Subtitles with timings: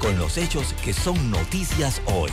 [0.00, 2.30] con los hechos que son noticias hoy.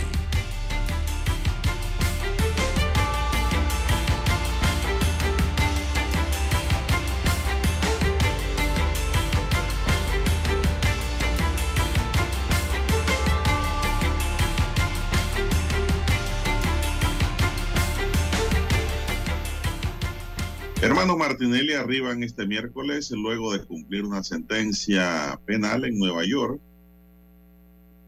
[20.81, 26.61] Hermano Martinelli arriban este miércoles luego de cumplir una sentencia penal en Nueva York.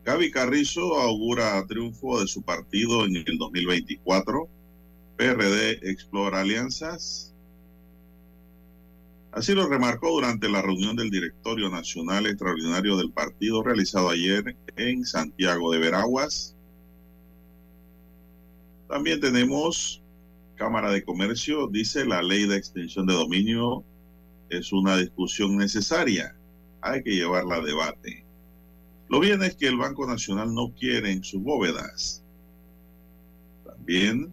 [0.09, 4.49] Gaby Carrizo augura triunfo de su partido en el 2024.
[5.15, 7.35] PRD explora alianzas.
[9.31, 15.05] Así lo remarcó durante la reunión del Directorio Nacional Extraordinario del partido realizado ayer en
[15.05, 16.55] Santiago de Veraguas.
[18.87, 20.01] También tenemos
[20.55, 23.83] Cámara de Comercio dice la ley de extensión de dominio
[24.49, 26.35] es una discusión necesaria.
[26.81, 28.25] Hay que llevarla a debate.
[29.09, 32.23] Lo bien es que el Banco Nacional no quiere en sus bóvedas.
[33.65, 34.31] También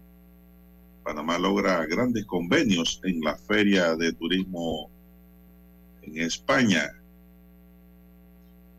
[1.03, 4.91] Panamá logra grandes convenios en la Feria de Turismo
[6.03, 6.91] en España.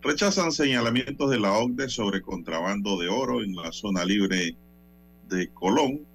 [0.01, 4.55] Rechazan señalamientos de la OCDE sobre contrabando de oro en la zona libre
[5.29, 6.05] de Colón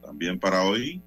[0.00, 1.00] también para hoy,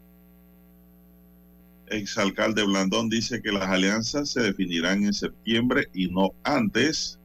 [1.88, 7.20] exalcalde Blandón dice que las alianzas se definirán en septiembre y no antes.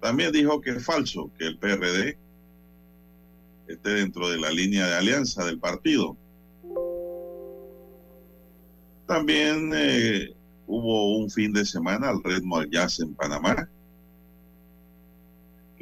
[0.00, 2.18] También dijo que es falso que el PRD
[3.68, 6.16] esté dentro de la línea de alianza del partido.
[9.06, 10.34] También eh,
[10.66, 13.68] hubo un fin de semana al ritmo al jazz en Panamá.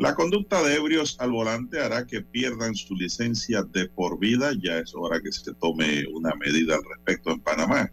[0.03, 4.51] La conducta de ebrios al volante hará que pierdan su licencia de por vida.
[4.61, 7.89] Ya es hora que se tome una medida al respecto en Panamá.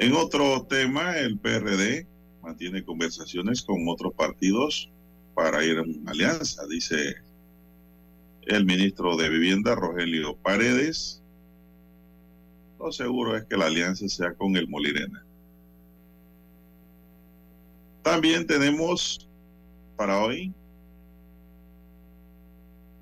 [0.00, 2.06] En otro tema, el PRD
[2.42, 4.90] mantiene conversaciones con otros partidos
[5.34, 7.14] para ir a una alianza, dice
[8.42, 11.22] el ministro de Vivienda, Rogelio Paredes.
[12.78, 15.24] Lo seguro es que la alianza sea con el Molirena.
[18.02, 19.28] También tenemos
[19.96, 20.54] para hoy,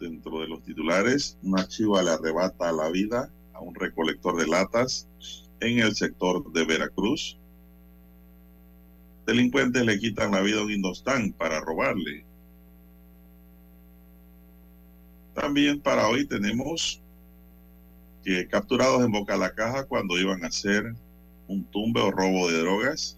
[0.01, 5.09] dentro de los titulares, una chiva le arrebata la vida a un recolector de latas
[5.61, 7.39] en el sector de Veracruz.
[9.27, 12.25] Delincuentes le quitan la vida a un indostán para robarle.
[15.35, 17.01] También para hoy tenemos
[18.25, 20.93] que capturados en Boca la Caja cuando iban a hacer
[21.47, 23.18] un tumbe o robo de drogas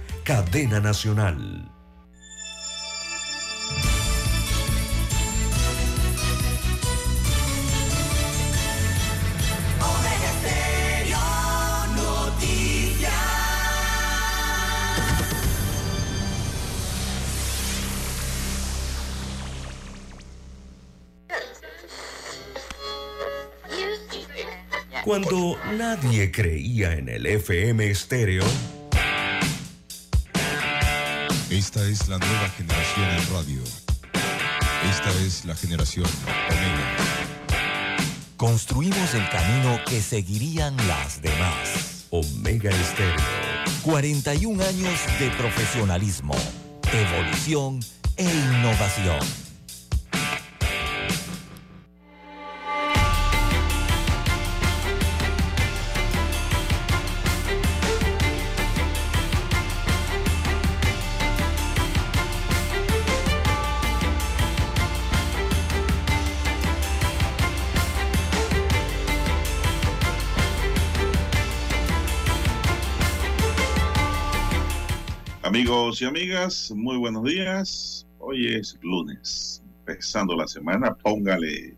[0.23, 1.71] cadena nacional.
[25.03, 28.45] Cuando nadie creía en el FM estéreo,
[31.61, 33.61] esta es la nueva generación en radio.
[34.89, 36.07] Esta es la generación
[36.49, 36.97] Omega.
[38.35, 42.07] Construimos el camino que seguirían las demás.
[42.09, 43.15] Omega Estéreo.
[43.83, 46.33] 41 años de profesionalismo,
[46.91, 47.79] evolución
[48.17, 49.19] e innovación.
[75.71, 78.05] Amigos y amigas, muy buenos días.
[78.19, 80.93] Hoy es lunes, empezando la semana.
[80.95, 81.77] Póngale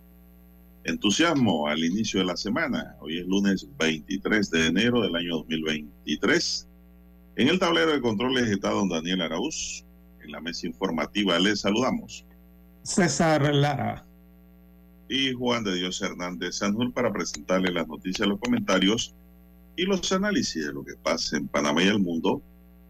[0.84, 2.96] entusiasmo al inicio de la semana.
[3.02, 6.68] Hoy es lunes 23 de enero del año 2023.
[7.36, 9.86] En el tablero de controles está don Daniel Araúz.
[10.24, 12.26] En la mesa informativa les saludamos.
[12.82, 14.04] César Lara.
[15.08, 19.14] Y Juan de Dios Hernández Sanjur para presentarle las noticias, los comentarios
[19.76, 22.42] y los análisis de lo que pasa en Panamá y el mundo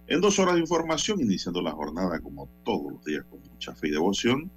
[0.08, 3.88] en dos horas de información, iniciando la jornada como todos los días con mucha fe
[3.88, 4.52] y devoción,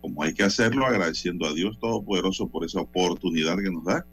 [0.00, 4.06] como hay que hacerlo, agradeciendo a Dios Todopoderoso por esa oportunidad que nos da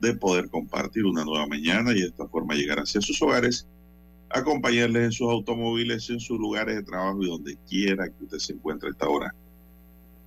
[0.00, 3.66] de poder compartir una nueva mañana y de esta forma llegar hacia sus hogares,
[4.30, 8.52] acompañarles en sus automóviles, en sus lugares de trabajo y donde quiera que usted se
[8.54, 9.34] encuentre a esta hora.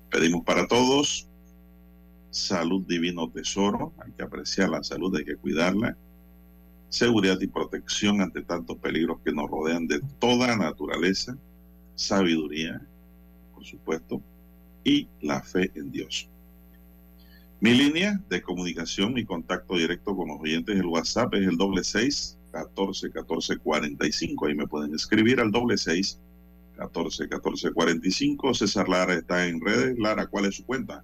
[0.09, 1.27] Pedimos para todos
[2.31, 5.97] salud divino tesoro, hay que apreciar la salud, hay que cuidarla
[6.95, 11.37] seguridad y protección ante tantos peligros que nos rodean de toda naturaleza,
[11.95, 12.81] sabiduría,
[13.53, 14.21] por supuesto,
[14.85, 16.29] y la fe en Dios.
[17.59, 21.83] Mi línea de comunicación, mi contacto directo con los oyentes del WhatsApp es el doble
[21.83, 24.45] seis catorce catorce cuarenta y cinco.
[24.45, 26.17] Ahí me pueden escribir al doble seis
[26.77, 28.53] catorce catorce cuarenta y cinco.
[28.53, 29.99] César Lara está en redes.
[29.99, 31.03] Lara, ¿cuál es su cuenta?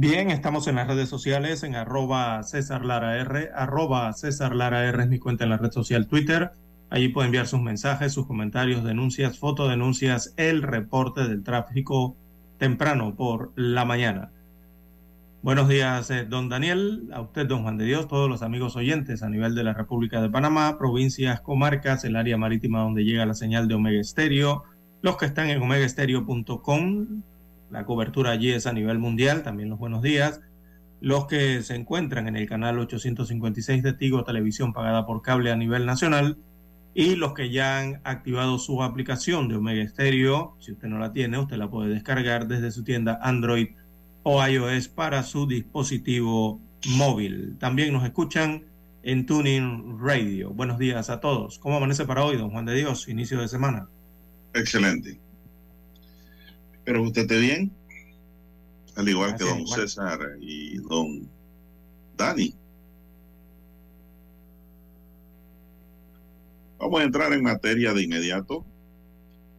[0.00, 5.02] Bien, estamos en las redes sociales, en arroba César Lara R, arroba César Lara R
[5.02, 6.52] es mi cuenta en la red social Twitter.
[6.88, 12.16] Allí puede enviar sus mensajes, sus comentarios, denuncias, fotodenuncias, el reporte del tráfico
[12.58, 14.30] temprano por la mañana.
[15.42, 19.24] Buenos días, eh, don Daniel, a usted, don Juan de Dios, todos los amigos oyentes
[19.24, 23.34] a nivel de la República de Panamá, provincias, comarcas, el área marítima donde llega la
[23.34, 24.62] señal de Omega Estéreo,
[25.02, 27.22] los que están en omegaestereo.com,
[27.70, 30.40] la cobertura allí es a nivel mundial, también los buenos días.
[31.00, 35.56] Los que se encuentran en el canal 856 de Tigo Televisión pagada por cable a
[35.56, 36.38] nivel nacional
[36.94, 41.12] y los que ya han activado su aplicación de Omega Stereo, si usted no la
[41.12, 43.68] tiene, usted la puede descargar desde su tienda Android
[44.24, 46.60] o iOS para su dispositivo
[46.96, 47.56] móvil.
[47.58, 48.64] También nos escuchan
[49.02, 50.50] en Tuning Radio.
[50.50, 51.58] Buenos días a todos.
[51.58, 53.08] ¿Cómo amanece para hoy, don Juan de Dios?
[53.08, 53.88] Inicio de semana.
[54.54, 55.20] Excelente.
[56.88, 57.70] Pero usted esté bien,
[58.96, 61.28] al igual que don César y don
[62.16, 62.54] Dani.
[66.78, 68.64] Vamos a entrar en materia de inmediato.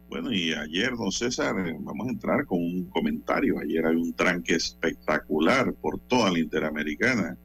[0.08, 3.60] Bueno, y ayer, don César, vamos a entrar con un comentario.
[3.60, 7.38] Ayer había un tranque espectacular por toda la Interamericana.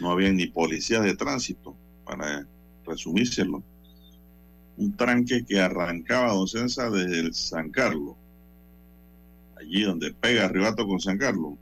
[0.00, 2.46] No había ni policías de tránsito, para
[2.86, 3.60] resumírselo.
[4.76, 8.17] Un tranque que arrancaba, don César, desde el San Carlos
[9.58, 11.54] allí donde pega Ribato con San Carlos,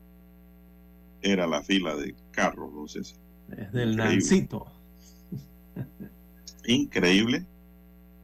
[1.21, 3.15] era la fila de carros, entonces.
[3.47, 4.67] Desde el Nancito.
[6.65, 7.45] Increíble.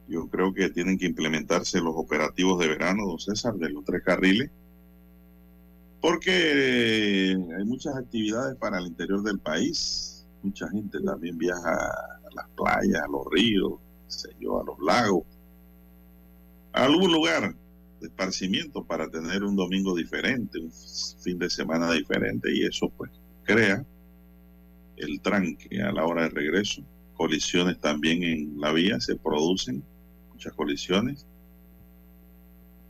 [0.08, 4.02] Yo creo que tienen que implementarse los operativos de verano, don César, de los tres
[4.02, 4.50] carriles,
[6.00, 10.26] porque hay muchas actividades para el interior del país.
[10.42, 15.24] Mucha gente también viaja a las playas, a los ríos, sé yo, a los lagos,
[16.74, 17.54] a algún lugar
[18.06, 20.72] esparcimiento para tener un domingo diferente, un
[21.20, 23.10] fin de semana diferente y eso pues
[23.44, 23.84] crea
[24.96, 26.82] el tranque a la hora de regreso.
[27.14, 29.82] Colisiones también en la vía se producen,
[30.32, 31.26] muchas colisiones.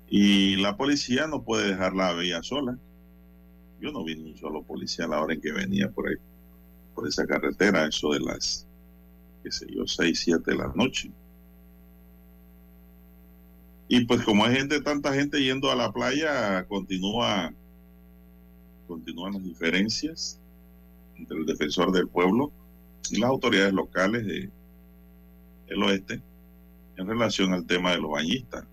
[0.09, 2.79] Y la policía no puede dejar la vía sola.
[3.81, 6.17] Yo no vi ni un solo policía a la hora en que venía por ahí,
[6.95, 8.67] por esa carretera, eso de las,
[9.43, 11.11] qué sé yo, seis, siete de la noche.
[13.97, 17.55] Y pues como hay gente, tanta gente yendo a la playa, continúa,
[18.89, 20.41] continúan las diferencias
[21.17, 22.51] entre el defensor del pueblo
[23.09, 24.51] y las autoridades locales de
[25.69, 26.21] el oeste
[26.97, 28.65] en relación al tema de los bañistas.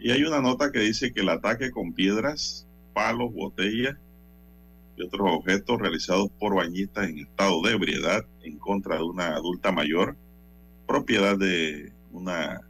[0.00, 3.96] Y hay una nota que dice que el ataque con piedras, palos, botellas
[4.96, 9.70] y otros objetos realizados por bañistas en estado de ebriedad en contra de una adulta
[9.70, 10.16] mayor,
[10.88, 12.62] propiedad de una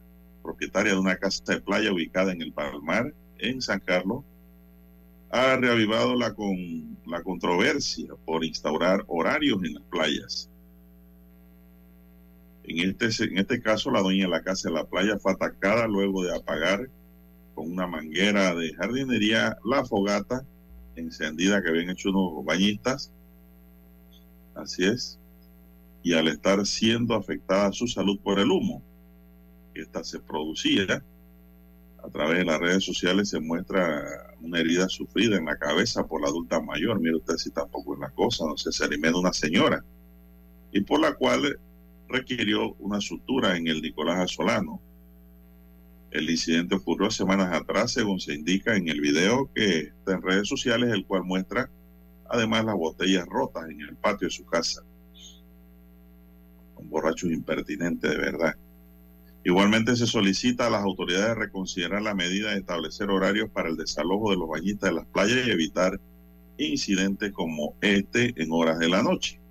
[0.43, 4.23] propietaria de una casa de playa ubicada en el Palmar, en San Carlos,
[5.31, 10.49] ha reavivado la, con, la controversia por instaurar horarios en las playas.
[12.65, 15.87] En este, en este caso, la dueña de la casa de la playa fue atacada
[15.87, 16.87] luego de apagar
[17.55, 20.45] con una manguera de jardinería la fogata
[20.95, 23.11] encendida que habían hecho unos bañistas.
[24.55, 25.19] Así es.
[26.03, 28.83] Y al estar siendo afectada su salud por el humo,
[29.81, 31.03] esta se producía.
[32.03, 36.21] A través de las redes sociales se muestra una herida sufrida en la cabeza por
[36.21, 36.99] la adulta mayor.
[36.99, 39.83] Mire usted si tampoco es la cosa, no sé, se alimenta una señora.
[40.71, 41.59] Y por la cual
[42.09, 44.81] requirió una sutura en el Nicolás Asolano.
[46.11, 50.47] El incidente ocurrió semanas atrás, según se indica en el video que está en redes
[50.47, 51.71] sociales, el cual muestra
[52.29, 54.83] además las botellas rotas en el patio de su casa.
[56.75, 58.55] Un borracho impertinente de verdad.
[59.45, 64.31] Igualmente se solicita a las autoridades reconsiderar la medida de establecer horarios para el desalojo
[64.31, 65.99] de los bañistas de las playas y evitar
[66.57, 69.41] incidentes como este en horas de la noche.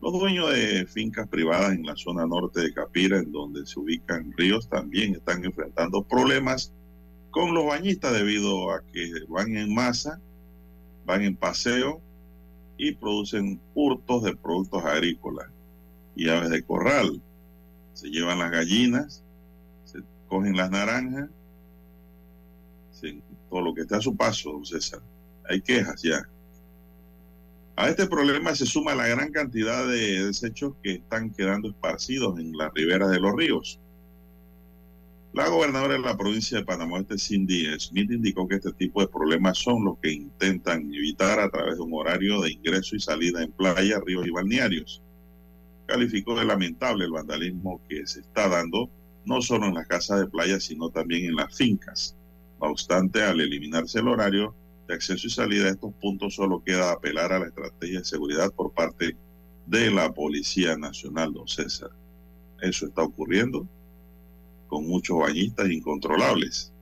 [0.00, 4.32] Los dueños de fincas privadas en la zona norte de Capira, en donde se ubican
[4.36, 6.72] ríos, también están enfrentando problemas
[7.32, 10.20] con los bañistas debido a que van en masa,
[11.04, 12.00] van en paseo
[12.78, 15.48] y producen hurtos de productos agrícolas
[16.14, 17.20] y aves de corral
[17.94, 19.22] se llevan las gallinas,
[19.84, 21.28] se cogen las naranjas,
[23.48, 25.00] todo lo que está a su paso, don César.
[25.48, 26.28] Hay quejas ya.
[27.76, 32.52] A este problema se suma la gran cantidad de desechos que están quedando esparcidos en
[32.56, 33.80] las riberas de los ríos.
[35.32, 39.08] La gobernadora de la provincia de Panamá, este Cindy Smith, indicó que este tipo de
[39.08, 43.42] problemas son los que intentan evitar a través de un horario de ingreso y salida
[43.42, 45.02] en playa, ríos y balnearios
[45.90, 48.88] calificó de lamentable el vandalismo que se está dando
[49.24, 52.16] no solo en las casas de playa, sino también en las fincas.
[52.60, 54.54] No obstante, al eliminarse el horario
[54.86, 58.52] de acceso y salida a estos puntos, solo queda apelar a la estrategia de seguridad
[58.52, 59.16] por parte
[59.66, 61.90] de la Policía Nacional, don César.
[62.60, 63.66] Eso está ocurriendo
[64.68, 66.72] con muchos bañistas incontrolables.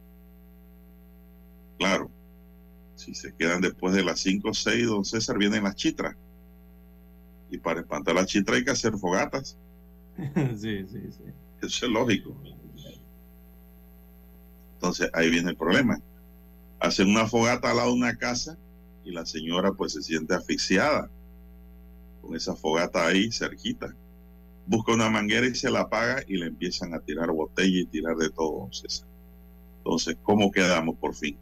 [1.79, 2.11] Claro,
[2.95, 6.15] si se quedan después de las 5 o 6, don César, vienen las chitras
[7.51, 9.57] y para espantar la chitra hay que hacer fogatas.
[10.35, 11.25] sí, sí, sí.
[11.63, 12.37] Eso es lógico.
[14.75, 16.01] Entonces ahí viene el problema.
[16.79, 18.57] Hacen una fogata al lado de una casa
[19.05, 21.11] y la señora pues se siente asfixiada
[22.23, 23.95] con esa fogata ahí cerquita.
[24.67, 28.17] Busca una manguera y se la apaga y le empiezan a tirar botella y tirar
[28.17, 28.69] de todo,
[29.79, 31.37] Entonces, ¿cómo quedamos por fin?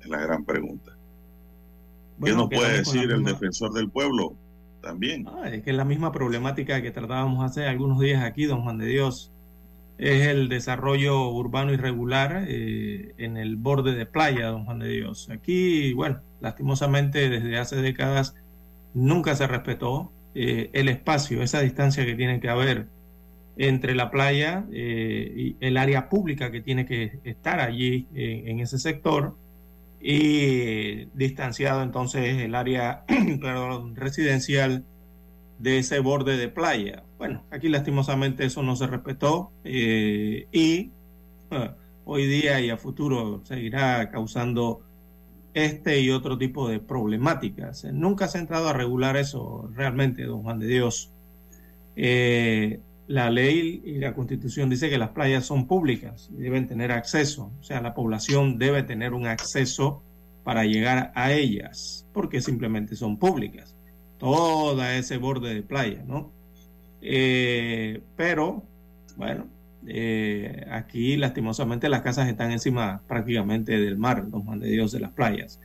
[0.00, 0.96] Es la gran pregunta.
[2.22, 4.36] ¿Qué nos puede decir el defensor del pueblo?
[4.80, 5.26] También.
[5.28, 8.78] Ah, es que es la misma problemática que tratábamos hace algunos días aquí, don Juan
[8.78, 9.32] de Dios.
[9.98, 15.28] Es el desarrollo urbano irregular eh, en el borde de playa, don Juan de Dios.
[15.30, 18.34] Aquí, bueno, lastimosamente desde hace décadas
[18.94, 22.88] nunca se respetó eh, el espacio, esa distancia que tiene que haber
[23.56, 28.78] entre la playa eh, y el área pública que tiene que estar allí en ese
[28.78, 29.36] sector
[30.00, 33.04] y distanciado entonces el área
[33.94, 34.84] residencial
[35.58, 37.04] de ese borde de playa.
[37.18, 40.90] Bueno, aquí lastimosamente eso no se respetó eh, y
[42.04, 44.82] hoy día y a futuro seguirá causando
[45.52, 47.84] este y otro tipo de problemáticas.
[47.92, 51.12] Nunca se ha entrado a regular eso realmente, don Juan de Dios.
[51.96, 52.80] Eh,
[53.10, 57.50] la ley y la constitución dice que las playas son públicas y deben tener acceso,
[57.58, 60.00] o sea, la población debe tener un acceso
[60.44, 63.74] para llegar a ellas, porque simplemente son públicas,
[64.18, 66.30] toda ese borde de playa, ¿no?
[67.02, 68.62] Eh, pero,
[69.16, 69.48] bueno,
[69.88, 75.00] eh, aquí lastimosamente las casas están encima prácticamente del mar, los Juan de Dios de
[75.00, 75.58] las playas,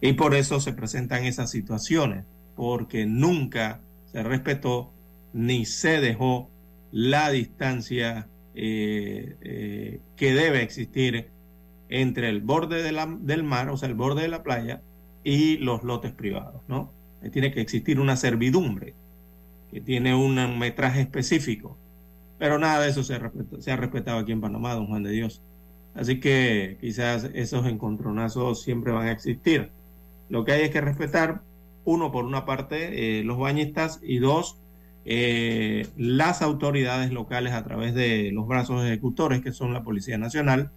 [0.00, 2.24] y por eso se presentan esas situaciones,
[2.56, 3.80] porque nunca
[4.10, 4.90] se respetó
[5.32, 6.50] ni se dejó
[6.92, 11.28] la distancia eh, eh, que debe existir
[11.88, 14.82] entre el borde del mar, o sea, el borde de la playa,
[15.24, 16.92] y los lotes privados, ¿no?
[17.32, 18.94] Tiene que existir una servidumbre
[19.70, 21.76] que tiene un metraje específico,
[22.38, 25.42] pero nada de eso se, ha respetado aquí en Panamá, don Juan de Dios.
[25.94, 29.70] Así que quizás esos encontronazos siempre van a existir.
[30.28, 31.42] Lo que hay es que respetar,
[31.84, 34.58] uno, por una parte, eh, los bañistas, y dos,
[35.04, 40.70] eh, las autoridades locales a través de los brazos ejecutores, que son la Policía Nacional,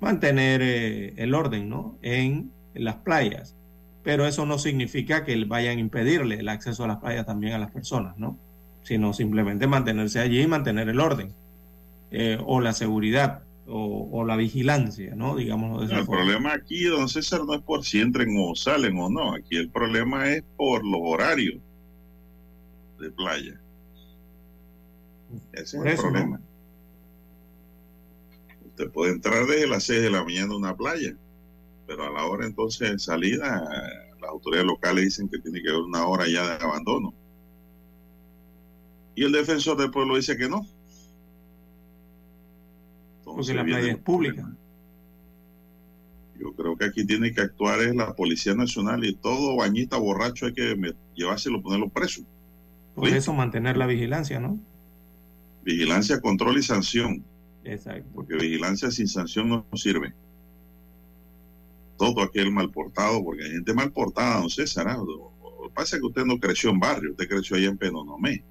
[0.00, 1.96] mantener eh, el orden ¿no?
[2.02, 3.56] en, las playas.
[4.02, 7.58] Pero eso no significa que vayan a impedirle el acceso a las playas también a
[7.58, 8.38] las personas, ¿no?
[8.82, 11.34] sino simplemente mantenerse allí y mantener el orden
[12.10, 15.36] eh, o la seguridad o, la vigilancia, ¿no?
[15.36, 19.32] Digamos El problema aquí, don César, no es por si entren o salen o no.
[19.34, 21.60] Aquí el problema es por los horarios
[23.00, 23.60] de playa.
[25.52, 26.40] Ese es el problema.
[28.66, 31.16] Usted puede entrar desde las 6 de la mañana a una playa,
[31.86, 33.62] pero a la hora entonces de salida,
[34.20, 37.14] las autoridades locales dicen que tiene que haber una hora ya de abandono.
[39.14, 40.66] Y el defensor del pueblo dice que no.
[43.24, 44.50] Porque la playa es pública.
[46.38, 50.46] Yo creo que aquí tiene que actuar es la Policía Nacional y todo bañista borracho
[50.46, 52.24] hay que llevárselo, ponerlo preso
[52.94, 54.58] Por eso mantener la vigilancia, ¿no?
[55.64, 57.24] Vigilancia, control y sanción.
[57.64, 58.08] Exacto.
[58.14, 60.12] Porque vigilancia sin sanción no sirve.
[61.96, 64.96] Todo aquel mal portado, porque hay gente mal portada, no sé, Sarah.
[64.96, 65.32] Lo
[65.68, 68.42] que pasa es que usted no creció en barrio, usted creció allá en Penonomé.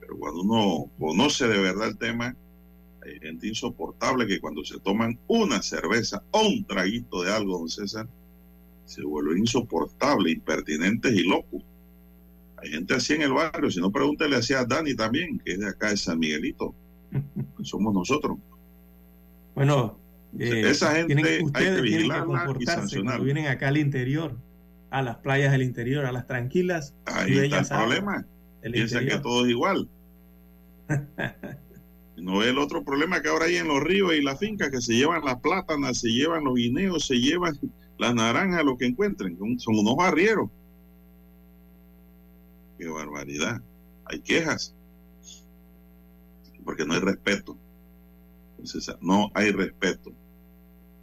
[0.00, 2.36] Pero cuando uno conoce de verdad el tema,
[3.04, 7.68] hay gente insoportable que cuando se toman una cerveza o un traguito de algo, don
[7.68, 8.08] César,
[8.84, 11.62] se vuelven insoportables, impertinentes y locos.
[12.62, 15.58] Hay gente así en el barrio, si no pregúntele así a Dani también, que es
[15.58, 16.74] de acá de San Miguelito.
[17.62, 18.38] Somos nosotros.
[19.54, 19.98] Bueno,
[20.38, 24.36] eh, esa gente tienen, ustedes hay que tienen que comportarse cuando vienen acá al interior,
[24.90, 26.94] a las playas del interior, a las tranquilas.
[27.06, 28.26] Ahí está el problema.
[28.62, 29.88] Piensa que todo es igual.
[32.16, 34.80] no ve el otro problema que ahora hay en los ríos y las fincas que
[34.80, 37.58] se llevan las plátanas, se llevan los guineos, se llevan
[37.98, 39.36] las naranjas, lo que encuentren.
[39.58, 40.48] Son unos barrieros.
[42.82, 43.62] Qué barbaridad.
[44.06, 44.74] Hay quejas.
[46.64, 47.56] Porque no hay respeto.
[48.58, 50.12] Entonces, no hay respeto.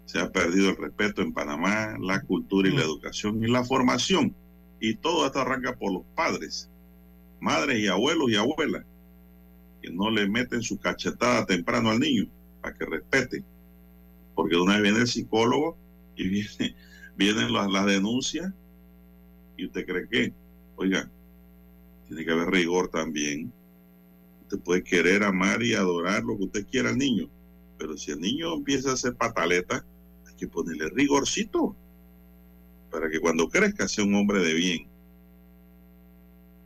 [0.06, 4.36] Se ha perdido el respeto en Panamá, la cultura y la educación y la formación.
[4.82, 6.70] Y todo esto arranca por los padres,
[7.40, 8.84] madres y abuelos y abuelas,
[9.82, 12.28] que no le meten su cachetada temprano al niño
[12.60, 13.42] para que respete.
[14.36, 15.78] Porque una vez viene el psicólogo
[16.18, 16.76] y viene,
[17.16, 18.52] vienen las, las denuncias
[19.56, 20.34] y usted cree que,
[20.76, 21.10] oiga,
[22.10, 23.54] tiene que haber rigor también.
[24.42, 27.30] Usted puede querer, amar y adorar lo que usted quiera al niño,
[27.78, 29.86] pero si el niño empieza a hacer pataleta,
[30.28, 31.76] hay que ponerle rigorcito
[32.90, 34.88] para que cuando crezca sea un hombre de bien.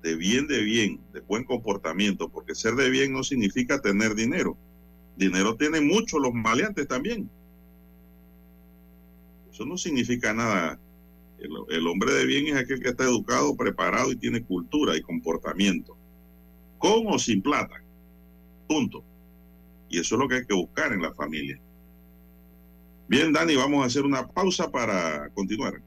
[0.01, 4.57] De bien, de bien, de buen comportamiento, porque ser de bien no significa tener dinero.
[5.17, 7.29] Dinero tienen muchos los maleantes también.
[9.51, 10.79] Eso no significa nada
[11.69, 15.97] el, hombre de bien es aquel que está educado, preparado y tiene cultura y comportamiento.
[16.77, 17.83] Con o sin plata.
[18.67, 19.03] Punto.
[19.89, 21.59] Y eso es lo que hay que buscar en la familia.
[23.07, 25.81] Bien, Dani, vamos a hacer una pausa para continuar.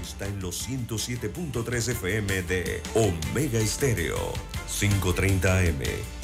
[0.00, 4.32] Está en los 107.3 FM de Omega Estéreo,
[4.68, 6.23] 530 AM.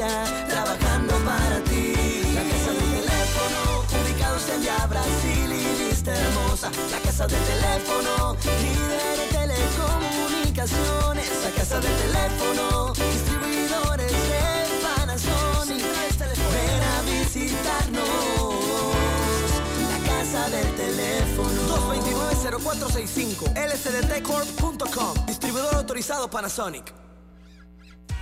[0.00, 1.92] Trabajando para ti.
[2.34, 6.70] La casa del teléfono, ubicados en ya Brasil y vista hermosa.
[6.90, 11.28] La casa del teléfono, líder de telecomunicaciones.
[11.44, 14.42] La casa del teléfono, distribuidores de
[14.82, 15.84] Panasonic.
[16.54, 18.00] Ven a visitarnos.
[19.92, 21.60] La casa del teléfono.
[22.48, 27.11] 229-0465 lsdtcorp.com Distribuidor autorizado Panasonic.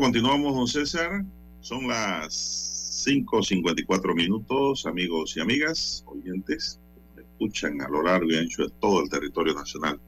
[0.00, 1.24] Continuamos, don César.
[1.60, 6.80] Son las 5.54 minutos, amigos y amigas, oyentes,
[7.14, 10.00] me escuchan a lo largo y ancho de todo el territorio nacional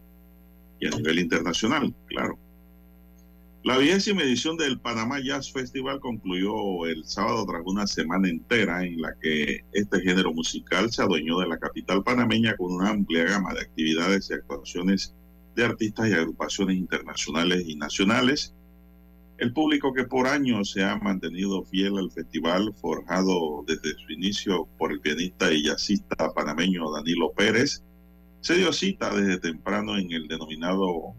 [0.81, 2.37] y a nivel internacional, claro.
[3.63, 9.01] La vigésima edición del Panamá Jazz Festival concluyó el sábado tras una semana entera en
[9.01, 13.55] la que este género musical se adueñó de la capital panameña con una amplia gama
[13.55, 15.15] de actividades y actuaciones
[15.55, 18.53] de artistas y agrupaciones internacionales y nacionales.
[19.39, 24.67] El público que por años se ha mantenido fiel al festival, forjado desde su inicio
[24.79, 27.83] por el pianista y jazzista panameño Danilo Pérez,
[28.41, 31.15] se dio cita desde temprano en el denominado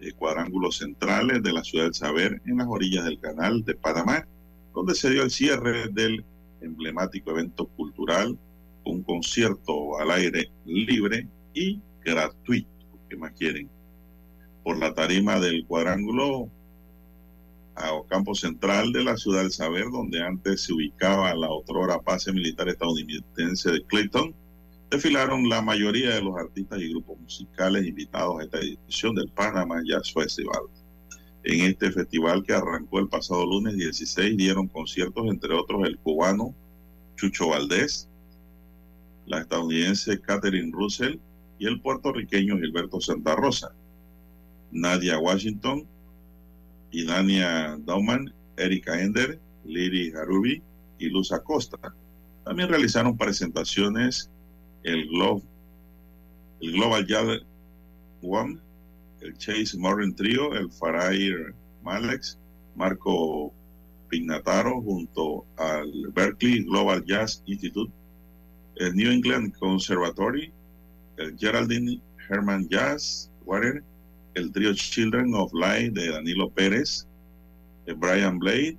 [0.00, 4.26] eh, cuadrángulos centrales de la ciudad del saber en las orillas del canal de Panamá,
[4.74, 6.24] donde se dio el cierre del
[6.62, 8.38] emblemático evento cultural,
[8.86, 12.70] un concierto al aire libre y gratuito,
[13.10, 13.68] que más quieren?
[14.62, 16.48] Por la tarima del cuadrángulo
[17.76, 22.32] a campo central de la ciudad del saber, donde antes se ubicaba la otrora base
[22.32, 24.34] militar estadounidense de Clayton,
[24.90, 29.82] desfilaron la mayoría de los artistas y grupos musicales invitados a esta edición del Panama
[29.84, 30.62] Jazz Festival.
[31.42, 36.54] En este festival que arrancó el pasado lunes 16 dieron conciertos entre otros el cubano
[37.16, 38.08] Chucho Valdés,
[39.26, 41.18] la estadounidense Catherine Russell
[41.58, 43.74] y el puertorriqueño Gilberto Santa Rosa.
[44.70, 45.86] Nadia Washington
[46.94, 50.62] y Dania Dauman, Erika Ender, Liri Harubi
[51.00, 51.76] y Luz Acosta.
[52.44, 54.30] También realizaron presentaciones
[54.84, 55.08] el,
[56.60, 57.40] el Global Jazz
[58.22, 58.60] One,
[59.22, 61.52] el Chase Morgan Trio, el Farair
[61.82, 62.38] Malex,
[62.76, 63.52] Marco
[64.08, 67.92] Pignataro junto al Berkeley Global Jazz Institute,
[68.76, 70.52] el New England Conservatory,
[71.16, 73.82] el Geraldine Herman Jazz Water,
[74.34, 77.06] el trío Children of Light de Danilo Pérez,
[77.86, 78.76] el Brian Blade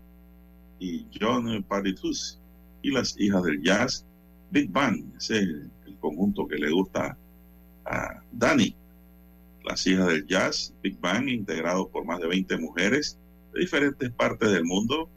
[0.80, 2.40] y John Paritus
[2.82, 4.06] y las hijas del jazz
[4.52, 5.46] Big Bang, ese
[6.00, 7.18] conjunto que le gusta
[7.86, 8.76] a Dani.
[9.64, 13.18] Las hijas del jazz, Big Bang, integrado por más de 20 mujeres
[13.54, 15.10] de diferentes partes del mundo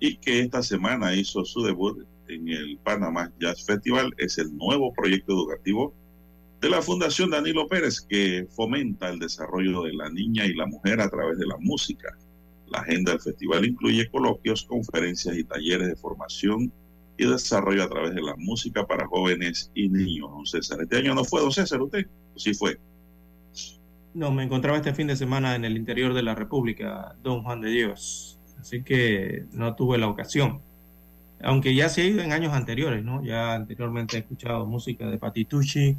[0.00, 4.12] y que esta semana hizo su debut en el Panamá Jazz Festival.
[4.18, 5.94] Es el nuevo proyecto educativo
[6.60, 11.00] de la Fundación Danilo Pérez que fomenta el desarrollo de la niña y la mujer
[11.00, 12.16] a través de la música.
[12.66, 16.72] La agenda del festival incluye coloquios, conferencias y talleres de formación
[17.16, 20.80] y desarrollo a través de la música para jóvenes y niños, don César.
[20.82, 22.78] Este año no fue, don César, usted, sí fue.
[24.14, 27.60] No, me encontraba este fin de semana en el interior de la República, don Juan
[27.60, 30.60] de Dios, así que no tuve la ocasión.
[31.40, 33.22] Aunque ya se ha ido en años anteriores, ¿no?
[33.24, 35.96] Ya anteriormente he escuchado música de Patitucci,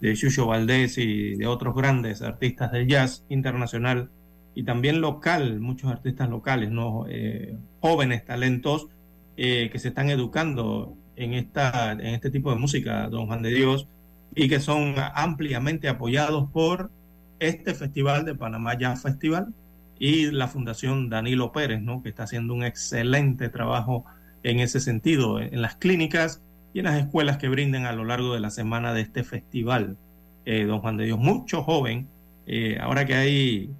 [0.00, 4.10] de Chucho Valdés y de otros grandes artistas del jazz internacional
[4.54, 7.04] y también local, muchos artistas locales, ¿no?
[7.08, 8.88] Eh, jóvenes talentos
[9.36, 13.50] eh, que se están educando en, esta, en este tipo de música, don Juan de
[13.50, 13.86] Dios,
[14.34, 16.90] y que son ampliamente apoyados por
[17.38, 19.54] este festival de Panamá Jazz Festival
[19.98, 22.02] y la Fundación Danilo Pérez, ¿no?
[22.02, 24.04] que está haciendo un excelente trabajo
[24.42, 28.34] en ese sentido, en las clínicas y en las escuelas que brinden a lo largo
[28.34, 29.96] de la semana de este festival.
[30.44, 32.08] Eh, don Juan de Dios, mucho joven,
[32.46, 33.70] eh, ahora que hay,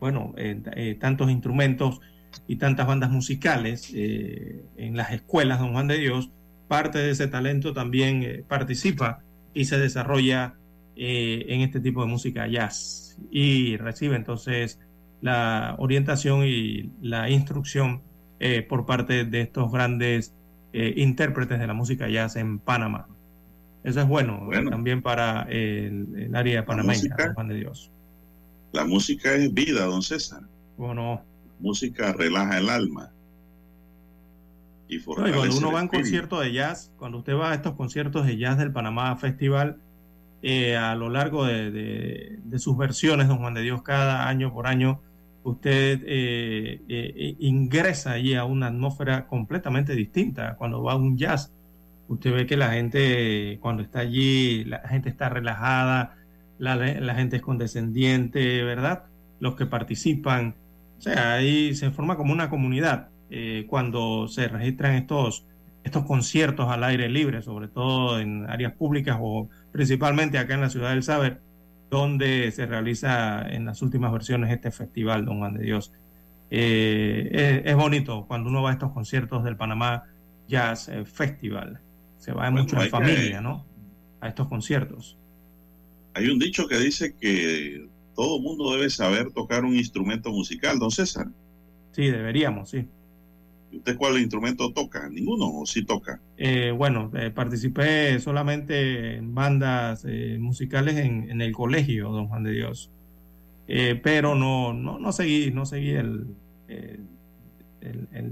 [0.00, 0.34] bueno,
[0.98, 2.00] tantos instrumentos
[2.46, 6.30] y tantas bandas musicales eh, en las escuelas Don Juan de Dios,
[6.68, 9.22] parte de ese talento también eh, participa
[9.54, 10.54] y se desarrolla
[10.96, 14.78] eh, en este tipo de música jazz y recibe entonces
[15.20, 18.02] la orientación y la instrucción
[18.70, 20.34] por parte de estos grandes
[20.72, 23.06] intérpretes de la música jazz en Panamá.
[23.82, 27.90] Eso es bueno, también para el, área panameña, Don Juan de Dios.
[28.72, 30.42] La música es vida, don César.
[30.76, 31.22] Bueno,
[31.58, 33.10] música relaja el alma.
[34.88, 38.26] Y, cuando uno va a un concierto de jazz, cuando usted va a estos conciertos
[38.26, 39.78] de jazz del Panamá Festival,
[40.42, 45.00] eh, a lo largo de, sus versiones, don Juan de Dios, cada año por año,
[45.42, 50.56] usted eh, eh, ingresa allí a una atmósfera completamente distinta.
[50.56, 51.52] Cuando va a un jazz,
[52.08, 56.16] usted ve que la gente, cuando está allí, la gente está relajada,
[56.58, 59.04] la, gente es condescendiente, ¿verdad?
[59.40, 60.54] Los que participan
[61.00, 65.46] o sea, ahí se forma como una comunidad eh, cuando se registran estos,
[65.82, 70.68] estos conciertos al aire libre, sobre todo en áreas públicas o principalmente acá en la
[70.68, 71.40] ciudad del Saber,
[71.90, 75.92] donde se realiza en las últimas versiones este festival, Don Juan de Dios.
[76.50, 80.04] Eh, es, bonito cuando uno va a estos conciertos del Panamá
[80.48, 81.80] Jazz eh, Festival.
[82.18, 83.66] Se va mucho en familia, ¿no?
[84.20, 85.16] A estos conciertos.
[86.14, 90.90] Hay un dicho que dice que todo mundo debe saber tocar un instrumento musical, don
[90.90, 91.28] César.
[91.92, 92.86] Sí, deberíamos, sí.
[93.70, 95.08] ¿Y usted cuál instrumento toca?
[95.08, 96.20] ¿Ninguno o sí toca?
[96.36, 102.52] Eh, bueno, eh, participé solamente en bandas eh, musicales en, el colegio, don Juan de
[102.52, 102.90] Dios.
[103.68, 106.26] eh, pero no, no, no seguí, no seguí el,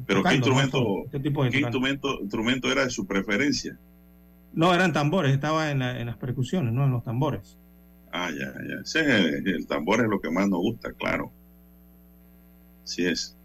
[0.07, 3.79] pero qué instrumento, este tipo de ¿qué instrumento, instrumento era de su preferencia?
[4.53, 7.57] No, eran tambores, estaba en, en las percusiones, no en los tambores.
[8.13, 8.81] Ah, ya, ya.
[8.83, 11.31] Ese es el, tambor es lo que más nos gusta, claro.
[12.85, 13.37] Así es.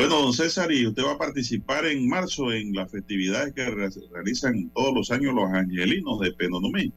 [0.00, 3.68] Bueno, don César, y usted va a participar en marzo en las festividades que
[4.10, 6.90] realizan todos los años los angelinos de Penonomé.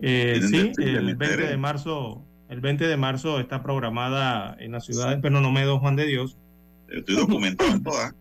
[0.00, 5.10] Eh, sí, el 20 de marzo, el 20 de marzo está programada en la ciudad
[5.10, 6.36] de Penonomé, don Juan de Dios.
[6.88, 8.16] Estoy documentado en toda.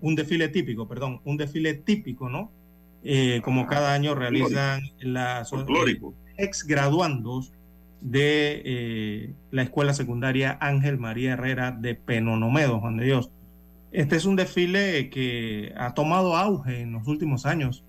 [0.00, 2.50] un desfile típico, perdón, un desfile típico, ¿no?
[3.04, 5.52] Eh, como cada año realizan las
[6.36, 7.52] ex graduandos
[8.02, 13.30] de eh, la escuela secundaria Ángel María Herrera de Penonomedo, Juan de Dios.
[13.92, 17.84] Este es un desfile que ha tomado auge en los últimos años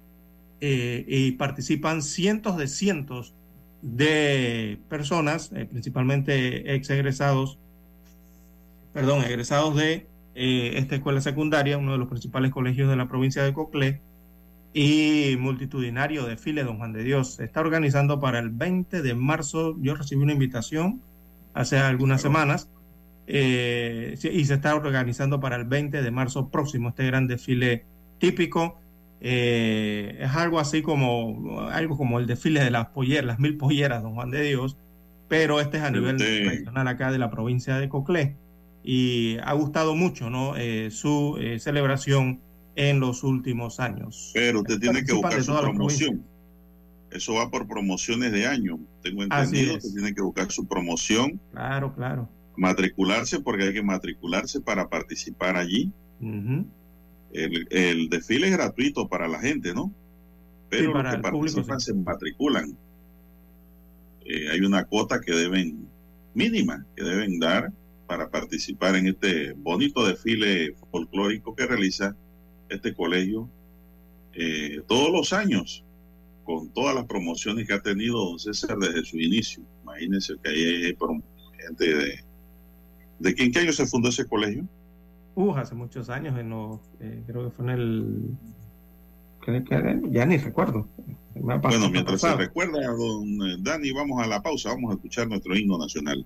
[0.62, 3.34] eh, y participan cientos de cientos
[3.82, 7.58] de personas, principalmente ex egresados,
[8.94, 13.54] perdón, egresados de esta escuela secundaria, uno de los principales colegios de la provincia de
[13.54, 14.02] Coclé,
[14.74, 17.36] y multitudinario desfile Don Juan de Dios.
[17.36, 19.78] Se está organizando para el 20 de marzo.
[19.80, 21.02] Yo recibí una invitación
[21.54, 22.70] hace algunas semanas
[23.28, 27.86] eh, y se está organizando para el 20 de marzo próximo este gran desfile
[28.18, 28.80] típico.
[29.22, 34.02] Eh, es algo así como algo como el desfile de las polleras, las mil polleras,
[34.02, 34.76] Don Juan de Dios,
[35.30, 38.36] pero este es a nivel regional acá de la provincia de Coclé
[38.84, 40.58] y ha gustado mucho ¿no?
[40.58, 42.42] Eh, su celebración
[42.76, 44.32] en los últimos años.
[44.34, 46.24] Pero usted tiene que buscar su promoción.
[47.12, 48.80] Eso va por promociones de año.
[49.04, 51.40] Tengo entendido que tiene que buscar su promoción.
[51.52, 52.28] Claro, claro.
[52.58, 55.92] Matricularse porque hay que matricularse para participar allí.
[57.32, 59.94] el, desfile es gratuito para la gente, ¿no?
[60.70, 62.76] Pero para los que participan se matriculan.
[64.26, 65.88] Eh, hay una cuota que deben,
[66.34, 67.72] mínima, que deben dar
[68.08, 72.16] para participar en este bonito desfile folclórico que realiza
[72.74, 73.50] este colegio
[74.34, 75.84] eh, todos los años,
[76.44, 79.64] con todas las promociones que ha tenido don César desde su inicio.
[79.84, 80.98] Imagínense que hay,
[81.60, 82.20] gente de...
[83.20, 84.68] ¿De qué, en qué año se fundó ese colegio?
[85.36, 86.52] Uh, hace muchos años, en
[87.00, 88.38] eh, creo que fue en el...
[90.10, 90.88] Ya ni recuerdo.
[91.36, 95.56] bueno, mientras se recuerda, don eh, Dani, vamos a la pausa, vamos a escuchar nuestro
[95.56, 96.26] himno nacional.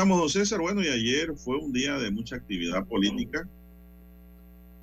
[0.00, 0.60] Bueno, avanzamos, don César.
[0.60, 3.46] Bueno, y ayer fue un día de mucha actividad política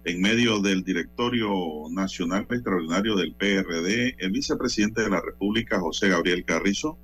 [0.06, 1.50] en medio del directorio
[1.90, 7.00] nacional extraordinario del PRD, el vicepresidente de la República, José Gabriel Carrizo,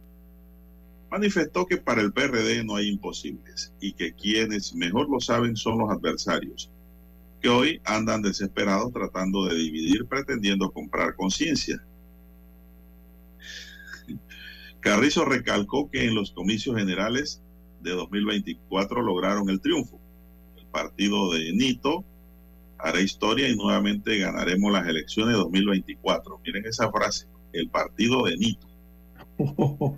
[1.10, 5.80] manifestó que para el PRD no hay imposibles y que quienes mejor lo saben son
[5.80, 6.70] los adversarios,
[7.42, 11.84] que hoy andan desesperados tratando de dividir, pretendiendo comprar conciencia.
[14.82, 17.43] Carrizo recalcó que en los comicios generales
[17.84, 20.00] de 2024 lograron el triunfo.
[20.58, 22.04] El partido de Nito
[22.78, 26.40] hará historia y nuevamente ganaremos las elecciones de 2024.
[26.46, 28.68] Miren esa frase, el partido de Nito.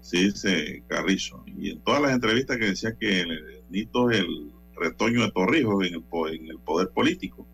[0.00, 1.44] Sí, dice Carrizo.
[1.46, 5.86] Y en todas las entrevistas que decía que el, Nito es el retoño de Torrijos
[5.86, 7.46] en el, en el poder político,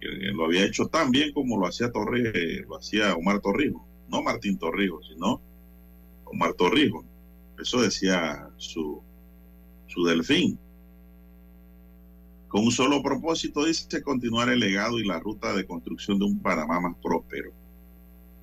[0.00, 2.34] que lo había hecho tan bien como lo hacía Torrijos,
[2.68, 5.40] lo hacía Omar Torrijos, no Martín Torrijos, sino
[6.24, 7.04] Omar Torrijos.
[7.62, 9.00] Eso decía su,
[9.86, 10.58] su delfín.
[12.48, 16.40] Con un solo propósito, dice, continuar el legado y la ruta de construcción de un
[16.40, 17.52] Panamá más próspero.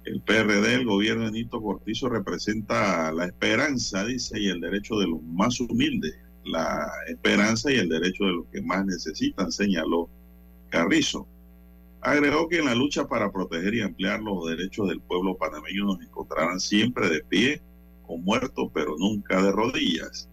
[0.05, 5.07] El PRD, el gobierno de Nito Cortizo, representa la esperanza, dice, y el derecho de
[5.07, 6.15] los más humildes.
[6.45, 10.09] La esperanza y el derecho de los que más necesitan, señaló
[10.69, 11.27] Carrizo.
[11.99, 16.01] Agregó que en la lucha para proteger y ampliar los derechos del pueblo panameño nos
[16.01, 17.61] encontrarán siempre de pie
[18.09, 20.29] o muertos, pero nunca de rodillas.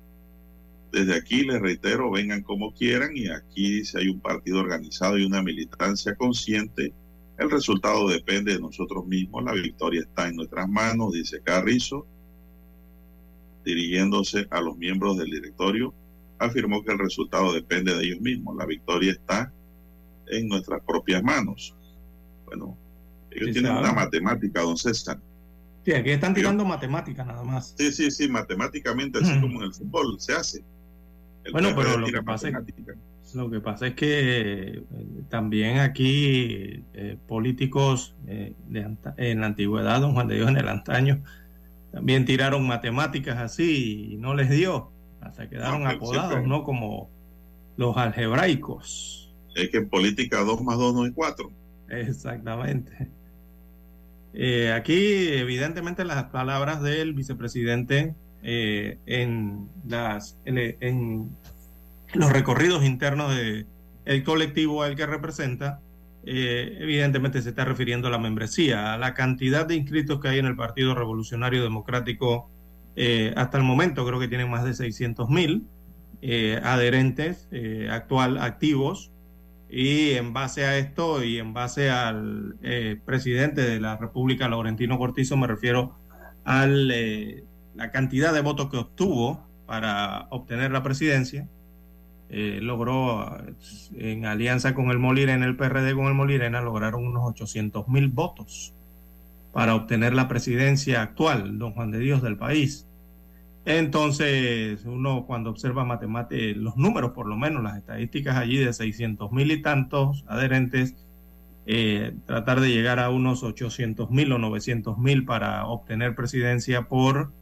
[0.93, 5.25] Desde aquí les reitero, vengan como quieran y aquí si hay un partido organizado y
[5.27, 6.95] una militancia consciente,
[7.39, 12.07] el resultado depende de nosotros mismos, la victoria está en nuestras manos, dice Carrizo,
[13.65, 15.95] dirigiéndose a los miembros del directorio,
[16.39, 19.53] afirmó que el resultado depende de ellos mismos, la victoria está
[20.29, 21.75] en nuestras propias manos.
[22.47, 22.79] Bueno,
[23.31, 23.85] ellos Sí, tienen sabe.
[23.85, 25.21] una matemática, don César.
[25.87, 27.73] Sí, aquí están tirando matemáticas nada más.
[27.79, 29.41] Sí, sí, sí, matemáticamente, así Mm.
[29.41, 30.65] como en el fútbol se hace.
[31.45, 32.95] El Bueno, pero lo que pasa es- matemática.
[33.35, 34.09] Lo que pasa es que
[34.79, 34.83] eh,
[35.29, 40.69] también aquí eh, políticos eh, de en la antigüedad, don Juan de Dios en el
[40.69, 41.23] antaño,
[41.93, 44.91] también tiraron matemáticas así y no les dio.
[45.21, 46.65] Hasta quedaron No, apodados, siempre- ¿no?
[46.65, 47.11] Como
[47.77, 49.33] los algebraicos.
[49.55, 51.49] Es que en política 2 más 2 no es 4.
[51.89, 53.09] Exactamente.
[54.39, 61.31] Eh, aquí, evidentemente, las palabras del vicepresidente eh, en, las, en,
[62.13, 63.67] los recorridos internos del
[64.05, 65.81] el colectivo al que representa,
[66.25, 70.39] eh, evidentemente se está refiriendo a la membresía, a la cantidad de inscritos que hay
[70.39, 72.51] en el Partido Revolucionario Democrático
[72.95, 75.67] eh, hasta el momento, creo que tienen más de 600 mil
[76.63, 77.49] adherentes
[77.91, 79.13] actual activos
[79.69, 84.99] y en base a esto y en base al eh, presidente de la República, Laurentino
[84.99, 85.97] Cortizo, me refiero
[86.45, 91.49] a la cantidad de votos que obtuvo para obtener la presidencia.
[92.29, 93.55] Eh, logró, eh,
[93.97, 98.73] en alianza con el Molirena, el PRD con el Molirena, lograron unos 800 mil votos
[99.53, 102.87] para obtener la presidencia actual, don Juan de Dios, del país.
[103.67, 109.33] Entonces, uno cuando observa matemáticas, los números, por lo menos las estadísticas allí de 600
[109.33, 110.95] mil y tantos adherentes,
[111.67, 117.33] eh, tratar de llegar a unos 800 mil o 900 mil para obtener presidencia por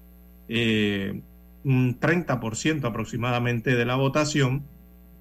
[0.49, 1.21] eh,
[1.63, 4.65] un 30% aproximadamente de la votación,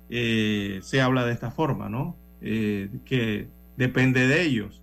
[0.09, 2.15] eh, se habla de esta forma, ¿no?
[2.41, 4.81] Eh, que depende de ellos.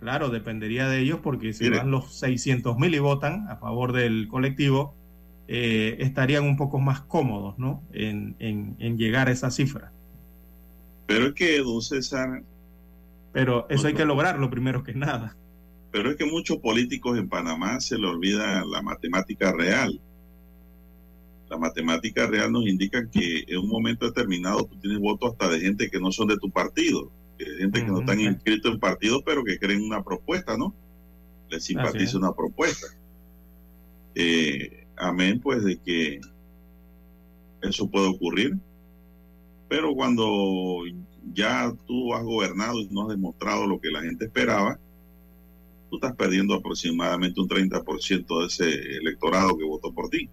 [0.00, 4.28] Claro, dependería de ellos porque si van los 600 mil y votan a favor del
[4.28, 4.94] colectivo,
[5.48, 7.82] eh, estarían un poco más cómodos, ¿no?
[7.92, 9.92] En, en- en llegar a esa cifra.
[11.06, 12.42] Pero es que, don César,
[13.32, 15.36] Pero eso hay que lograrlo primero que nada.
[15.92, 20.00] pero es que muchos políticos en Panamá se le olvida la matemática real.
[21.48, 25.60] La matemática real nos indica que en un momento determinado tú tienes votos hasta de
[25.60, 28.80] gente que no son de tu partido, que de gente que no están inscritos en
[28.80, 30.74] partidos, pero que creen una propuesta, ¿no?
[31.48, 32.88] Les simpatiza una propuesta.
[34.14, 36.20] Eh, amén, pues de que
[37.62, 38.56] eso puede ocurrir.
[39.68, 40.82] Pero cuando
[41.32, 44.78] ya tú has gobernado y no has demostrado lo que la gente esperaba,
[45.90, 50.28] tú estás perdiendo aproximadamente un 30% de ese electorado que votó por ti.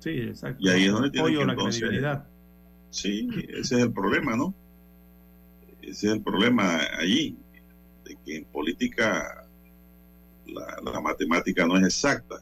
[0.00, 0.58] Sí, exacto.
[0.60, 2.26] Y ahí es donde tiene que la entonces- credibilidad.
[2.90, 4.54] Sí, ese es el problema, ¿no?
[5.80, 7.38] Ese es el problema allí,
[8.04, 9.46] de que en política
[10.46, 12.36] la, la matemática no es exacta.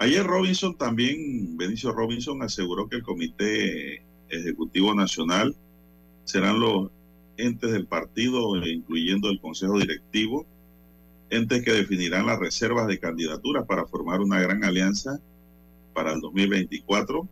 [0.00, 5.54] Ayer Robinson también, Benicio Robinson aseguró que el Comité Ejecutivo Nacional
[6.24, 6.90] serán los
[7.36, 10.46] entes del partido, incluyendo el Consejo Directivo,
[11.28, 15.20] entes que definirán las reservas de candidaturas para formar una gran alianza
[15.92, 17.28] para el 2024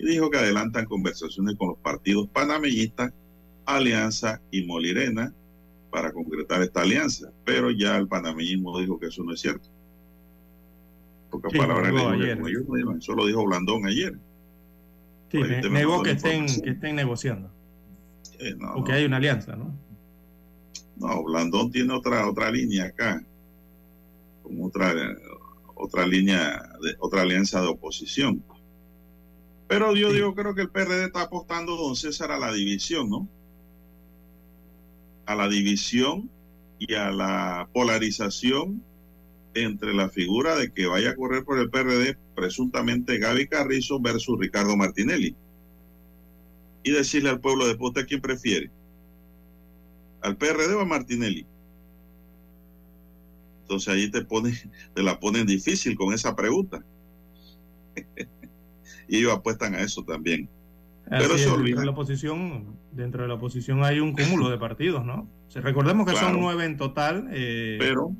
[0.00, 3.14] y dijo que adelantan conversaciones con los partidos panameñistas,
[3.64, 5.32] Alianza y Molirena
[5.90, 9.79] para concretar esta alianza, pero ya el panameñismo dijo que eso no es cierto.
[11.30, 12.38] Pocas Sí, palabras que ayer.
[12.38, 14.14] ellos eso lo dijo Blandón ayer.
[15.30, 17.50] Sí, ne- negó que estén, que estén negociando.
[18.40, 19.72] Eh, no, Porque no, hay una alianza, ¿no?
[20.96, 23.22] no, Blandón tiene otra otra línea acá,
[24.42, 24.92] como otra
[25.76, 28.42] otra línea de otra alianza de oposición.
[29.68, 30.16] Pero yo Sí.
[30.16, 33.28] digo, creo que el PRD está apostando, don César, a la división, ¿no?
[35.26, 36.28] A la división
[36.78, 38.82] y a la polarización
[39.54, 44.38] entre la figura de que vaya a correr por el PRD presuntamente Gaby Carrizo versus
[44.38, 45.34] Ricardo Martinelli.
[46.82, 48.70] Y decirle al pueblo de ¿usted a quién prefiere?
[50.22, 51.46] ¿Al PRD o a Martinelli?
[53.62, 54.52] Entonces ahí te pone,
[54.94, 56.82] te la ponen difícil con esa pregunta.
[59.08, 60.48] y ellos apuestan a eso también.
[61.08, 61.64] Pero Así se es, olvida.
[61.64, 65.28] dentro de la oposición, dentro de la oposición hay un cúmulo de partidos, ¿no?
[65.54, 66.28] Recordemos que Claro.
[66.28, 68.14] son nueve en total eh, Pero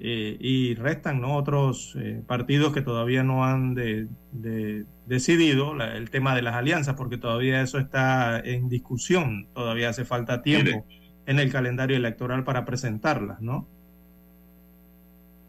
[0.00, 1.36] eh, y restan ¿no?
[1.36, 6.54] otros eh, partidos que todavía no han de- de- decidido la- el tema de las
[6.54, 10.84] alianzas, porque todavía eso está en discusión, todavía hace falta tiempo
[11.26, 13.66] en el calendario electoral para presentarlas, ¿no?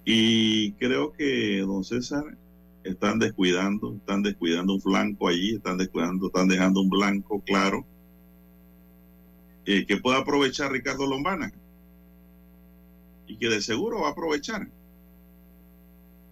[0.06, 2.24] Y creo que, don César,
[2.84, 7.84] están descuidando, están descuidando un flanco allí, están descuidando, están dejando un blanco claro
[9.66, 11.52] eh, que pueda aprovechar Ricardo Lombana
[13.28, 14.72] y que de seguro va a aprovechar.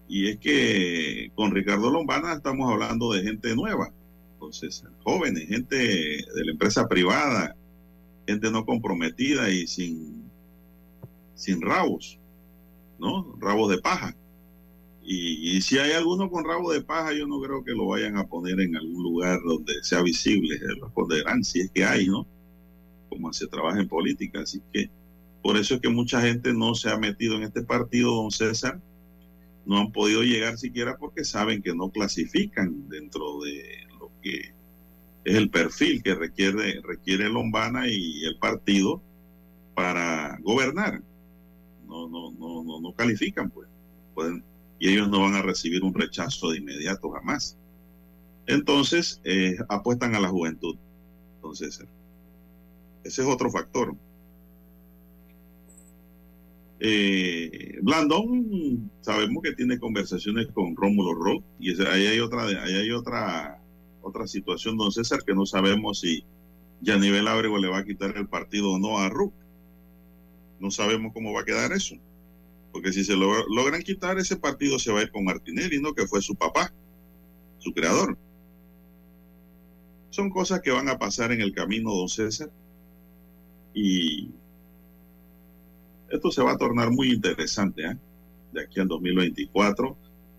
[0.08, 3.94] Y es que con Ricardo Lombana estamos hablando de gente nueva,
[4.34, 7.56] entonces jóvenes, gente de la empresa privada,
[8.28, 10.32] gente no comprometida y sin,
[11.36, 12.20] sin rabos.
[12.98, 13.36] ¿no?
[13.40, 14.16] Rabos de paja.
[15.02, 18.18] Y, y si hay alguno con rabo de paja, yo no creo que lo vayan
[18.18, 20.56] a poner en algún lugar donde sea visible.
[20.56, 22.28] eh, Lo esconderán si es que hay, ¿no?
[23.10, 24.42] Como se trabaja en política.
[24.42, 24.92] Así que
[25.44, 28.82] por eso es que mucha gente no se ha metido en este partido, don César.
[29.66, 34.54] No han podido llegar siquiera porque saben que no clasifican dentro de lo que
[35.26, 39.02] es el perfil que requiere, requiere Lombana y el partido
[39.76, 41.02] para gobernar
[41.94, 43.70] no, no, no, no, no califican, pues.
[44.80, 47.58] Y ellos no van a recibir un rechazo de inmediato jamás.
[48.48, 50.76] Entonces, eh, apuestan a la juventud.
[51.36, 51.80] Entonces,
[53.04, 53.96] ese es otro factor.
[56.80, 62.92] Eh, Blandón, sabemos que tiene conversaciones con Rómulo Roth, y ahí hay otra, ahí hay
[62.92, 63.62] otra,
[64.02, 66.26] otra situación, don César, que no sabemos si
[66.82, 69.34] Yanivel Ábrego le va a quitar el partido o no a Ruth
[70.64, 71.96] no sabemos cómo va a quedar eso.
[72.72, 75.94] Porque si se lo, logran quitar, ese partido se va a ir con Martinelli, ¿no?
[75.94, 76.74] Que fue su papá,
[77.60, 78.18] su creador.
[80.10, 82.50] Son cosas que van a pasar en el camino, don César.
[83.74, 84.32] Y
[86.14, 87.98] esto se va a tornar muy interesante, ¿eh?
[88.52, 89.98] De aquí al 2024.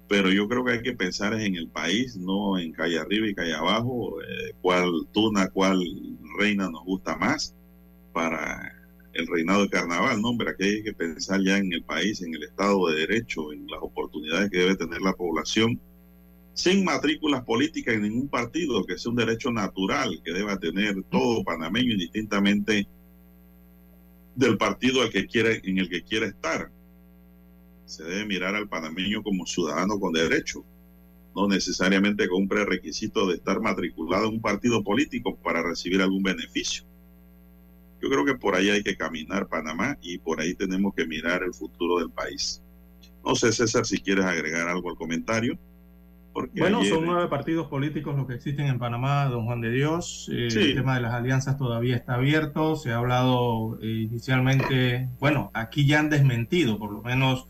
[0.09, 3.35] Pero yo creo que hay que pensar en el país, no en calle arriba y
[3.35, 5.83] calle abajo, eh, cuál tuna, cuál
[6.39, 7.55] reina nos gusta más
[8.12, 8.72] para
[9.14, 12.35] el reinado de carnaval, no, hombre, aquí hay que pensar ya en el país, en
[12.35, 15.81] el Estado de Derecho, en las oportunidades que debe tener la población,
[16.53, 21.45] sin matrículas políticas en ningún partido, que sea un derecho natural que deba tener todo
[21.45, 22.87] panameño, indistintamente
[24.35, 26.70] del partido al que quiere, en el que quiera estar.
[27.85, 30.64] Se debe mirar al panameño como ciudadano con derecho,
[31.35, 36.22] no necesariamente con un prerequisito de estar matriculado en un partido político para recibir algún
[36.22, 36.85] beneficio.
[38.01, 41.43] Yo creo que por ahí hay que caminar Panamá y por ahí tenemos que mirar
[41.43, 42.61] el futuro del país.
[43.24, 45.59] No sé, César, si quieres agregar algo al comentario.
[46.35, 49.70] Porque Bueno, ayer, son nueve partidos políticos los que existen en Panamá, don Juan de
[49.70, 50.28] Dios.
[50.32, 50.59] Eh, Sí.
[50.59, 52.74] El tema de las alianzas todavía está abierto.
[52.74, 57.47] Se ha hablado eh, inicialmente, bueno, aquí ya han desmentido, por lo menos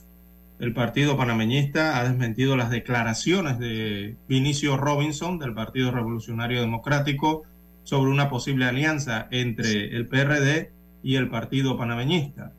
[0.61, 7.43] El Partido Panameñista ha desmentido las declaraciones de Vinicio Robinson del Partido Revolucionario Democrático
[7.83, 10.71] sobre una posible alianza entre el PRD
[11.03, 12.53] y el Partido Panameñista.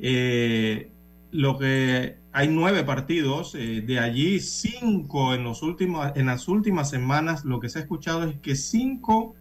[0.00, 0.90] Eh,
[1.32, 6.88] lo que hay nueve partidos, eh, de allí cinco en, los últimos, en las últimas
[6.88, 9.34] semanas, lo que se ha escuchado es que cinco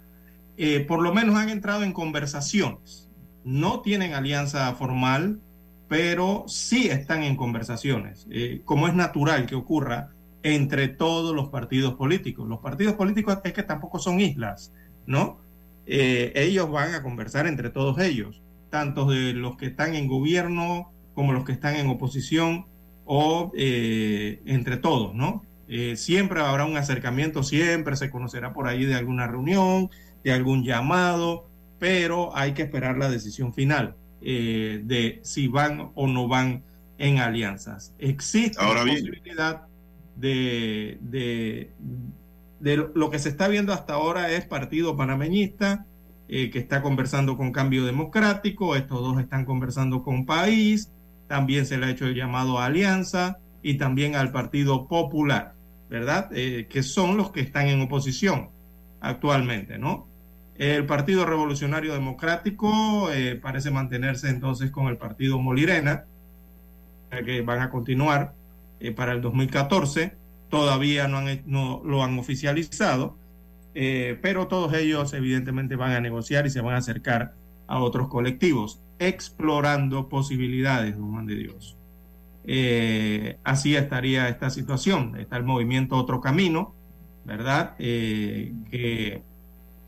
[0.58, 3.10] eh, por lo menos han entrado en conversaciones.
[3.44, 5.40] No tienen alianza formal,
[5.88, 10.10] pero sí están en conversaciones, eh, como es natural que ocurra
[10.42, 12.48] entre todos los partidos políticos.
[12.48, 14.74] Los partidos políticos es que tampoco son islas,
[15.06, 15.48] ¿no?
[15.92, 21.34] ellos van a conversar entre todos ellos, tanto de los que están en gobierno como
[21.34, 22.68] los que están en oposición
[23.12, 25.44] o eh, entre todos, ¿no?
[25.68, 29.90] Eh, siempre habrá un acercamiento, siempre se conocerá por ahí de alguna reunión,
[30.24, 31.50] de algún llamado,
[31.80, 36.62] pero hay que esperar la decisión final eh, de si van o no van
[37.00, 37.96] en alianzas.
[37.98, 39.64] Existe la posibilidad
[40.16, 41.72] de, de,
[42.60, 45.88] de, lo que se está viendo hasta ahora es partido panameñista
[46.28, 50.92] que está conversando con Cambio Democrático, estos dos están conversando con País,
[51.30, 55.54] también se le ha hecho el llamado a Alianza y también al Partido Popular,
[55.88, 56.30] ¿verdad?
[56.34, 58.50] Eh, que son los que están en oposición
[59.00, 60.08] actualmente, ¿no?
[60.58, 66.06] El Partido Revolucionario Democrático eh, parece mantenerse entonces con el Partido Molirena,
[67.24, 68.34] que van a continuar
[68.80, 70.16] eh, para el 2014.
[70.50, 73.18] Todavía no, han, no lo han oficializado,
[73.72, 77.36] pero todos ellos evidentemente van a negociar y se van a acercar
[77.68, 81.78] a otros colectivos explorando posibilidades, don Juan de Dios.
[82.46, 85.18] Eh, así estaría esta situación.
[85.20, 86.76] Está el movimiento Otro Camino,
[87.26, 87.76] ¿verdad?
[87.80, 89.24] Eh, que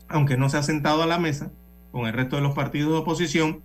[0.08, 1.50] aunque no se ha sentado a la mesa
[1.90, 3.62] con el resto de los partidos de oposición,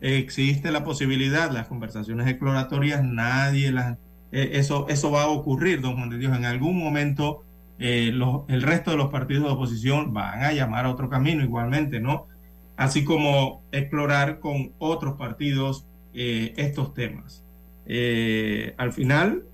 [0.00, 3.98] existe la posibilidad, las conversaciones exploratorias, nadie las...
[4.32, 6.36] Eh, eso, eso va a ocurrir, don Juan de Dios.
[6.36, 7.42] En algún momento
[7.78, 12.26] el resto de los partidos de oposición van a llamar a otro camino igualmente, ¿no?
[12.76, 17.44] Así como explorar con otros partidos eh, estos temas.
[17.86, 19.44] Eh, al final,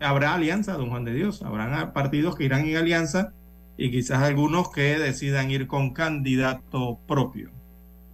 [0.00, 3.32] habrá alianza, don Juan de Dios, habrán partidos que irán en alianza
[3.76, 7.50] y quizás algunos que decidan ir con candidato propio.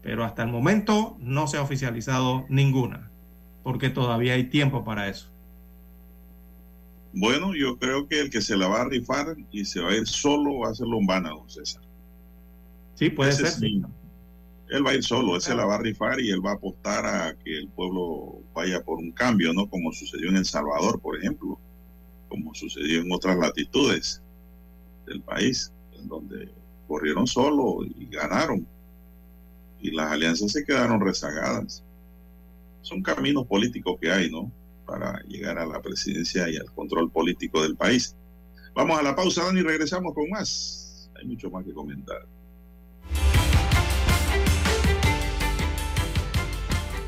[0.02, 3.10] Pero hasta el momento no se ha oficializado ninguna,
[3.64, 5.30] porque todavía hay tiempo para eso.
[7.12, 9.96] Bueno, yo creo que el que se la va a rifar y se va a
[9.96, 11.86] ir solo va a ser Lombana, don César.
[12.97, 13.53] Sí, puede ser.
[14.68, 16.55] él va a ir solo, él se la va a rifar y él va a
[16.55, 19.68] apostar a que el pueblo vaya por un cambio, ¿no?
[19.68, 21.59] Como sucedió en El Salvador, por ejemplo,
[22.28, 24.22] como sucedió en otras latitudes
[25.07, 26.49] del país, en donde
[26.88, 28.66] corrieron solo y ganaron.
[29.80, 31.84] Y las alianzas se quedaron rezagadas.
[32.80, 34.51] Son caminos políticos que hay, ¿no?
[34.86, 38.16] Para llegar a la presidencia y al control político del país.
[38.74, 41.11] Vamos a la pausa, Dani, y regresamos con más.
[41.18, 42.26] Hay mucho más que comentar.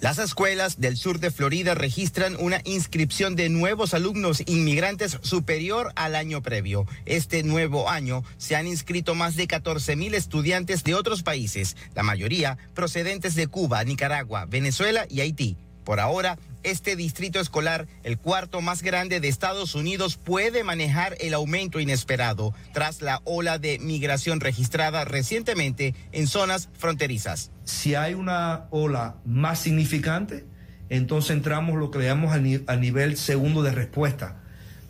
[0.00, 6.14] Las escuelas del sur de Florida registran una inscripción de nuevos alumnos inmigrantes superior al
[6.14, 6.86] año previo.
[7.04, 12.04] Este nuevo año se han inscrito más de 14 mil estudiantes de otros países, la
[12.04, 15.56] mayoría procedentes de Cuba, Nicaragua, Venezuela y Haití.
[15.82, 21.34] Por ahora, este distrito escolar, el cuarto más grande de Estados Unidos, puede manejar el
[21.34, 27.50] aumento inesperado tras la ola de migración registrada recientemente en zonas fronterizas.
[27.64, 30.44] Si hay una ola más significante,
[30.88, 34.42] entonces entramos lo que le llamamos al, nivel segundo de respuesta.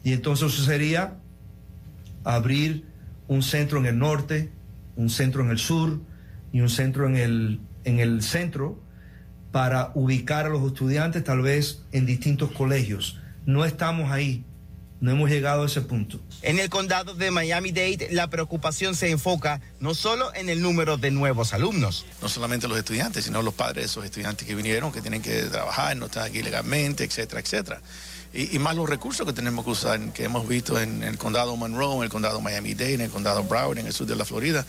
[0.05, 1.19] Y entonces eso sería
[2.25, 2.87] abrir
[3.27, 4.53] un centro en el norte,
[4.97, 6.01] un centro en el sur
[6.53, 8.81] y un centro en el, en el centro
[9.59, 13.19] para ubicar a los estudiantes tal vez en distintos colegios.
[13.45, 14.45] No estamos ahí
[15.01, 16.19] no hemos llegado a ese punto.
[16.43, 21.11] En el condado de Miami-Dade, la preocupación se enfoca no solo en el número de
[21.11, 22.05] nuevos alumnos.
[22.21, 25.43] No solamente los estudiantes, sino los padres de esos estudiantes que vinieron, que tienen que
[25.43, 27.81] trabajar, no están aquí legalmente, etcétera, etcétera.
[28.33, 31.97] Y, más los recursos que tenemos que usar, que hemos visto en, el condado Monroe,
[31.97, 34.67] en el condado Miami-Dade, en el condado Broward, en el sur de la Florida,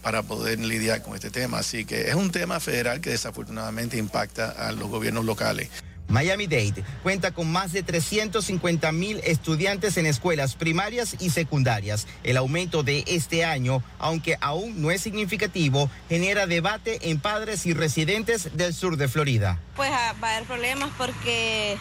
[0.00, 1.58] para poder lidiar con este tema.
[1.58, 5.68] Así que es un tema federal que desafortunadamente impacta a los gobiernos locales.
[6.08, 12.06] Miami-Dade cuenta con más de 350 mil estudiantes en escuelas primarias y secundarias.
[12.22, 17.72] El aumento de este año, aunque aún no es significativo, genera debate en padres y
[17.72, 19.58] residentes del sur de Florida.
[19.74, 21.78] Pues ah, va a haber problemas porque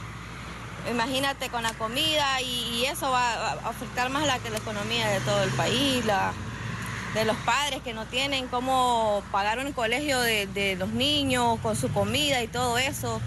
[0.89, 5.43] imagínate con la comida y, eso va a afectar más la, la economía de todo
[5.43, 6.33] el país, la,
[7.13, 11.91] de los padres que no tienen cómo pagar un colegio de los niños con su
[11.91, 13.21] comida y todo eso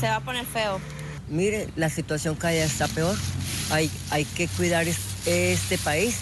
[0.00, 0.80] se va a poner feo.
[1.28, 3.16] Mire, la situación cada día está peor.
[3.70, 6.18] Hay, hay que cuidar este país.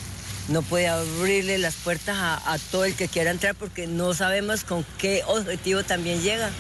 [0.48, 4.84] No puede abrirle las puertas a, todo el que quiera entrar porque no sabemos con
[4.98, 6.50] qué objetivo también llega.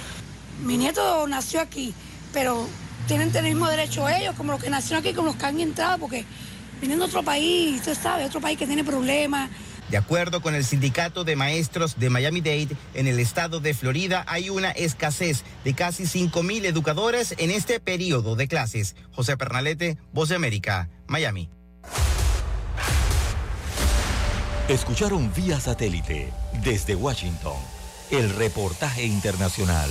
[0.62, 1.94] Mi nieto nació aquí,
[2.32, 2.68] pero
[3.06, 5.98] tienen el mismo derecho ellos, como los que nacieron aquí, como los que han entrado,
[5.98, 6.24] porque
[6.80, 9.50] viniendo a otro país, usted sabe, otro país que tiene problemas,
[9.92, 14.48] de acuerdo con el sindicato de maestros de Miami-Dade, en el estado de Florida hay
[14.48, 18.96] una escasez de casi 5 mil educadores en este periodo de clases.
[19.10, 21.50] José Pernalete, Voz de América, Miami.
[24.68, 26.32] Escucharon vía satélite
[26.64, 27.56] desde Washington
[28.10, 29.90] el reportaje internacional.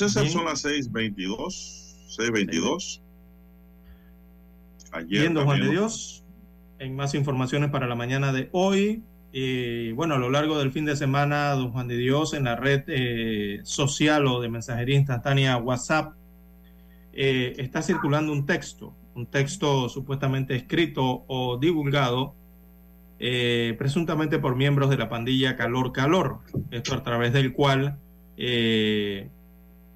[0.00, 2.06] César, son las 6:22.
[2.08, 3.02] 6:22.
[4.92, 5.28] Ayer.
[5.28, 6.24] Bien, Juan de Dios.
[6.78, 9.02] En más informaciones para la mañana de hoy.
[9.34, 12.56] Eh, bueno, a lo largo del fin de semana, don Juan de Dios, en la
[12.56, 16.14] red eh, social o de mensajería instantánea WhatsApp,
[17.12, 22.34] eh, está circulando un texto, un texto supuestamente escrito o divulgado,
[23.18, 26.38] presuntamente por miembros de la pandilla Calor Calor,
[26.70, 27.98] esto a través del cual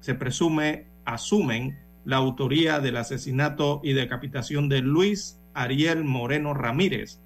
[0.05, 7.19] se presume, asumen la autoría del asesinato y decapitación de Luis Ariel Moreno Ramírez,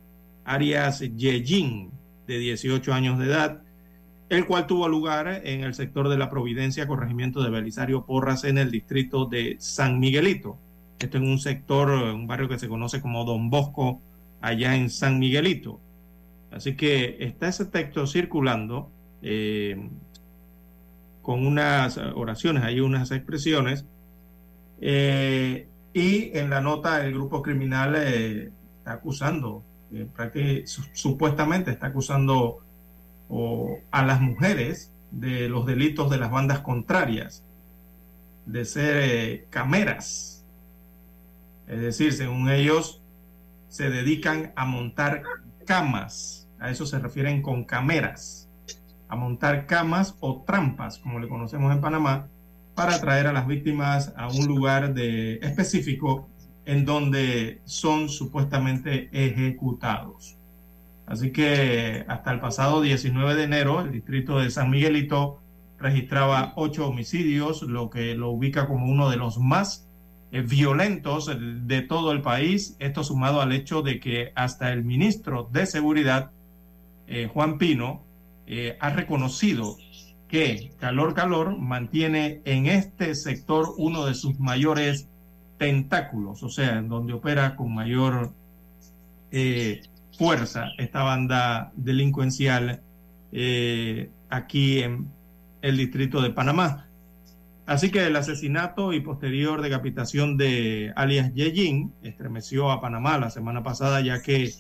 [0.46, 1.92] Arias Yejin,
[2.26, 3.64] de 18 años de edad,
[4.30, 8.58] el cual tuvo lugar en el sector de la Providencia, corregimiento de Belisario Porras, en
[8.58, 10.58] el distrito de San Miguelito.
[11.00, 14.00] Esto en un sector, un barrio que se conoce como Don Bosco,
[14.40, 15.82] allá en San Miguelito.
[16.50, 18.90] Así que está ese texto circulando.
[19.22, 19.90] Eh,
[21.30, 23.86] con unas oraciones, hay unas expresiones.
[24.82, 28.50] Eh, y en la nota el grupo criminal eh,
[28.80, 29.64] está acusando,
[29.94, 32.64] eh, supuestamente está acusando
[33.92, 37.44] a las mujeres de los delitos de las bandas contrarias,
[38.48, 40.44] de ser cameras.
[41.68, 43.04] Es decir, según ellos,
[43.68, 45.22] se dedican a montar
[45.68, 46.48] camas.
[46.60, 48.49] A eso se refieren con cameras
[49.10, 52.28] a montar camas o trampas, como le conocemos en Panamá,
[52.76, 56.30] para traer a las víctimas a un lugar de, específico
[56.66, 60.38] en donde son supuestamente ejecutados.
[61.08, 65.42] Así que hasta el pasado 19 de enero, el distrito de San Miguelito
[65.80, 69.88] registraba ocho homicidios, lo que lo ubica como uno de los más
[70.32, 72.76] eh, violentos de todo el país.
[72.78, 76.32] Esto sumado al hecho de que hasta el ministro de Seguridad,
[77.08, 78.04] eh, Juan Pino,
[78.52, 79.78] eh, ha reconocido
[80.28, 85.08] que calor, calor mantiene en este sector uno de sus mayores
[85.60, 88.34] tentáculos, o sea, en donde opera con mayor
[89.32, 89.82] eh,
[90.18, 92.82] fuerza esta banda delincuencial
[93.32, 95.12] eh, aquí en
[95.62, 96.88] el distrito de Panamá.
[97.68, 103.62] Así que el asesinato y posterior decapitación de alias Yejin estremeció a Panamá la semana
[103.62, 104.52] pasada, ya que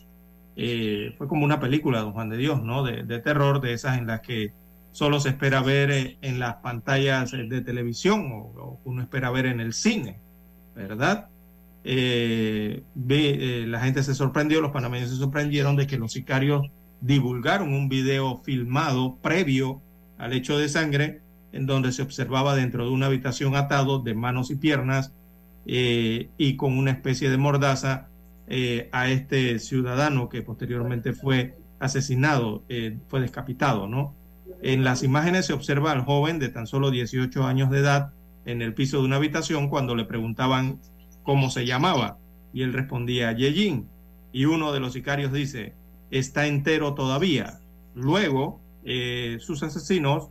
[0.62, 2.84] eh, fue como una película, don Juan de Dios, ¿no?
[2.84, 4.52] De, de, terror, de esas en las que
[4.92, 9.46] solo se espera ver eh, en las pantallas de televisión o, o uno espera ver
[9.46, 10.20] en el cine,
[10.76, 11.30] ¿verdad?
[11.84, 16.70] Eh, ve, eh, la gente se sorprendió, los panameños se sorprendieron de que los sicarios
[17.00, 19.82] divulgaron un video filmado previo
[20.18, 21.22] al hecho de sangre
[21.54, 25.14] en donde se observaba dentro de una habitación atado de manos y piernas
[25.66, 28.09] eh, y con una especie de mordaza
[28.50, 34.16] eh, a este ciudadano que posteriormente fue asesinado, eh, fue descapitado, ¿no?
[34.62, 38.12] En las imágenes se observa al joven de tan solo 18 años de edad
[38.46, 40.80] en el piso de una habitación cuando le preguntaban
[41.24, 42.18] cómo se llamaba
[42.52, 43.88] y él respondía Yejin
[44.32, 45.76] y uno de los sicarios dice
[46.10, 47.60] está entero todavía.
[47.94, 50.30] Luego eh, sus asesinos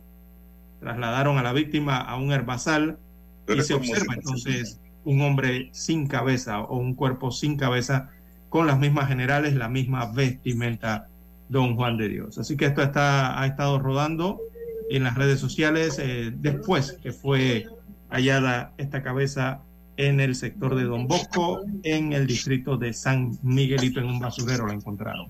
[0.81, 2.99] trasladaron a la víctima a un herbazal
[3.47, 8.09] y se observa entonces un hombre sin cabeza o un cuerpo sin cabeza
[8.49, 11.07] con las mismas generales, la misma vestimenta,
[11.49, 12.37] don Juan de Dios.
[12.37, 14.39] Así que esto está, ha estado rodando
[14.89, 17.67] en las redes sociales eh, después que fue
[18.09, 19.61] hallada esta cabeza
[19.97, 24.65] en el sector de Don Bosco, en el distrito de San Miguelito, en un basurero
[24.65, 25.27] la encontraron.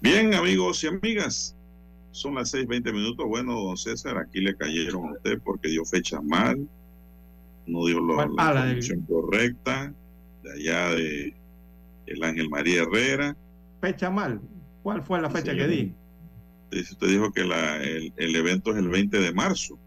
[0.00, 1.54] Bien, amigos y amigas,
[2.10, 3.26] son las 6:20 minutos.
[3.26, 6.66] Bueno, don César, aquí le cayeron a usted porque dio fecha mal,
[7.70, 9.94] no dio lo, la ah, la correcta,
[10.42, 11.34] de allá de
[12.06, 13.36] el Ángel María Herrera.
[13.80, 14.40] Fecha mal.
[14.82, 15.94] ¿Cuál fue la fecha Sí, que di?
[16.72, 19.78] Usted dijo que la, el, el evento es el 20 de marzo.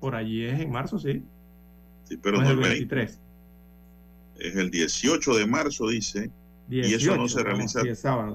[0.00, 1.22] Por allí es en marzo, sí.
[2.04, 2.94] Sí, pero No no es el el 20.
[2.94, 3.20] 23.
[4.38, 6.30] Es el 18 de marzo, dice.
[6.70, 7.80] y eso no 18, se realiza.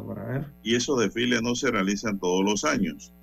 [0.07, 0.45] para ver.
[0.63, 3.13] Y esos desfiles no se realizan todos los años.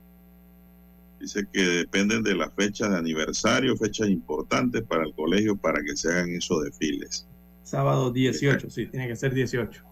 [1.21, 5.95] Dice que dependen de las fechas de aniversario, fechas importantes para el colegio para que
[5.95, 7.27] se hagan esos desfiles.
[7.63, 9.83] Sábado 18, sí, tiene que ser 18.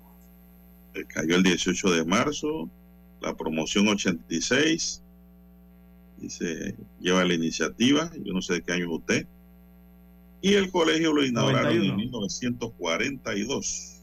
[0.95, 2.71] Eh, Cayó el 18 de marzo,
[3.21, 5.03] la promoción 86.
[6.19, 9.27] Dice, lleva la iniciativa, yo no sé de qué año es usted.
[10.41, 11.91] Y el colegio lo inauguraron 91.
[11.91, 13.95] en 1942.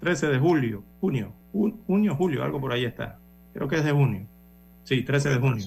[0.00, 3.18] 13 de julio, junio, ju- junio, julio, algo por ahí está.
[3.54, 4.26] Creo que es de junio.
[4.84, 5.64] Sí, 13 de junio.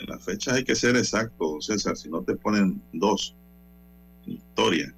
[0.00, 3.36] En las fechas hay que ser exacto, César, si no te ponen dos
[4.26, 4.94] historia.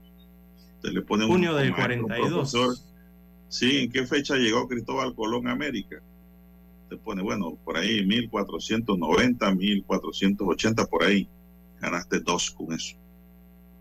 [0.80, 2.52] Te le ponen Junio un del maestro, 42.
[2.52, 2.76] profesor.
[3.48, 6.00] Sí, ¿en qué fecha llegó Cristóbal Colón a América?
[6.88, 11.28] Te pone, bueno, por ahí 1490, 1480, por ahí.
[11.80, 12.96] Ganaste dos con eso.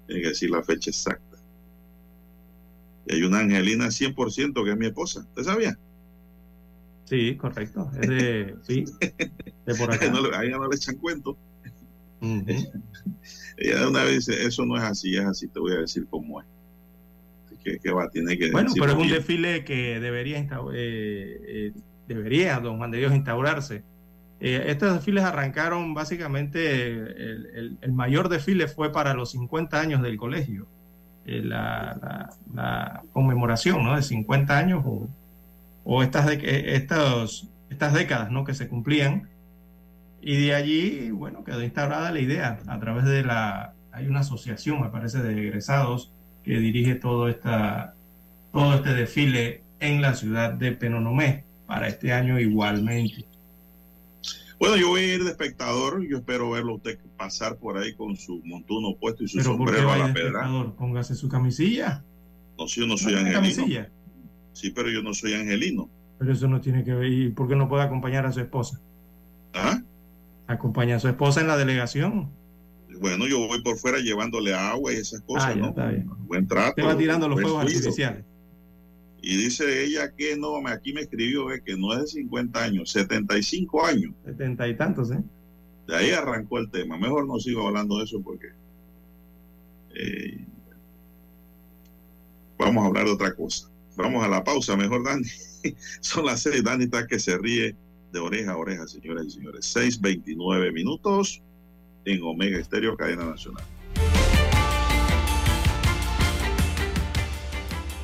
[0.07, 1.37] Tiene que decir la fecha exacta.
[3.05, 5.19] Y hay una Angelina 100% que es mi esposa.
[5.19, 5.77] ¿Usted sabía?
[7.11, 7.91] Sí, correcto.
[8.01, 8.85] Es de, sí,
[9.65, 10.09] de por acá.
[10.09, 11.37] No a ella no le echan cuento.
[13.57, 16.07] Ella de una vez dice, eso no es así, es así, te voy a decir
[16.09, 16.47] cómo es.
[17.47, 18.09] Así que, ¿qué va?
[18.09, 19.15] Tiene que Bueno, pero es un bien.
[19.15, 21.71] desfile que debería, eh, eh,
[22.07, 23.83] debería, don Juan de Dios, instaurarse.
[24.39, 30.01] Eh, estos desfiles arrancaron básicamente, el, el- el mayor desfile fue para los 50 años
[30.01, 30.65] del colegio,
[31.25, 33.95] Eh, la, la- la conmemoración ¿no?
[33.95, 35.07] de 50 años o,
[35.83, 38.43] o estas, de, eh, estos, estas décadas ¿no?
[38.43, 39.29] que se cumplían.
[40.21, 44.81] Y de allí, bueno, quedó instaurada la idea a través de la, hay una asociación,
[44.81, 46.11] me parece, de egresados
[46.43, 47.95] que dirige todo, esta,
[48.51, 53.25] todo este desfile en la ciudad de Penonomé para este año igualmente.
[54.59, 58.15] Bueno, yo voy a ir de espectador, yo espero verlo usted pasar por ahí con
[58.15, 60.73] su montuno puesto y su Pero ¿por qué sombrero a la pedra.
[60.77, 62.03] Póngase su camisilla.
[62.59, 63.55] No, si yo no soy ¿No tiene angelino.
[63.57, 63.89] camisilla?
[64.53, 65.89] Sí, pero yo no soy angelino.
[66.19, 67.11] Pero eso no tiene que ver.
[67.11, 68.79] ¿Y por qué no puede acompañar a su esposa?
[69.53, 69.81] ¿Ah?
[70.47, 72.29] Acompaña a su esposa en la delegación.
[72.99, 75.69] Bueno, yo voy por fuera llevándole agua y esas cosas, Ah, ya ¿no?
[75.69, 76.09] está bien.
[76.27, 76.73] Buen trato.
[76.75, 78.23] Te va tirando los fuegos artificiales.
[79.23, 82.63] Y dice ella que no, me- aquí me escribió eh, que no es de 50
[82.63, 84.13] años, 75 años.
[84.25, 85.19] Setenta y tantos, ¿eh?
[85.87, 86.97] De ahí arrancó el tema.
[86.97, 88.47] Mejor no sigo hablando de eso porque
[89.95, 90.45] eh,
[92.57, 93.69] vamos a hablar de otra cosa.
[94.01, 95.27] Vamos a la pausa, mejor Dani.
[96.01, 97.75] Son las seis, Dani está que se ríe
[98.11, 99.75] de oreja a oreja, señoras y señores.
[99.75, 101.43] 6.29 minutos
[102.05, 103.63] en Omega Estéreo, cadena nacional.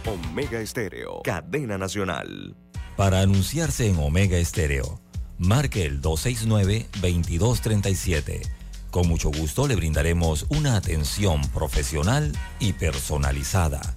[0.05, 2.55] Omega Estéreo, cadena nacional.
[2.95, 5.01] Para anunciarse en Omega Estéreo,
[5.39, 8.41] marque el 269-2237.
[8.91, 13.96] Con mucho gusto le brindaremos una atención profesional y personalizada.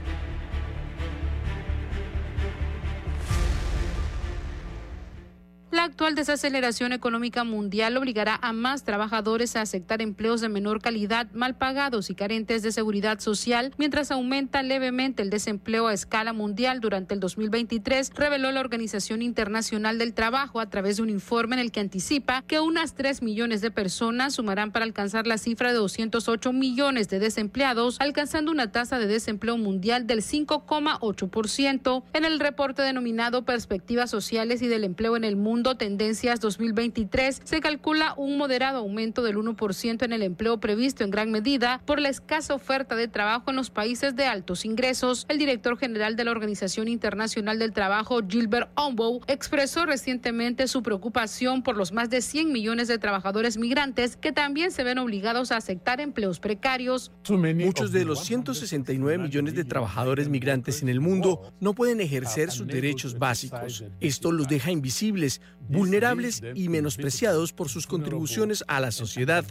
[5.81, 11.31] La actual desaceleración económica mundial obligará a más trabajadores a aceptar empleos de menor calidad,
[11.31, 16.81] mal pagados y carentes de seguridad social, mientras aumenta levemente el desempleo a escala mundial
[16.81, 21.61] durante el 2023, reveló la Organización Internacional del Trabajo a través de un informe en
[21.61, 25.79] el que anticipa que unas 3 millones de personas sumarán para alcanzar la cifra de
[25.79, 32.03] 208 millones de desempleados, alcanzando una tasa de desempleo mundial del 5,8%.
[32.13, 37.61] En el reporte denominado Perspectivas Sociales y del Empleo en el Mundo, Tendencias 2023, se
[37.61, 42.09] calcula un moderado aumento del 1% en el empleo previsto en gran medida por la
[42.09, 45.25] escasa oferta de trabajo en los países de altos ingresos.
[45.29, 51.63] El director general de la Organización Internacional del Trabajo, Gilbert Ombow, expresó recientemente su preocupación
[51.63, 55.57] por los más de 100 millones de trabajadores migrantes que también se ven obligados a
[55.57, 57.11] aceptar empleos precarios.
[57.29, 62.67] Muchos de los 169 millones de trabajadores migrantes en el mundo no pueden ejercer sus
[62.67, 63.83] derechos básicos.
[63.99, 69.45] Esto los deja invisibles, vulnerables y menospreciados por sus contribuciones a la sociedad.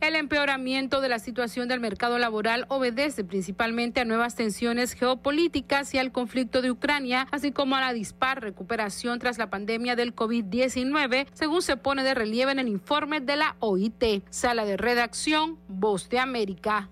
[0.00, 5.98] El empeoramiento de la situación del mercado laboral obedece principalmente a nuevas tensiones geopolíticas y
[5.98, 11.26] al conflicto de Ucrania, así como a la dispar recuperación tras la pandemia del COVID-19,
[11.32, 14.24] según se pone de relieve en el informe de la OIT.
[14.30, 16.88] Sala de redacción, Voz de América.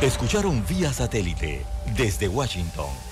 [0.00, 1.64] Escucharon vía satélite
[1.96, 3.11] desde Washington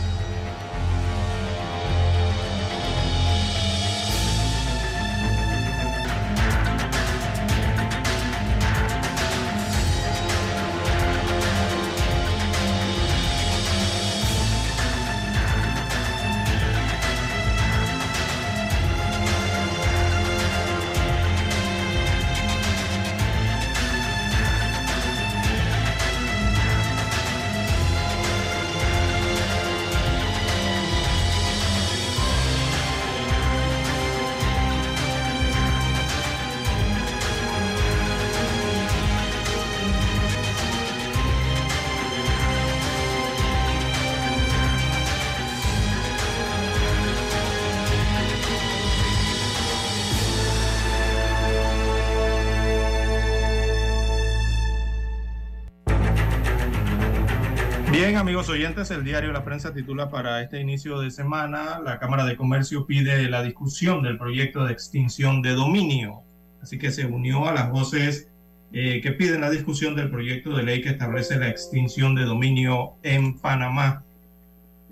[58.51, 62.85] Oyentes, el diario La Prensa titula para este inicio de semana, la Cámara de Comercio
[62.85, 66.23] pide la discusión del proyecto de extinción de dominio.
[66.61, 68.29] Así que se unió a las voces
[68.73, 72.95] eh, que piden la discusión del proyecto de ley que establece la extinción de dominio
[73.03, 74.03] en Panamá.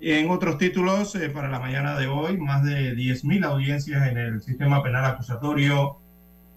[0.00, 4.40] En otros títulos, eh, para la mañana de hoy, más de 10.000 audiencias en el
[4.40, 5.98] sistema penal acusatorio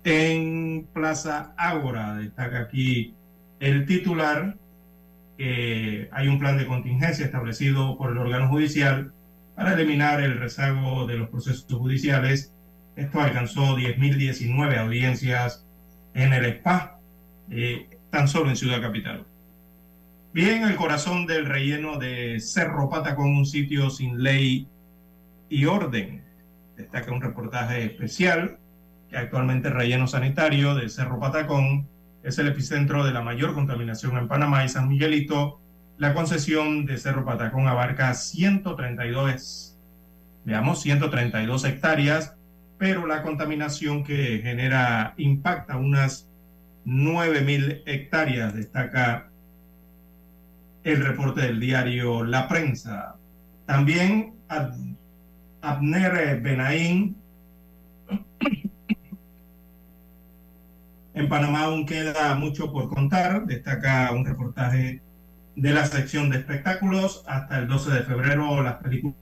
[0.06, 2.16] en Plaza Ágora.
[2.16, 3.14] Destaca aquí
[3.60, 4.56] el titular
[5.38, 9.14] que hay un plan de contingencia establecido por el órgano judicial
[9.56, 12.54] para eliminar el rezago de los procesos judiciales.
[12.96, 15.66] Esto alcanzó 10.019 audiencias
[16.14, 17.00] en el SPA,
[17.50, 19.26] eh, tan solo en Ciudad Capital.
[20.34, 24.68] Bien, el corazón del relleno de Cerro Patacón, un sitio sin ley
[25.50, 26.24] y orden.
[26.76, 28.58] Destaca un reportaje especial
[29.10, 31.88] que actualmente el relleno sanitario de Cerro Patacón
[32.24, 35.60] es el epicentro de la mayor contaminación en Panamá y San Miguelito.
[35.98, 39.78] La concesión de Cerro Patacón abarca 132,
[40.46, 42.36] veamos, 132 hectáreas,
[42.78, 46.30] pero la contaminación que genera impacta unas
[46.86, 49.30] 9.000 hectáreas, destaca
[50.84, 53.16] el reporte del diario La Prensa.
[53.66, 54.34] También
[55.62, 57.16] Abner Benaín.
[61.14, 63.46] En Panamá aún queda mucho por contar.
[63.46, 65.02] Destaca un reportaje
[65.56, 67.24] de la sección de espectáculos.
[67.28, 69.16] Hasta el 12 de febrero las películas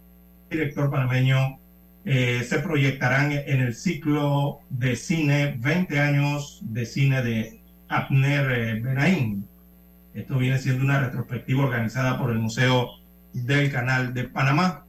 [0.50, 1.60] del director panameño
[2.06, 8.80] eh, se proyectarán en el ciclo de cine 20 años de cine de Abner eh,
[8.80, 9.48] Benaín.
[10.14, 12.90] Esto viene siendo una retrospectiva organizada por el Museo
[13.34, 14.86] del Canal de Panamá.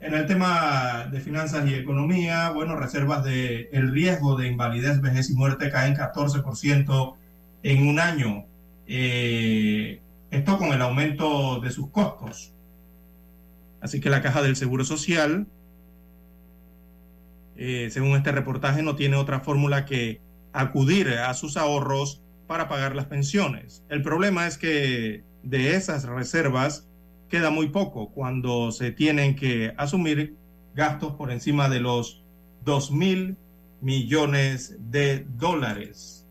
[0.00, 5.28] En el tema de finanzas y economía, bueno, reservas de el riesgo de invalidez, vejez
[5.28, 7.16] y muerte caen 14%
[7.62, 8.46] en un año.
[8.86, 12.54] Eh, esto con el aumento de sus costos.
[13.82, 15.46] Así que la caja del Seguro Social,
[17.56, 20.22] eh, según este reportaje, no tiene otra fórmula que
[20.54, 23.84] acudir a sus ahorros para pagar las pensiones.
[23.90, 26.89] El problema es que de esas reservas
[27.30, 30.36] queda muy poco cuando se tienen que asumir
[30.74, 32.22] gastos por encima de los
[32.64, 33.36] 2 mil
[33.80, 36.26] millones de dólares.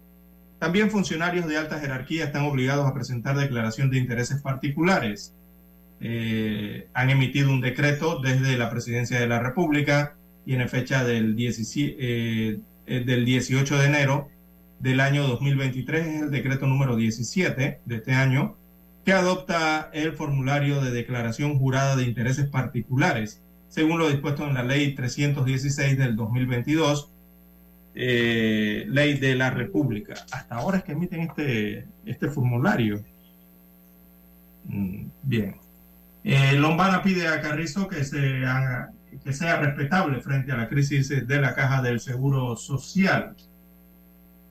[0.59, 5.33] También funcionarios de alta jerarquía están obligados a presentar declaración de intereses particulares.
[6.01, 11.35] Eh, han emitido un decreto desde la presidencia de la República y en fecha del,
[11.35, 14.29] 17, eh, eh, del 18 de enero
[14.79, 18.55] del año 2023 es el decreto número 17 de este año,
[19.09, 24.61] que adopta el formulario de declaración jurada de intereses particulares, según lo dispuesto en la
[24.61, 27.11] ley 316 del 2022,
[27.95, 30.13] eh, ley de la República.
[30.31, 33.03] Hasta ahora es que emiten este, este formulario.
[34.65, 35.55] Mm, bien.
[36.23, 38.43] Eh, Lombana pide a Carrizo que, se
[39.23, 43.35] que sea respetable frente a la crisis de la caja del Seguro Social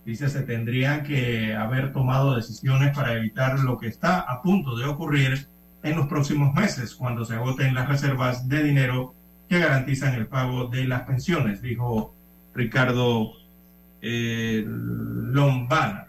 [0.08, 4.86] dice se tendrían que haber tomado decisiones para evitar lo que está a punto de
[4.86, 5.46] ocurrir
[5.82, 9.14] en los próximos meses, cuando se agoten las reservas de dinero
[9.50, 12.14] que garantizan el pago de las pensiones, dijo
[12.54, 13.32] Ricardo
[14.00, 16.06] eh, Lombana.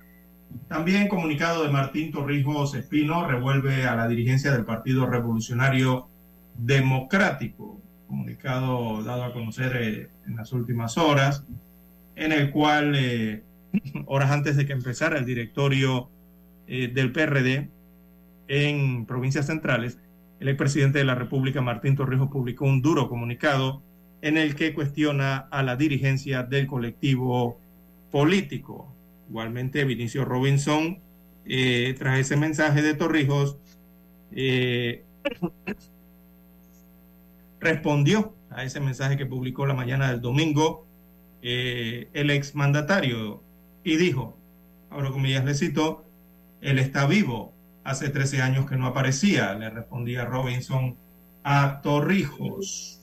[0.70, 6.08] También comunicado de Martín Torrijos Espino revuelve a la dirigencia del Partido Revolucionario
[6.56, 11.44] Democrático, comunicado dado a conocer eh, en las últimas horas,
[12.16, 13.44] en el cual eh,
[14.06, 16.10] horas antes de que empezara el directorio
[16.68, 17.70] eh, del PRD
[18.48, 20.00] en provincias centrales,
[20.40, 23.84] el expresidente de la República, Martín Torrijos, publicó un duro comunicado
[24.22, 27.60] en el que cuestiona a la dirigencia del colectivo
[28.12, 28.94] político.
[29.30, 31.00] Igualmente, Vinicio Robinson,
[31.46, 33.58] eh, tras ese mensaje de Torrijos,
[34.32, 35.04] eh,
[37.60, 40.86] respondió a ese mensaje que publicó la mañana del domingo
[41.42, 43.42] el exmandatario
[43.84, 44.38] y dijo,
[44.90, 46.06] ahora comillas le cito,
[46.62, 47.54] él está vivo,
[47.84, 50.96] hace 13 años que no aparecía, le respondía Robinson
[51.44, 53.02] a Torrijos.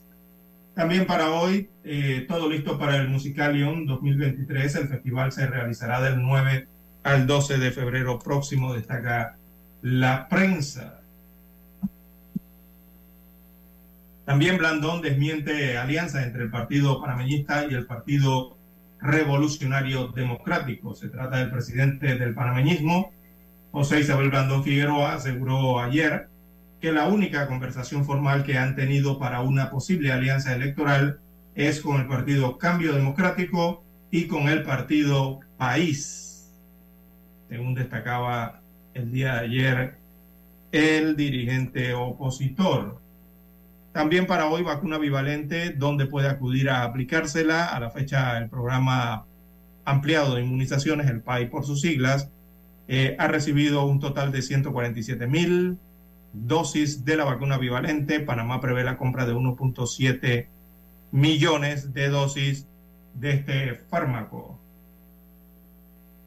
[0.74, 4.74] También para hoy, eh, todo listo para el Musicalion 2023.
[4.74, 6.68] El festival se realizará del 9
[7.03, 9.37] al 12 de febrero próximo, destaca
[9.81, 11.01] la prensa.
[14.27, 18.56] También Blandón desmiente alianza entre el Partido Panameñista y el Partido
[19.01, 20.95] revolucionario democrático.
[20.95, 23.13] Se trata del presidente del panameñismo,
[23.73, 26.29] José Isabel Blandón Figueroa, aseguró ayer
[26.81, 31.21] que la única conversación formal que han tenido para una posible alianza electoral
[31.55, 36.53] es con el partido Cambio Democrático y con el partido País,
[37.49, 38.61] según destacaba
[38.93, 39.95] el día de ayer
[40.73, 43.01] el dirigente opositor.
[43.97, 47.65] También para hoy vacuna bivalente, donde puede acudir a aplicársela.
[47.65, 49.25] A la fecha, el programa
[49.87, 52.29] ampliado de inmunizaciones, el PAI por sus siglas,
[52.89, 55.79] eh, ha recibido un total de 147 mil
[56.35, 58.21] dosis de la vacuna bivalente.
[58.21, 60.47] Panamá prevé la compra de 1.7
[61.11, 62.67] millones de dosis
[63.15, 64.61] de este fármaco.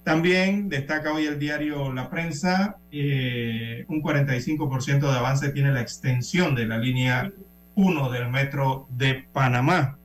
[0.03, 6.55] También destaca hoy el diario La Prensa, eh, un 45% de avance tiene la extensión
[6.55, 7.31] de la línea
[7.79, 9.97] uno del metro de Panamá.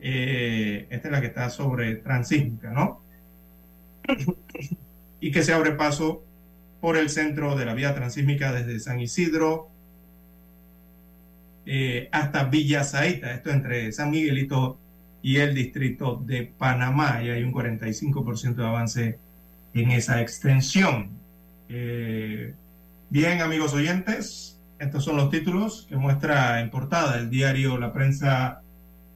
[0.00, 3.02] Eh, esta es la que está sobre Transísmica, ¿no?
[5.20, 6.22] y que se abre paso
[6.80, 9.70] por el centro de la vía transísmica desde San Isidro
[11.66, 14.78] eh, hasta Villa Zaita, esto entre San Miguelito
[15.22, 19.18] y el distrito de Panamá, y hay un 45% de avance
[19.72, 21.08] en esa extensión.
[21.70, 22.52] Eh,
[23.08, 24.53] bien, amigos oyentes,
[24.84, 28.60] estos son los títulos que muestra en portada el diario La Prensa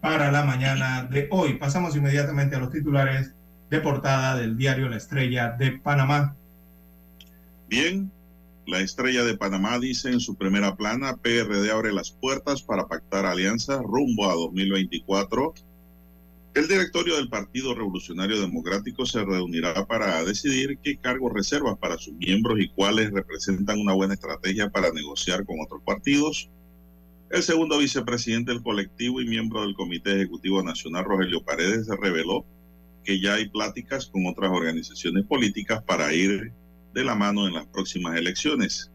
[0.01, 1.55] para la mañana de hoy.
[1.55, 3.35] Pasamos inmediatamente a los titulares
[3.69, 6.35] de portada del diario La Estrella de Panamá.
[7.69, 8.11] Bien,
[8.67, 13.27] La estrella de Panamá dice en su primera plana, PRD abre las puertas para pactar
[13.27, 15.55] alianzas rumbo a 2024.
[16.59, 22.15] El directorio del Partido Revolucionario Democrático se reunirá para decidir qué cargos reservas para sus
[22.15, 26.51] miembros y cuáles representan una buena estrategia para negociar con otros partidos.
[27.31, 32.45] El segundo vicepresidente del colectivo y miembro del Comité Ejecutivo Nacional, Rogelio Paredes, reveló
[33.05, 36.53] que ya hay pláticas con otras organizaciones políticas para ir
[36.93, 38.91] de la mano en las próximas elecciones.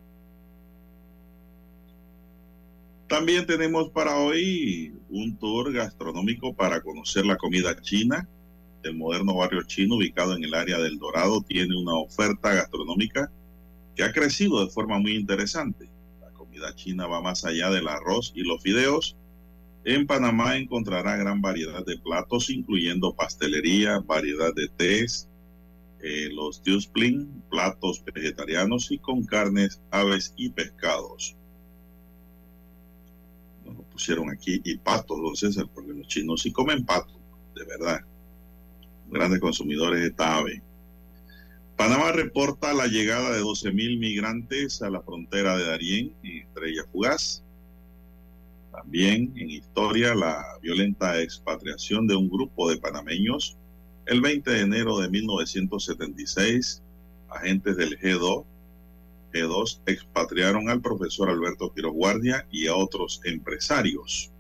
[3.13, 8.27] También tenemos para hoy un tour gastronómico para conocer la comida china.
[8.81, 13.31] El moderno barrio chino ubicado en el área del Dorado tiene una oferta gastronómica
[13.95, 15.91] que ha crecido de forma muy interesante.
[16.21, 19.15] La comida china va más allá del arroz y los fideos.
[19.85, 25.29] En Panamá encontrará gran variedad de platos, incluyendo pastelería, variedad de tés,
[26.01, 31.37] eh, los diuspling, platos vegetarianos y con carnes, aves y pescados.
[33.93, 37.13] Pusieron aquí y patos, don César, porque los chinos sí comen pato,
[37.55, 38.01] de verdad.
[39.09, 40.43] Grandes consumidores de esta.
[41.77, 47.43] Panamá reporta la llegada de 12.000 migrantes a la frontera de Darién en Estrella Fugaz.
[48.71, 53.57] También en historia la violenta expatriación de un grupo de panameños
[54.05, 56.81] el 20 de enero de 1976,
[57.29, 58.45] agentes del G2,
[59.33, 64.31] G2 expatriaron al profesor Alberto Quiroz Guardia y a otros empresarios.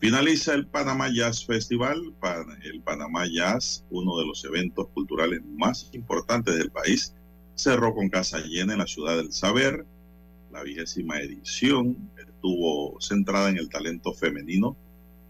[0.00, 2.14] Finaliza el Panamá Jazz Festival.
[2.62, 7.14] El Panamá Jazz, uno de los eventos culturales más importantes del país,
[7.54, 9.86] cerró con casa llena en la ciudad del saber.
[10.52, 14.76] La vigésima edición estuvo centrada en el talento femenino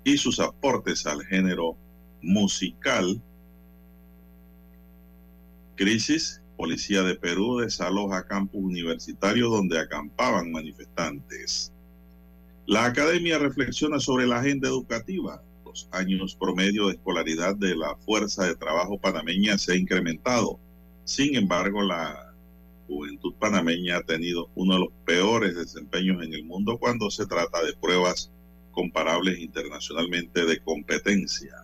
[0.02, 1.76] y sus aportes al género
[2.20, 3.22] musical.
[5.76, 11.72] Crisis, Policía de Perú desaloja campus universitario donde acampaban manifestantes.
[12.66, 15.42] La academia reflexiona sobre la agenda educativa.
[15.64, 20.58] Los años promedio de escolaridad de la fuerza de trabajo panameña se ha incrementado.
[21.04, 22.32] Sin embargo, la
[22.86, 27.62] juventud panameña ha tenido uno de los peores desempeños en el mundo cuando se trata
[27.62, 28.30] de pruebas
[28.72, 31.54] comparables internacionalmente de competencia.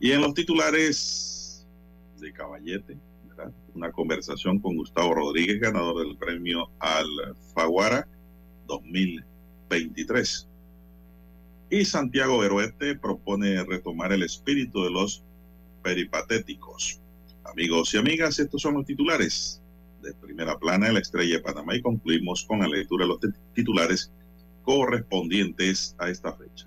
[0.00, 1.66] Y en los titulares
[2.18, 2.96] de Caballete,
[3.74, 7.06] una conversación con Gustavo Rodríguez, ganador del premio al
[7.54, 8.06] Faguara
[8.66, 10.48] 2023.
[11.70, 15.24] Y Santiago Beruete propone retomar el espíritu de los
[15.82, 17.00] peripatéticos.
[17.44, 19.60] Amigos y amigas, estos son los titulares
[20.02, 23.20] de primera plana de la estrella de Panamá y concluimos con la lectura de los
[23.54, 24.12] titulares
[24.62, 26.66] correspondientes a esta fecha.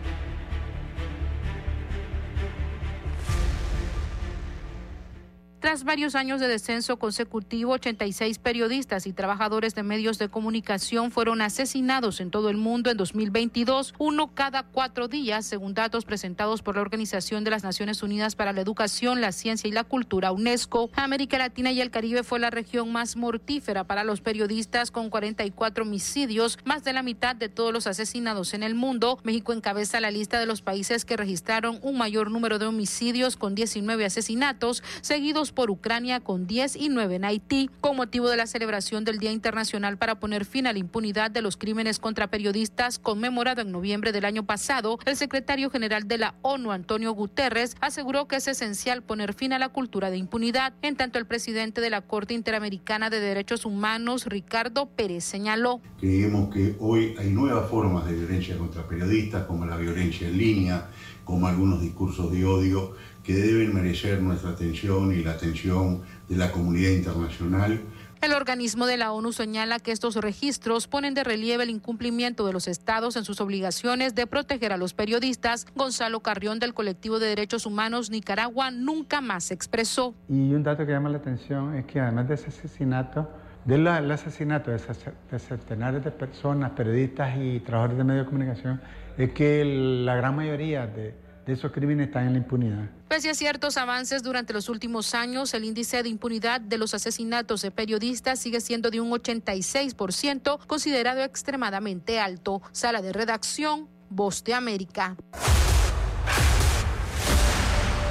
[5.61, 11.39] Tras varios años de descenso consecutivo, 86 periodistas y trabajadores de medios de comunicación fueron
[11.39, 16.77] asesinados en todo el mundo en 2022, uno cada cuatro días, según datos presentados por
[16.77, 20.89] la Organización de las Naciones Unidas para la Educación, la Ciencia y la Cultura, UNESCO.
[20.95, 25.83] América Latina y el Caribe fue la región más mortífera para los periodistas, con 44
[25.83, 29.19] homicidios, más de la mitad de todos los asesinados en el mundo.
[29.21, 33.53] México encabeza la lista de los países que registraron un mayor número de homicidios, con
[33.53, 38.47] 19 asesinatos, seguidos por Ucrania con 10 y 9 en Haití, con motivo de la
[38.47, 42.99] celebración del Día Internacional para poner fin a la impunidad de los crímenes contra periodistas
[42.99, 48.27] conmemorado en noviembre del año pasado, el secretario general de la ONU, Antonio Guterres, aseguró
[48.27, 50.73] que es esencial poner fin a la cultura de impunidad.
[50.81, 55.81] En tanto, el presidente de la Corte Interamericana de Derechos Humanos, Ricardo Pérez, señaló.
[55.99, 60.89] Creemos que hoy hay nuevas formas de violencia contra periodistas, como la violencia en línea,
[61.25, 66.51] como algunos discursos de odio que deben merecer nuestra atención y la atención de la
[66.51, 67.81] comunidad internacional.
[68.21, 72.53] El organismo de la ONU señala que estos registros ponen de relieve el incumplimiento de
[72.53, 75.65] los estados en sus obligaciones de proteger a los periodistas.
[75.75, 80.13] Gonzalo Carrión del colectivo de derechos humanos Nicaragua nunca más se expresó.
[80.29, 83.27] Y un dato que llama la atención es que además de ese asesinato,
[83.65, 88.81] del asesinato de centenares de personas, periodistas y trabajadores de medios de comunicación,
[89.17, 91.15] es que la gran mayoría de,
[91.45, 92.89] de esos crímenes están en la impunidad.
[93.07, 97.61] Pese a ciertos avances durante los últimos años, el índice de impunidad de los asesinatos
[97.61, 102.61] de periodistas sigue siendo de un 86%, considerado extremadamente alto.
[102.71, 105.15] Sala de redacción, Voz de América.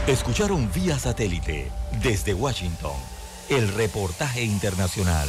[0.06, 1.70] Escucharon vía satélite
[2.02, 2.96] desde Washington
[3.50, 5.28] el reportaje internacional.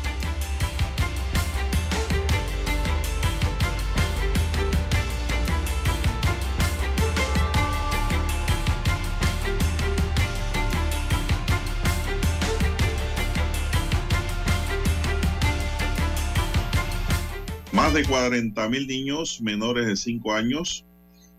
[17.91, 20.85] Más de 40 mil niños menores de 5 años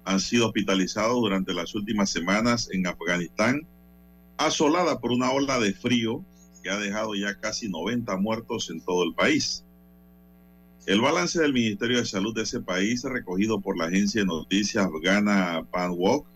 [0.04, 3.66] han sido hospitalizados durante las últimas semanas en Afganistán,
[4.36, 6.22] asolada por una ola de frío
[6.62, 9.64] que ha dejado ya casi 90 muertos en todo el país.
[10.84, 14.84] El balance del Ministerio de Salud de ese país, recogido por la agencia de noticias
[14.84, 16.26] afgana Panwok,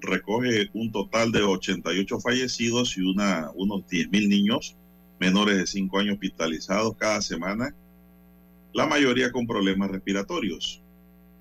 [0.00, 4.74] recoge un total de 88 fallecidos y una, unos 10 mil niños
[5.20, 7.72] menores de 5 años hospitalizados cada semana
[8.74, 10.82] la mayoría con problemas respiratorios.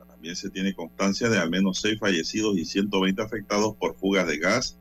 [0.07, 4.37] También se tiene constancia de al menos seis fallecidos y 120 afectados por fugas de
[4.37, 4.77] gas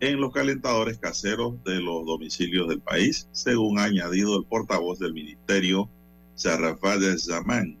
[0.00, 5.14] en los calentadores caseros de los domicilios del país, según ha añadido el portavoz del
[5.14, 5.88] ministerio,
[6.34, 7.78] Sarrafal Zaman.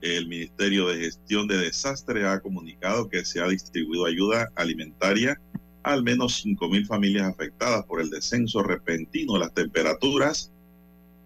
[0.00, 5.40] El Ministerio de Gestión de Desastres ha comunicado que se ha distribuido ayuda alimentaria
[5.84, 10.50] a al menos 5.000 familias afectadas por el descenso repentino de las temperaturas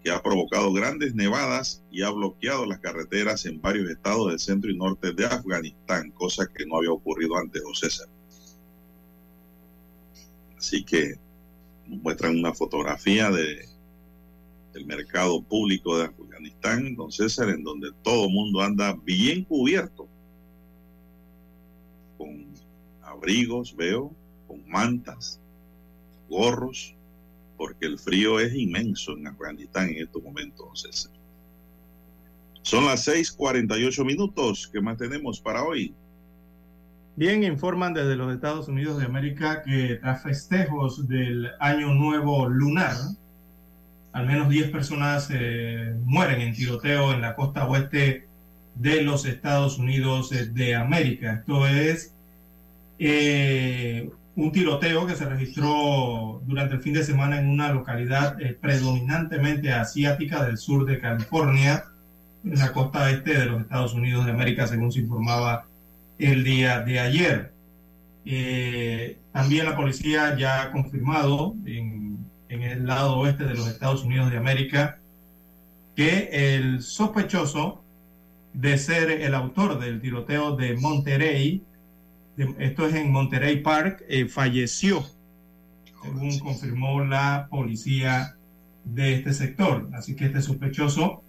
[0.02, 4.70] que ha provocado grandes nevadas y ha bloqueado las carreteras en varios estados del centro
[4.70, 8.09] y norte de Afganistán, cosa que no había ocurrido antes, don César.
[10.56, 11.16] Así que
[11.86, 13.66] nos muestran una fotografía de,
[14.72, 20.09] del mercado público de Afganistán, don César, en donde todo el mundo anda bien cubierto,
[22.16, 22.47] con
[23.02, 24.12] abrigos, veo,
[24.47, 25.40] con mantas,
[26.28, 26.94] gorros,
[27.61, 31.12] porque el frío es inmenso en Afganistán en estos momentos, César.
[32.62, 34.70] Son las 6:48 minutos.
[34.73, 35.95] ¿Qué más tenemos para hoy?
[37.16, 42.97] Bien, informan desde los Estados Unidos de América que tras festejos del Año Nuevo Lunar,
[44.12, 48.27] al menos 10 personas eh, mueren en tiroteo en la costa oeste
[48.74, 51.35] de los Estados Unidos de América.
[51.35, 52.15] Esto es
[52.99, 54.09] eh,
[54.41, 59.71] un tiroteo que se registró durante el fin de semana en una localidad eh, predominantemente
[59.71, 61.85] asiática del sur de California,
[62.43, 65.67] en la costa este de los Estados Unidos de América, según se informaba
[66.19, 67.53] el día de ayer.
[68.25, 72.19] Eh, también la policía ya ha confirmado en,
[72.49, 74.99] el lado oeste de los Estados Unidos de América
[75.95, 77.85] que el sospechoso
[78.55, 81.62] de ser el autor del tiroteo de Monterrey,
[82.59, 85.05] esto es en Monterey Park, eh, falleció,
[86.03, 88.37] según confirmó la policía
[88.85, 89.89] de este sector.
[89.93, 91.23] Así que este sospechoso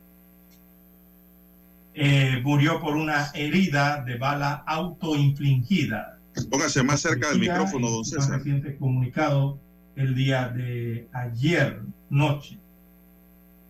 [1.93, 6.17] eh, murió por una herida de bala autoinfligida.
[6.49, 8.37] Póngase más cerca del micrófono, don César.
[8.37, 9.59] reciente comunicado
[9.95, 12.57] el día de ayer noche.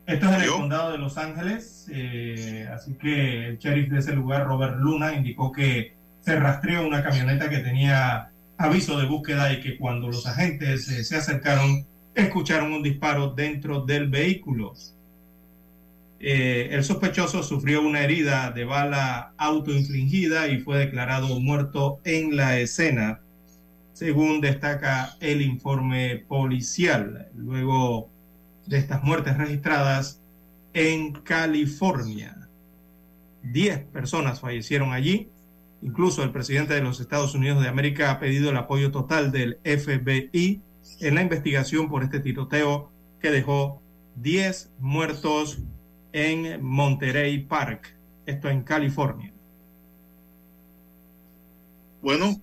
[0.05, 4.13] Esto es en el condado de Los Ángeles, eh, así que el sheriff de ese
[4.13, 9.61] lugar, Robert Luna, indicó que se rastreó una camioneta que tenía aviso de búsqueda y
[9.61, 14.73] que cuando los agentes eh, se acercaron, escucharon un disparo dentro del vehículo.
[16.19, 22.59] Eh, el sospechoso sufrió una herida de bala autoinfligida y fue declarado muerto en la
[22.59, 23.21] escena,
[23.93, 27.29] según destaca el informe policial.
[27.33, 28.11] Luego
[28.67, 30.21] de estas muertes registradas
[30.73, 32.47] en California,
[33.41, 35.27] diez personas fallecieron allí.
[35.81, 39.59] Incluso el presidente de los Estados Unidos de América ha pedido el apoyo total del
[39.63, 40.61] FBI
[40.99, 43.81] en la investigación por este tiroteo que dejó
[44.17, 45.59] 10 muertos
[46.13, 47.95] en Monterey Park,
[48.25, 49.33] esto en California.
[52.01, 52.41] Bueno,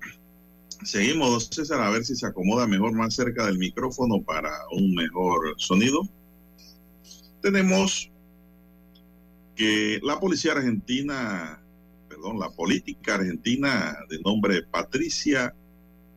[0.84, 5.54] seguimos, César, a ver si se acomoda mejor más cerca del micrófono para un mejor
[5.58, 6.02] sonido.
[7.42, 8.10] Tenemos
[9.54, 11.57] que la policía argentina,
[12.36, 15.54] la política argentina de nombre Patricia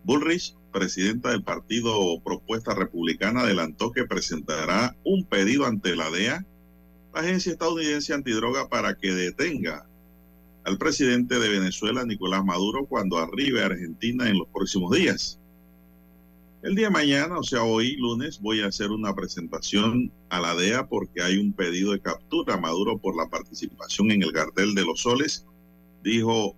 [0.03, 6.45] Bullrich, presidenta del partido Propuesta Republicana, adelantó que presentará un pedido ante la DEA
[7.13, 9.85] la agencia estadounidense antidroga para que detenga
[10.63, 15.39] al presidente de Venezuela, Nicolás Maduro, cuando arribe a Argentina en los próximos días.
[16.63, 20.87] El día mañana, o sea, hoy lunes, voy a hacer una presentación a la DEA
[20.87, 24.85] porque hay un pedido de captura a Maduro por la participación en el cartel de
[24.85, 25.47] los soles,
[26.03, 26.55] dijo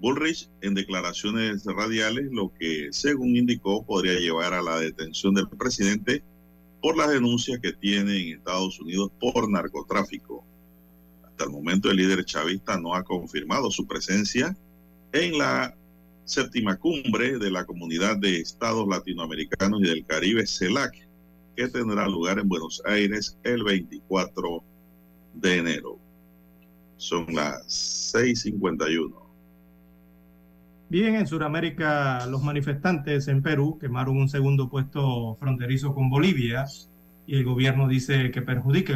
[0.00, 6.22] Bullrich en declaraciones radiales, lo que, según indicó, podría llevar a la detención del presidente
[6.82, 10.44] por las denuncias que tiene en Estados Unidos por narcotráfico.
[11.24, 14.56] Hasta el momento el líder chavista no ha confirmado su presencia
[15.12, 15.74] en la
[16.24, 20.94] séptima cumbre de la Comunidad de Estados Latinoamericanos y del Caribe, CELAC,
[21.56, 24.62] que tendrá lugar en Buenos Aires el 24
[25.34, 26.03] de enero.
[26.96, 29.24] Son las 6.51.
[30.88, 36.66] Bien, en Sudamérica los manifestantes en Perú quemaron un segundo puesto fronterizo con Bolivia
[37.26, 38.92] y el gobierno dice que perjudica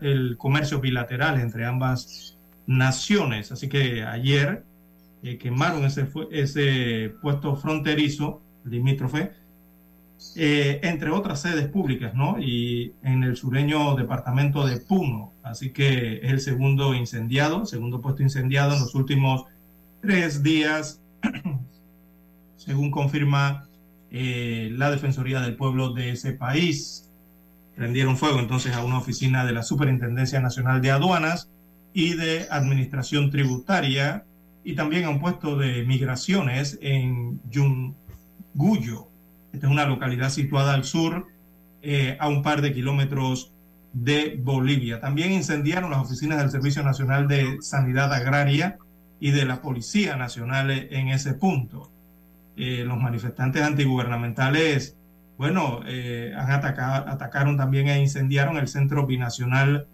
[0.00, 3.52] el, comercio bilateral entre ambas naciones.
[3.52, 4.64] Así que ayer
[5.22, 9.32] eh, quemaron ese, ese puesto fronterizo, limítrofe,
[10.36, 12.40] eh, entre otras sedes públicas, ¿no?
[12.40, 15.32] Y en el sureño departamento de Puno.
[15.42, 19.44] Así que es el segundo incendiado, segundo puesto incendiado en los últimos
[20.00, 21.00] tres días
[22.56, 23.68] según confirma
[24.10, 27.08] eh, la Defensoría del Pueblo de ese país.
[27.74, 31.48] Prendieron fuego entonces a una oficina de la Superintendencia Nacional de Aduanas
[31.94, 34.24] y de Administración Tributaria
[34.64, 39.08] y también a un puesto de migraciones en Yunguyo.
[39.52, 41.28] Esta es una localidad situada al sur,
[41.82, 43.52] eh, a un par de kilómetros
[43.92, 45.00] de Bolivia.
[45.00, 48.78] También incendiaron las oficinas del Servicio Nacional de Sanidad Agraria
[49.20, 51.90] y de la Policía Nacional en ese punto.
[52.56, 54.96] Eh, los manifestantes antigubernamentales,
[55.36, 59.86] bueno, eh, han atacado, atacaron también e incendiaron el Centro Binacional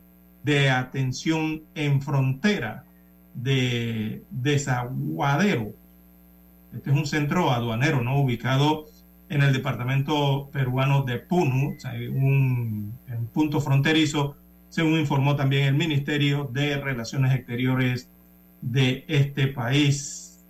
[0.44, 2.84] de Atención en Frontera
[3.34, 5.72] de Desaguadero.
[6.74, 8.20] Este es un centro aduanero, ¿no?
[8.20, 8.86] Ubicado
[9.28, 11.76] en el departamento peruano de Punu,
[12.12, 14.36] un, un punto fronterizo,
[14.68, 18.08] según informó también el Ministerio de Relaciones Exteriores
[18.60, 20.44] de este país.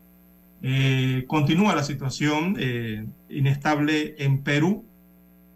[0.63, 4.85] Eh, continúa la situación eh, inestable en Perú,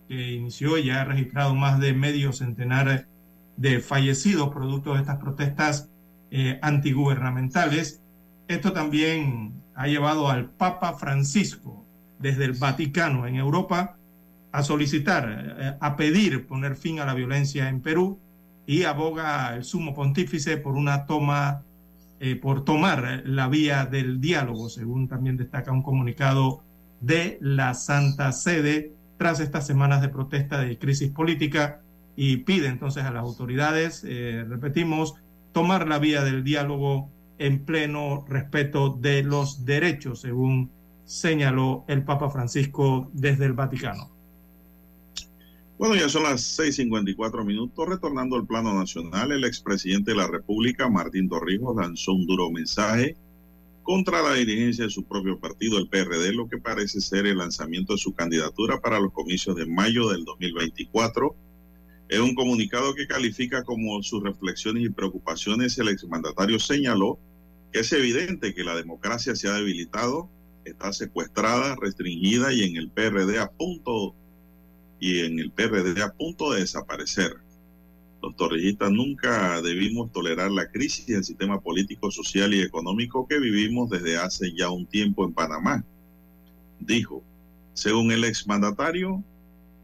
[0.08, 3.06] que inició y ha registrado más de medio centenar
[3.56, 5.88] de fallecidos producto de estas protestas
[6.30, 8.00] eh, antigubernamentales.
[8.48, 11.81] Esto también ha llevado al Papa Francisco
[12.22, 13.96] desde el Vaticano en Europa
[14.52, 18.18] a solicitar, a pedir poner fin a la violencia en Perú
[18.66, 21.62] y aboga el sumo pontífice por una toma
[22.24, 26.62] eh, por tomar la vía del diálogo, según también destaca un comunicado
[27.00, 31.80] de la Santa Sede tras estas semanas de protesta de crisis política
[32.14, 35.14] y pide entonces a las autoridades, eh, repetimos,
[35.50, 40.70] tomar la vía del diálogo en pleno respeto de los derechos, según
[41.12, 44.10] señaló el Papa Francisco desde el Vaticano.
[45.76, 47.86] Bueno, ya son las 6:54 minutos.
[47.86, 53.14] Retornando al plano nacional, el expresidente de la República, Martín Torrijos, lanzó un duro mensaje
[53.82, 57.92] contra la dirigencia de su propio partido, el PRD, lo que parece ser el lanzamiento
[57.92, 61.34] de su candidatura para los comicios de mayo del 2024.
[62.08, 67.18] En un comunicado que califica como sus reflexiones y preocupaciones, el exmandatario señaló
[67.70, 70.30] que es evidente que la democracia se ha debilitado,
[70.64, 74.14] está secuestrada, restringida y en el PRD a punto
[75.00, 77.36] y en el PRD a punto de desaparecer.
[78.22, 83.90] Los torrijistas nunca debimos tolerar la crisis del sistema político, social y económico que vivimos
[83.90, 85.84] desde hace ya un tiempo en Panamá.
[86.78, 87.24] Dijo,
[87.74, 89.24] según el exmandatario,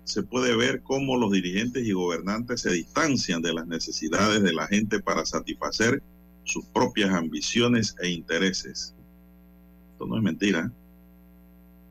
[0.05, 4.69] se puede ver cómo los dirigentes y gobernantes se distancian de las necesidades de la
[4.69, 6.03] gente para satisfacer
[6.45, 8.95] sus propias ambiciones e intereses.
[9.99, 10.73] Esto no es mentira.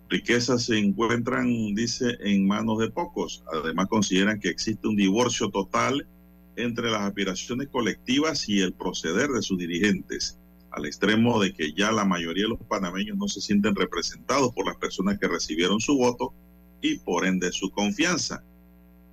[0.07, 3.43] Riquezas se encuentran, dice, en manos de pocos.
[3.51, 6.07] Además, consideran que existe un divorcio total
[6.55, 10.39] entre las aspiraciones colectivas y el proceder de sus dirigentes,
[10.71, 14.65] al extremo de que ya la mayoría de los panameños no se sienten representados por
[14.67, 16.33] las personas que recibieron su voto
[16.81, 18.41] y por ende su confianza.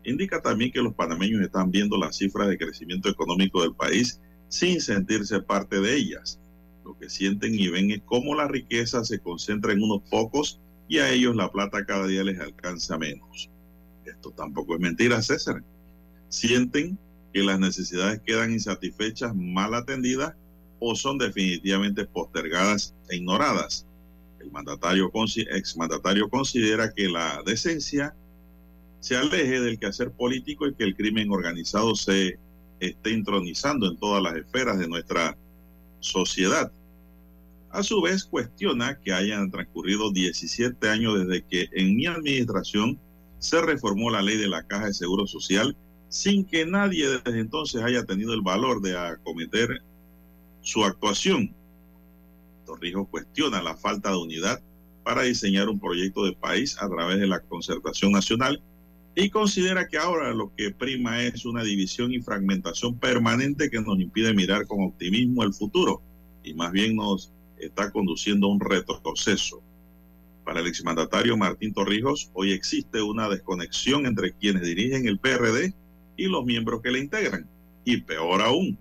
[0.05, 4.81] Indica también que los panameños están viendo las cifras de crecimiento económico del país sin
[4.81, 6.39] sentirse parte de ellas.
[6.85, 10.99] Lo que sienten y ven es cómo la riqueza se concentra en unos pocos y
[10.99, 13.51] a ellos la plata cada día les alcanza menos.
[14.05, 15.63] Esto tampoco es mentira, César.
[16.29, 16.99] Sienten
[17.33, 20.35] que las necesidades quedan insatisfechas, mal atendidas
[20.79, 23.87] o son definitivamente postergadas e ignoradas.
[24.39, 25.11] El mandatario,
[25.51, 28.15] exmandatario considera que la decencia
[29.01, 32.39] se aleje del quehacer político y que el crimen organizado se
[32.81, 35.37] esté intronizando en todas las esferas de nuestra
[36.05, 36.71] sociedad.
[37.71, 43.01] A su vez, cuestiona que hayan transcurrido 17 años desde que en mi administración
[43.39, 45.77] se reformó la ley de la Caja de Seguro Social
[46.09, 49.83] sin que nadie desde entonces haya tenido el valor de acometer
[50.61, 51.53] su actuación.
[52.65, 54.63] Torrijos cuestiona la falta de unidad
[55.03, 58.63] para diseñar un proyecto de país a través de la concertación nacional
[59.17, 64.01] y considera que ahora lo que prima es una división y fragmentación permanente que nos
[64.01, 66.03] impide mirar con optimismo el futuro
[66.43, 69.63] y más bien nos está conduciendo a un retroceso.
[70.45, 75.75] Para el exmandatario Martín Torrijos, hoy existe una desconexión entre quienes dirigen el PRD
[76.17, 77.49] y los miembros que la integran.
[77.85, 78.77] Y peor aún,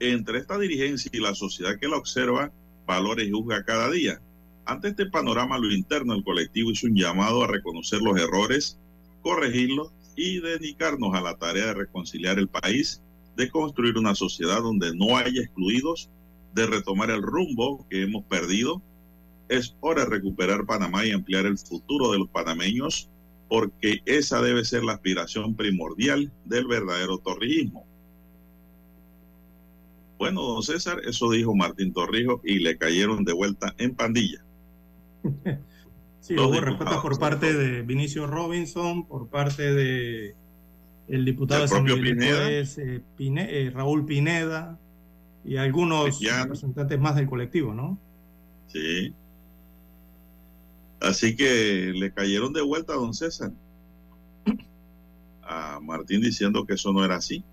[0.00, 2.50] entre esta dirigencia y la sociedad que la observa,
[2.86, 4.20] valora y juzga cada día.
[4.64, 8.78] Ante este panorama, lo interno del colectivo hizo un llamado a reconocer los errores,
[9.26, 13.02] corregirlos y dedicarnos a la tarea de reconciliar el país,
[13.36, 16.08] de construir una sociedad donde no haya excluidos,
[16.54, 18.80] de retomar el rumbo que hemos perdido.
[19.48, 23.10] Es hora de recuperar Panamá y ampliar el futuro de los panameños
[23.48, 27.84] porque esa debe ser la aspiración primordial del verdadero torrijismo.
[30.18, 34.44] Bueno, don César, eso dijo Martín Torrijos y le cayeron de vuelta en pandilla.
[36.26, 40.34] Sí, hubo respuesta por parte de Vinicio Robinson, por parte de
[41.06, 42.50] el diputado de San Pineda.
[42.50, 42.64] Eh,
[43.16, 44.76] eh, Raúl Pineda
[45.44, 47.96] y algunos representantes más del colectivo, ¿no?
[48.66, 49.14] Sí.
[51.00, 53.52] Así que le cayeron de vuelta a don César,
[55.44, 57.44] a Martín diciendo que eso no era así.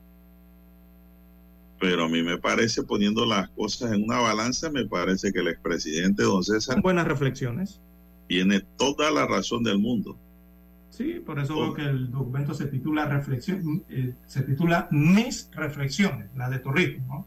[1.80, 5.50] Pero a mí me parece, poniendo las cosas en una balanza, me parece que el
[5.50, 6.82] expresidente don César...
[6.82, 7.80] buenas reflexiones.
[8.28, 10.18] Tiene toda la razón del mundo.
[10.96, 16.28] Sí, por eso creo que el documento se titula reflexión, eh, se titula Mis reflexiones,
[16.36, 17.26] las de Torrijos, ¿no?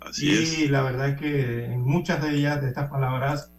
[0.00, 0.70] Así y es.
[0.70, 3.50] la verdad es que en muchas de ellas, de estas palabras,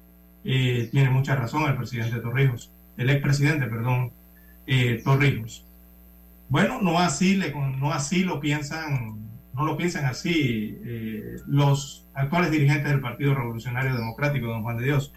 [0.43, 4.11] eh, tiene mucha razón el presidente Torrijos, el expresidente, perdón,
[4.65, 5.63] eh, Torrijos.
[6.49, 9.19] Bueno, no así, le, no así lo piensan,
[9.53, 10.79] no lo piensan así
[11.47, 15.13] los actuales dirigentes del Partido Revolucionario Democrático, don Juan de Dios,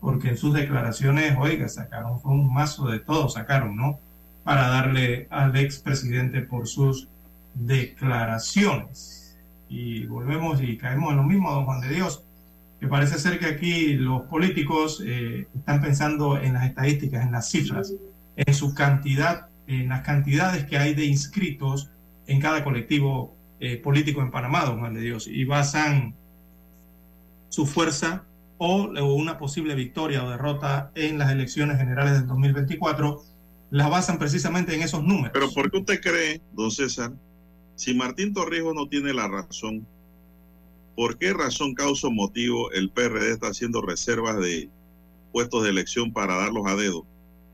[0.00, 3.98] porque en sus declaraciones, oiga, sacaron, fue un mazo de todo, sacaron, ¿no?
[4.44, 7.08] Para darle al expresidente por sus
[7.54, 9.36] declaraciones.
[9.68, 12.24] Y volvemos y caemos en lo mismo, don Juan de Dios
[12.80, 17.50] que parece ser que aquí los políticos eh, están pensando en las estadísticas, en las
[17.50, 17.92] cifras,
[18.36, 21.90] en su cantidad, en las cantidades que hay de inscritos
[22.26, 26.14] en cada colectivo eh, político en Panamá, don Juan de Dios, y basan
[27.48, 28.24] su fuerza
[28.58, 33.22] o, o, una posible victoria o derrota en las elecciones generales del 2024,
[33.70, 35.30] las basan precisamente en esos números.
[35.32, 37.12] Pero ¿por qué usted cree, don César,
[37.76, 39.86] si Martín Torrijos no tiene la razón,
[40.96, 44.68] ¿por qué razón, causa o motivo el PRD está haciendo reservas de
[45.32, 47.06] puestos de elección para darlos a dedo?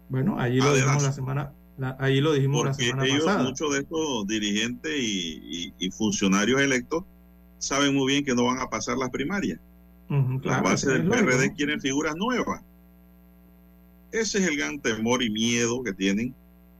[0.09, 3.44] Bueno, allí lo dijimos la semana, la, allí lo dijimos Porque la semana ellos, pasada.
[3.44, 7.05] muchos de estos dirigentes y, y, y, funcionarios electos
[7.59, 9.59] saben muy bien que no van a pasar las primarias.
[10.09, 11.55] Uh -huh, claro, la base del PRD lógico.
[11.56, 12.60] quieren figuras nuevas.
[14.12, 16.35] Ese es el gran temor y miedo que tienen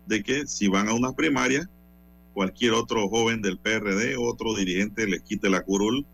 [0.06, 1.66] de que si van a unas primarias
[2.32, 6.05] cualquier otro joven del PRD, otro dirigente les quite la curul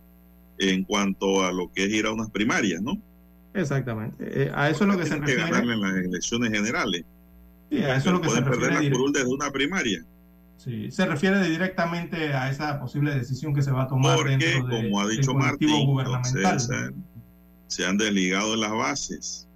[0.59, 2.99] en cuanto a lo que es ir a unas primarias, ¿no?
[3.55, 4.45] Exactamente.
[4.45, 5.51] Eh, a eso es lo que se Tienen que refiere.
[5.51, 7.05] ganarle en las elecciones generales.
[7.71, 8.91] Sí, a eso es lo que se Pueden perder refiere.
[8.91, 10.05] la curul desde una primaria.
[10.63, 14.67] Sí, se refiere directamente a esa posible decisión que se va a tomar Porque, dentro
[14.67, 16.95] de- como ha dicho Martín, gubernamental.
[17.67, 19.49] se han desligado de las bases.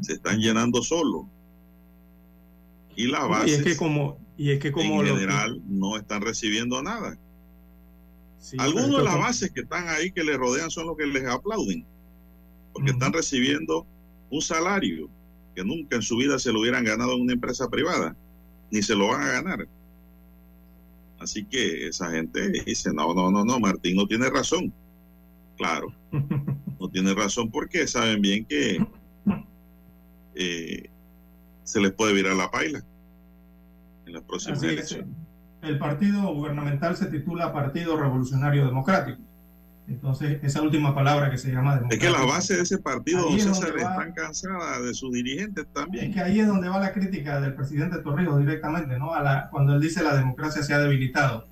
[0.00, 1.28] Se están llenando solo.
[2.96, 5.98] Y las Y bases es que como, y es que como en que- general no
[5.98, 7.18] están recibiendo nada.
[8.38, 11.04] Sí, Algunos pero de las bases que están ahí que le rodean son los que
[11.06, 11.84] les aplauden,
[12.72, 13.86] porque están recibiendo
[14.30, 15.10] un salario
[15.54, 18.16] que nunca en su vida se lo hubieran ganado en una empresa privada,
[18.70, 19.68] ni se lo van a ganar.
[21.20, 24.72] Así que esa gente dice, no, no, no, no, Martín no tiene razón.
[25.56, 25.92] Claro,
[26.80, 28.82] no tiene razón porque saben bien que
[30.34, 30.90] eh,
[31.62, 32.82] se les puede virar la paila
[34.06, 35.14] en las próximas elecciones.
[35.60, 39.20] El partido gubernamental se titula Partido Revolucionario Democrático.
[39.90, 42.12] Entonces, esa última palabra que se llama Es democrático.
[42.12, 45.12] que las bases de ese partido, Ahí don es César, va- están cansadas de sus
[45.12, 46.06] dirigentes también.
[46.06, 49.12] Es que ahí es donde va la crítica del presidente Torrijos directamente, ¿no?
[49.14, 51.46] A la, cuando él dice la democracia se ha debilitado.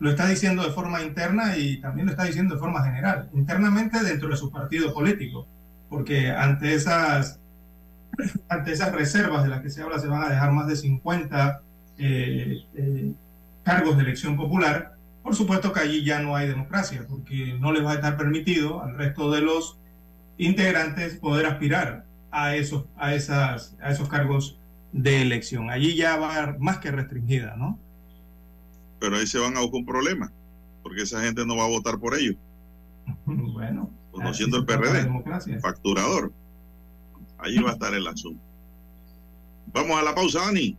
[0.00, 3.30] Lo está diciendo de forma interna y también lo está diciendo de forma general.
[3.32, 5.46] Internamente dentro de su partido político.
[5.88, 7.38] Porque ante esas,
[8.48, 11.60] ante esas reservas de las que se habla se van a dejar más de 50
[11.98, 13.12] eh, eh,
[13.62, 14.95] cargos de elección popular.
[15.26, 18.80] Por supuesto que allí ya no hay democracia, porque no les va a estar permitido
[18.80, 19.76] al resto de los
[20.38, 24.56] integrantes poder aspirar a esos, a esas, a esos cargos
[24.92, 25.68] de elección.
[25.68, 27.76] Allí ya va más que restringida, ¿no?
[29.00, 30.32] Pero ahí se van a buscar un problema,
[30.84, 32.36] porque esa gente no va a votar por ellos,
[33.26, 35.10] Bueno, conociendo el PRD,
[35.60, 36.32] facturador.
[37.38, 38.40] Allí va a estar el asunto.
[39.72, 40.78] Vamos a la pausa, Dani.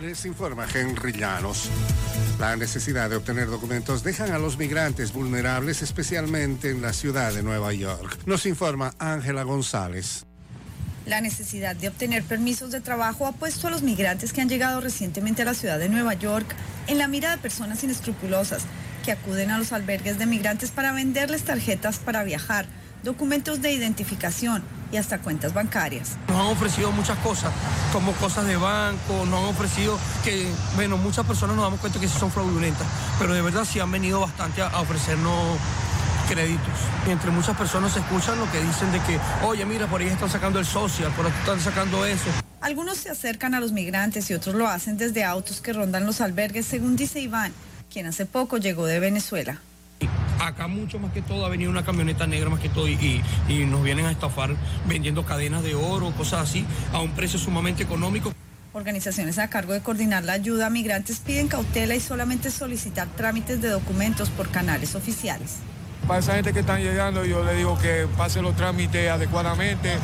[0.00, 1.68] Les informa Henry Llanos.
[2.38, 7.42] La necesidad de obtener documentos dejan a los migrantes vulnerables, especialmente en la ciudad de
[7.42, 8.18] Nueva York.
[8.26, 10.24] Nos informa Ángela González.
[11.06, 14.80] La necesidad de obtener permisos de trabajo ha puesto a los migrantes que han llegado
[14.80, 16.54] recientemente a la ciudad de Nueva York
[16.86, 18.62] en la mira de personas inescrupulosas
[19.04, 22.66] que acuden a los albergues de migrantes para venderles tarjetas para viajar,
[23.02, 24.62] documentos de identificación
[24.92, 26.16] y hasta cuentas bancarias.
[26.28, 27.52] Nos han ofrecido muchas cosas,
[27.92, 32.08] como cosas de banco, nos han ofrecido que, bueno, muchas personas nos damos cuenta que
[32.08, 32.86] sí son fraudulentas,
[33.18, 35.58] pero de verdad sí han venido bastante a, a ofrecernos
[36.28, 36.74] créditos.
[37.06, 40.06] Y entre muchas personas se escuchan lo que dicen de que, oye, mira, por ahí
[40.06, 42.26] están sacando el social, por aquí están sacando eso.
[42.60, 46.20] Algunos se acercan a los migrantes y otros lo hacen desde autos que rondan los
[46.20, 47.52] albergues, según dice Iván,
[47.90, 49.60] quien hace poco llegó de Venezuela.
[50.40, 53.22] Acá mucho más que todo ha venido una camioneta negra más que todo y, y-
[53.52, 54.56] y nos vienen a estafar
[54.86, 58.32] vendiendo cadenas de oro, cosas así, a un precio sumamente económico.
[58.72, 63.60] Organizaciones a cargo de coordinar la ayuda a migrantes piden cautela y solamente solicitar trámites
[63.60, 65.56] de documentos por canales oficiales.
[66.06, 69.94] Para esa gente que están llegando, yo le digo que pasen los trámites adecuadamente,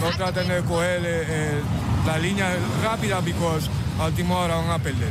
[0.00, 1.60] no traten de coger eh, eh,
[2.06, 3.66] la línea rápida, porque
[4.00, 5.08] a última hora van a perder.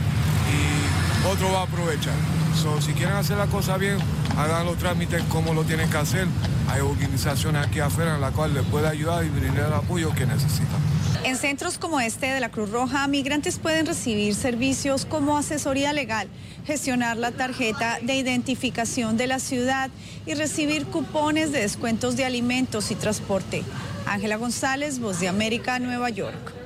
[0.50, 2.14] Y otro va a aprovechar.
[2.54, 3.98] Si quieren hacer la cosa bien,
[4.38, 6.28] hagan los trámites como lo tienen que hacer.
[6.70, 10.26] Hay organizaciones aquí afuera en la cual les puede ayudar y brindar el apoyo que
[10.26, 10.80] necesitan.
[11.24, 16.28] En centros como este de la Cruz Roja, migrantes pueden recibir servicios como asesoría legal,
[16.66, 19.90] gestionar la tarjeta de identificación de la ciudad
[20.26, 23.64] y recibir cupones de descuentos de alimentos y transporte.
[24.06, 26.62] Ángela González, Voz de América, Nueva York.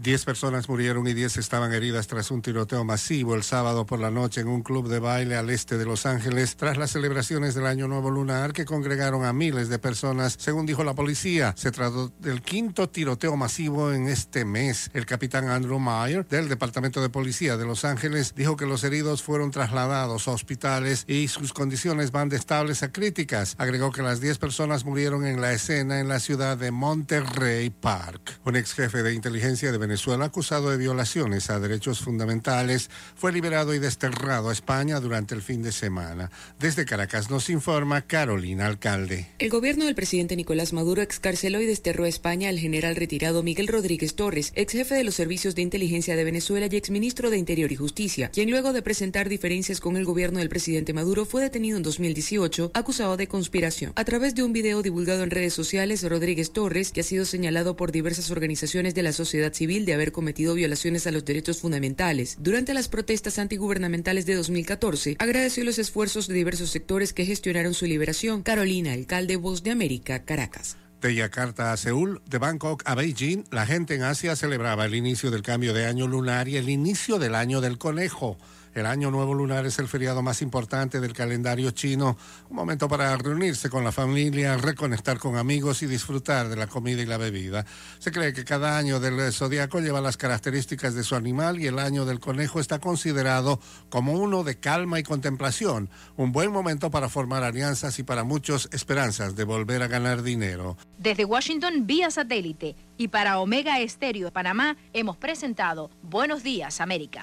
[0.00, 4.12] Diez personas murieron y diez estaban heridas tras un tiroteo masivo el sábado por la
[4.12, 7.66] noche en un club de baile al este de Los Ángeles tras las celebraciones del
[7.66, 11.52] Año Nuevo Lunar que congregaron a miles de personas, según dijo la policía.
[11.56, 14.88] Se trató del quinto tiroteo masivo en este mes.
[14.94, 19.24] El capitán Andrew Meyer del Departamento de Policía de Los Ángeles dijo que los heridos
[19.24, 23.56] fueron trasladados a hospitales y sus condiciones van de estables a críticas.
[23.58, 28.38] Agregó que las diez personas murieron en la escena en la ciudad de Monterrey Park.
[28.44, 33.74] Un ex jefe de inteligencia de Venezuela, acusado de violaciones a derechos fundamentales, fue liberado
[33.74, 36.30] y desterrado a España durante el fin de semana.
[36.60, 39.28] Desde Caracas nos informa Carolina Alcalde.
[39.38, 43.66] El gobierno del presidente Nicolás Maduro excarceló y desterró a España al general retirado Miguel
[43.66, 47.72] Rodríguez Torres, ex jefe de los servicios de inteligencia de Venezuela y exministro de Interior
[47.72, 51.78] y Justicia, quien luego de presentar diferencias con el gobierno del presidente Maduro fue detenido
[51.78, 53.92] en 2018 acusado de conspiración.
[53.96, 57.74] A través de un video divulgado en redes sociales, Rodríguez Torres, que ha sido señalado
[57.74, 62.36] por diversas organizaciones de la sociedad civil de haber cometido violaciones a los derechos fundamentales
[62.40, 67.86] durante las protestas antigubernamentales de 2014, agradeció los esfuerzos de diversos sectores que gestionaron su
[67.86, 68.42] liberación.
[68.42, 70.76] Carolina, alcalde Voz de América, Caracas.
[71.00, 75.30] De Yakarta a Seúl, de Bangkok a Beijing, la gente en Asia celebraba el inicio
[75.30, 78.36] del cambio de año lunar y el inicio del año del conejo.
[78.78, 82.16] El Año Nuevo Lunar es el feriado más importante del calendario chino,
[82.48, 87.02] un momento para reunirse con la familia, reconectar con amigos y disfrutar de la comida
[87.02, 87.66] y la bebida.
[87.98, 91.80] Se cree que cada año del zodiaco lleva las características de su animal y el
[91.80, 97.08] año del conejo está considerado como uno de calma y contemplación, un buen momento para
[97.08, 100.76] formar alianzas y para muchos esperanzas de volver a ganar dinero.
[100.98, 107.22] Desde Washington vía satélite y para Omega Estéreo de Panamá hemos presentado Buenos Días América.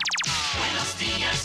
[0.57, 1.44] Buenos días,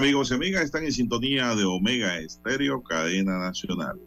[0.00, 4.00] Amigos y amigas, están en sintonía de Omega Estéreo, cadena nacional.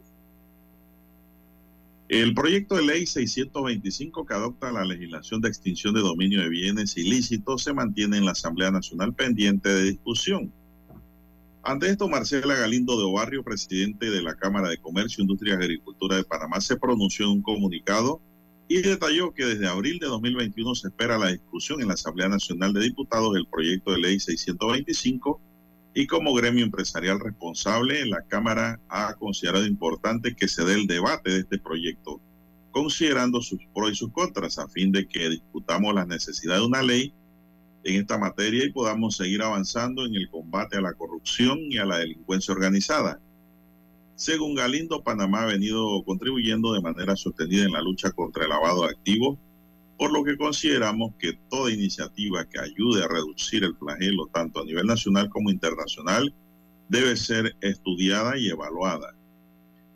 [2.08, 6.96] El proyecto de ley 625 que adopta la legislación de extinción de dominio de bienes
[6.96, 10.52] ilícitos se mantiene en la Asamblea Nacional pendiente de discusión.
[11.62, 16.16] Ante esto, Marcela Galindo de Obarrio, presidente de la Cámara de Comercio, Industria y Agricultura
[16.16, 18.20] de Panamá, se pronunció en un comunicado
[18.66, 22.72] y detalló que desde abril de 2021 se espera la discusión en la Asamblea Nacional
[22.72, 25.40] de Diputados del proyecto de ley 625
[25.94, 31.30] y como gremio empresarial responsable, la Cámara ha considerado importante que se dé el debate
[31.30, 32.20] de este proyecto,
[32.72, 36.82] considerando sus pros y sus contras, a fin de que discutamos la necesidad de una
[36.82, 37.14] ley
[37.84, 41.84] en esta materia y podamos seguir avanzando en el combate a la corrupción y a
[41.84, 43.20] la delincuencia organizada.
[44.16, 48.82] Según Galindo, Panamá ha venido contribuyendo de manera sostenida en la lucha contra el lavado
[48.82, 49.38] de activos
[49.98, 54.64] por lo que consideramos que toda iniciativa que ayude a reducir el flagelo tanto a
[54.64, 56.34] nivel nacional como internacional
[56.88, 59.14] debe ser estudiada y evaluada.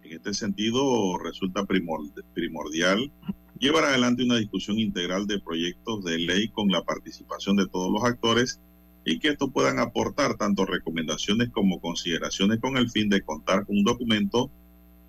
[0.03, 3.13] En este sentido, resulta primordial
[3.59, 8.05] llevar adelante una discusión integral de proyectos de ley con la participación de todos los
[8.05, 8.61] actores
[9.05, 13.79] y que estos puedan aportar tanto recomendaciones como consideraciones con el fin de contar con
[13.79, 14.51] un documento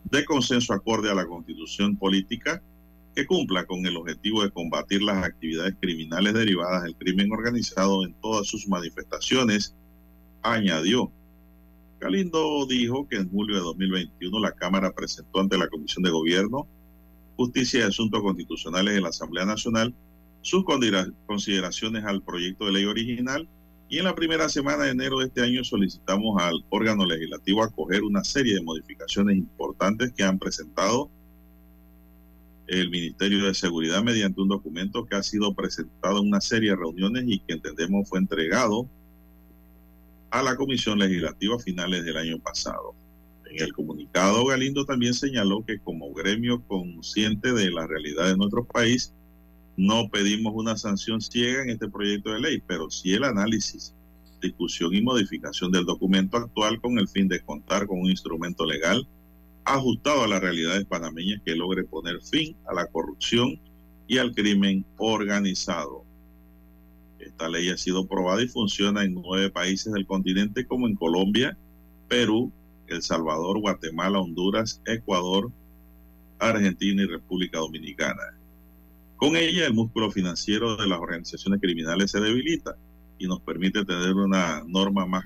[0.05, 2.61] de consenso acorde a la constitución política
[3.25, 8.47] cumpla con el objetivo de combatir las actividades criminales derivadas del crimen organizado en todas
[8.47, 9.75] sus manifestaciones,
[10.41, 11.11] añadió.
[11.99, 16.67] Galindo dijo que en julio de 2021 la Cámara presentó ante la Comisión de Gobierno,
[17.35, 19.93] Justicia y Asuntos Constitucionales de la Asamblea Nacional
[20.41, 20.63] sus
[21.25, 23.47] consideraciones al proyecto de ley original
[23.89, 28.03] y en la primera semana de enero de este año solicitamos al órgano legislativo acoger
[28.03, 31.09] una serie de modificaciones importantes que han presentado
[32.69, 36.75] el Ministerio de Seguridad mediante un documento que ha sido presentado en una serie de
[36.75, 38.87] reuniones y que entendemos fue entregado
[40.29, 42.93] a la Comisión Legislativa a finales del año pasado.
[43.49, 48.63] En el comunicado, Galindo también señaló que como gremio consciente de la realidad de nuestro
[48.63, 49.13] país,
[49.75, 53.95] no pedimos una sanción ciega en este proyecto de ley, pero sí el análisis,
[54.39, 59.07] discusión y modificación del documento actual con el fin de contar con un instrumento legal
[59.73, 63.59] ajustado a las realidades panameñas que logre poner fin a la corrupción
[64.07, 66.03] y al crimen organizado.
[67.19, 71.55] Esta ley ha sido aprobada y funciona en nueve países del continente como en Colombia,
[72.07, 72.51] Perú,
[72.87, 75.51] El Salvador, Guatemala, Honduras, Ecuador,
[76.39, 78.35] Argentina y República Dominicana.
[79.17, 82.75] Con ella, el músculo financiero de las organizaciones criminales se debilita
[83.19, 85.25] y nos permite tener una norma más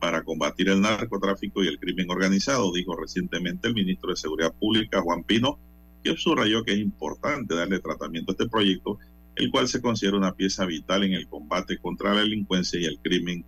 [0.00, 5.02] para combatir el narcotráfico y el crimen organizado, dijo recientemente el ministro de Seguridad Pública,
[5.02, 5.58] Juan Pino,
[6.02, 8.98] que subrayó que es importante darle tratamiento a este proyecto,
[9.36, 12.98] el cual se considera una pieza vital en el combate contra la delincuencia y el
[12.98, 13.44] crimen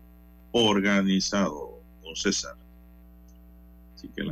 [0.52, 1.80] organizado.
[2.02, 2.54] Don César.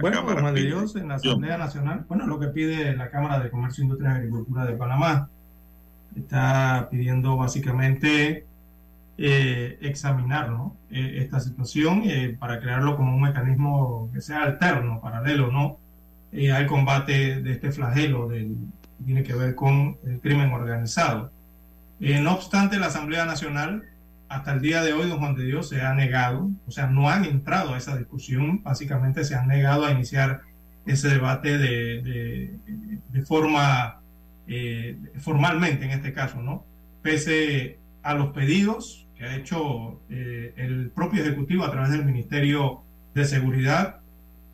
[0.01, 3.51] bueno, Cámara de Dios, en la Asamblea Nacional, bueno, lo que pide la Cámara de
[3.51, 5.30] Comercio, Industria y Agricultura de Panamá,
[6.16, 8.44] está pidiendo básicamente
[9.22, 10.51] eh, examinar
[10.90, 15.78] eh, esta situación eh, para crearlo como un mecanismo que sea alterno, paralelo, ¿no?
[16.55, 18.56] al combate de este flagelo del,
[18.97, 21.30] que tiene que ver con el crimen organizado.
[21.98, 23.82] no obstante, la Asamblea Nacional,
[24.30, 27.10] hasta el día de hoy, don Juan de Dios, se ha negado, o sea, no
[27.10, 30.40] han entrado a esa discusión, básicamente se han negado a iniciar
[30.86, 32.59] ese debate de,
[33.10, 34.01] de forma,
[35.18, 36.64] formalmente en este caso, ¿no?
[37.02, 42.80] Pese a los pedidos que ha hecho eh, el propio Ejecutivo a través del Ministerio
[43.14, 44.01] de Seguridad,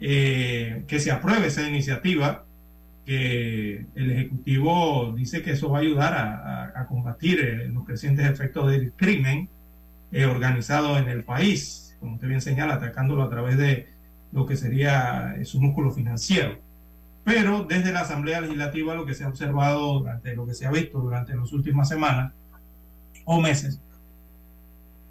[0.01, 2.45] eh, que se apruebe esa iniciativa,
[3.05, 6.15] que el Ejecutivo dice que eso va a ayudar
[6.75, 9.49] a, combatir eh, los crecientes efectos del crimen
[10.29, 13.87] organizado en el país, como usted bien señala, atacándolo a través de
[14.33, 16.59] lo que sería su músculo financiero.
[17.25, 20.71] Pero desde la Asamblea Legislativa lo que se ha observado durante lo que se ha
[20.71, 22.33] visto durante las últimas semanas
[23.25, 23.81] o meses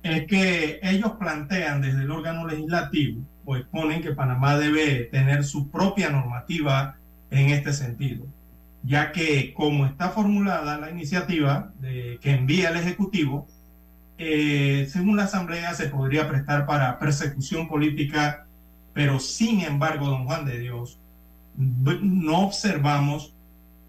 [0.06, 5.72] es que ellos plantean desde el órgano legislativo o exponen que Panamá debe tener su
[5.72, 6.98] propia normativa
[7.32, 8.28] en este sentido,
[8.84, 13.48] ya que como está formulada la iniciativa que envía el Ejecutivo,
[14.20, 18.46] eh, según la Asamblea se podría prestar para persecución política,
[18.94, 21.00] pero sin embargo, don Juan de Dios,
[21.58, 23.34] no observamos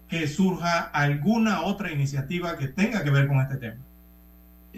[0.09, 3.86] que surja alguna otra iniciativa que tenga que ver con este tema.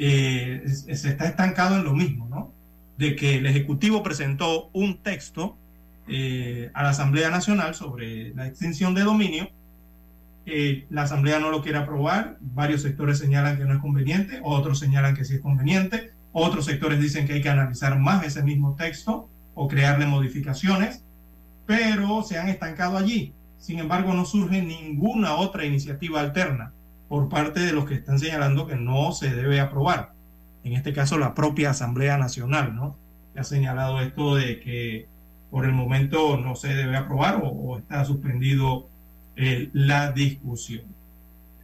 [0.01, 2.53] Eh, se está estancado en lo mismo, ¿no?
[2.97, 5.57] De que el Ejecutivo presentó un texto
[6.07, 9.49] eh, a la Asamblea Nacional sobre la extinción de dominio.
[10.45, 14.79] Eh, la Asamblea no lo quiere aprobar, varios sectores señalan que no es conveniente, otros
[14.79, 18.75] señalan que sí es conveniente, otros sectores dicen que hay que analizar más ese mismo
[18.75, 21.03] texto o crearle modificaciones,
[21.65, 23.33] pero se han estancado allí.
[23.57, 26.71] Sin embargo, no surge ninguna otra iniciativa alterna
[27.09, 30.13] por parte de los que están señalando que no se debe aprobar.
[30.63, 32.95] En este caso, la propia Asamblea Nacional, ¿no?
[33.35, 35.07] ha señalado esto de que
[35.49, 38.87] por el momento no se debe aprobar o, está suspendido
[39.35, 40.83] eh, la discusión.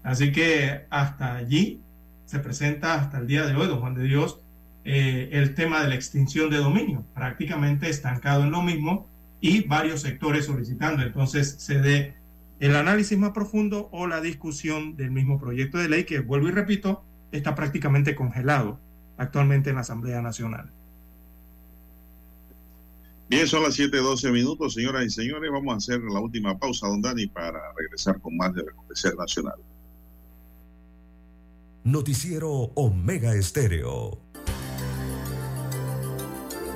[0.03, 1.81] Así que hasta allí
[2.25, 4.39] se presenta hasta el día de hoy, don Juan de Dios,
[4.83, 9.07] eh, el tema de la extinción de dominio, prácticamente estancado en lo mismo
[9.41, 12.15] y varios sectores solicitando entonces se dé
[12.59, 16.51] el análisis más profundo o la discusión del mismo proyecto de ley que, vuelvo y
[16.51, 18.79] repito, está prácticamente congelado
[19.17, 20.71] actualmente en la Asamblea Nacional.
[23.27, 25.51] Bien, son las 7:12 minutos, señoras y señores.
[25.51, 29.55] Vamos a hacer la última pausa, don Dani, para regresar con más de Acontecer Nacional.
[31.83, 34.19] Noticiero Omega Estéreo.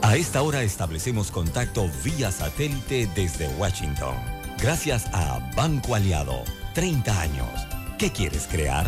[0.01, 6.43] A esta hora establecemos contacto vía satélite desde Washington Gracias a Banco Aliado.
[6.73, 7.47] 30 años.
[7.97, 8.85] ¿Qué quieres crear?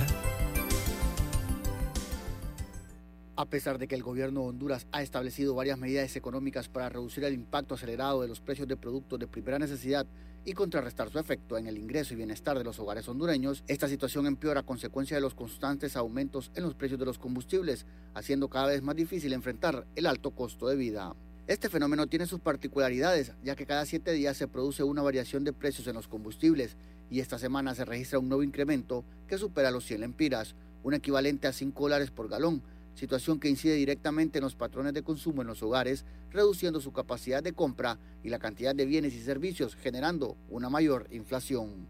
[3.37, 7.23] A pesar de que el gobierno de Honduras ha establecido varias medidas económicas para reducir
[7.23, 10.05] el impacto acelerado de los precios de productos de primera necesidad
[10.43, 14.27] y contrarrestar su efecto en el ingreso y bienestar de los hogares hondureños, esta situación
[14.27, 18.67] empeora a consecuencia de los constantes aumentos en los precios de los combustibles, haciendo cada
[18.67, 21.15] vez más difícil enfrentar el alto costo de vida.
[21.51, 25.51] Este fenómeno tiene sus particularidades, ya que cada siete días se produce una variación de
[25.51, 26.77] precios en los combustibles
[27.09, 31.49] y esta semana se registra un nuevo incremento que supera los 100 lempiras, un equivalente
[31.49, 32.63] a 5 dólares por galón,
[32.95, 37.43] situación que incide directamente en los patrones de consumo en los hogares, reduciendo su capacidad
[37.43, 41.85] de compra y la cantidad de bienes y servicios, generando una mayor inflación.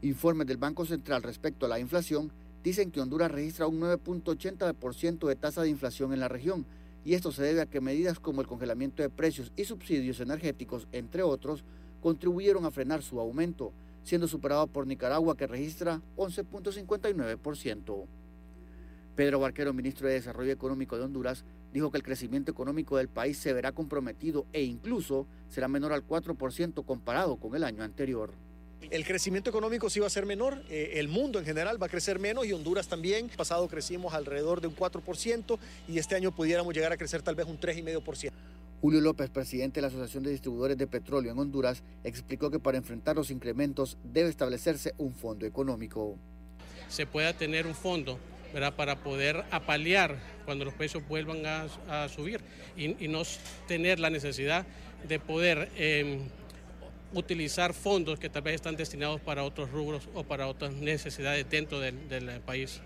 [0.00, 2.32] Informes del Banco Central respecto a la inflación
[2.64, 6.66] dicen que Honduras registra un 9.80% de tasa de inflación en la región,
[7.04, 10.86] y esto se debe a que medidas como el congelamiento de precios y subsidios energéticos,
[10.92, 11.64] entre otros,
[12.00, 13.72] contribuyeron a frenar su aumento,
[14.02, 18.06] siendo superado por Nicaragua que registra 11.59%.
[19.14, 23.36] Pedro Barquero, ministro de Desarrollo Económico de Honduras, dijo que el crecimiento económico del país
[23.36, 28.32] se verá comprometido e incluso será menor al 4% comparado con el año anterior.
[28.90, 31.88] El crecimiento económico sí va a ser menor, eh, el mundo en general va a
[31.88, 33.28] crecer menos y Honduras también.
[33.28, 37.46] pasado crecimos alrededor de un 4% y este año pudiéramos llegar a crecer tal vez
[37.46, 38.30] un 3,5%.
[38.80, 42.78] Julio López, presidente de la Asociación de Distribuidores de Petróleo en Honduras, explicó que para
[42.78, 46.18] enfrentar los incrementos debe establecerse un fondo económico.
[46.88, 48.18] Se pueda tener un fondo
[48.52, 48.74] ¿verdad?
[48.74, 52.40] para poder apalear cuando los precios vuelvan a, subir
[52.76, 53.22] y, no
[53.68, 54.66] tener la necesidad
[55.06, 56.28] de poder em,
[57.14, 61.80] utilizar fondos que tal vez están destinados para otros rubros o para otras necesidades dentro
[61.80, 62.80] del, del país.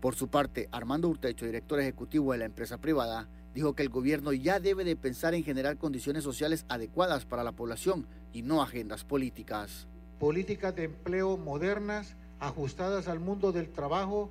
[0.00, 4.32] Por su parte, Armando Urtecho, director ejecutivo de la empresa privada, dijo que el gobierno
[4.32, 9.04] ya debe de pensar en generar condiciones sociales adecuadas para la población y no agendas
[9.04, 9.86] políticas.
[10.18, 14.30] Políticas de empleo modernas, ajustadas al mundo del trabajo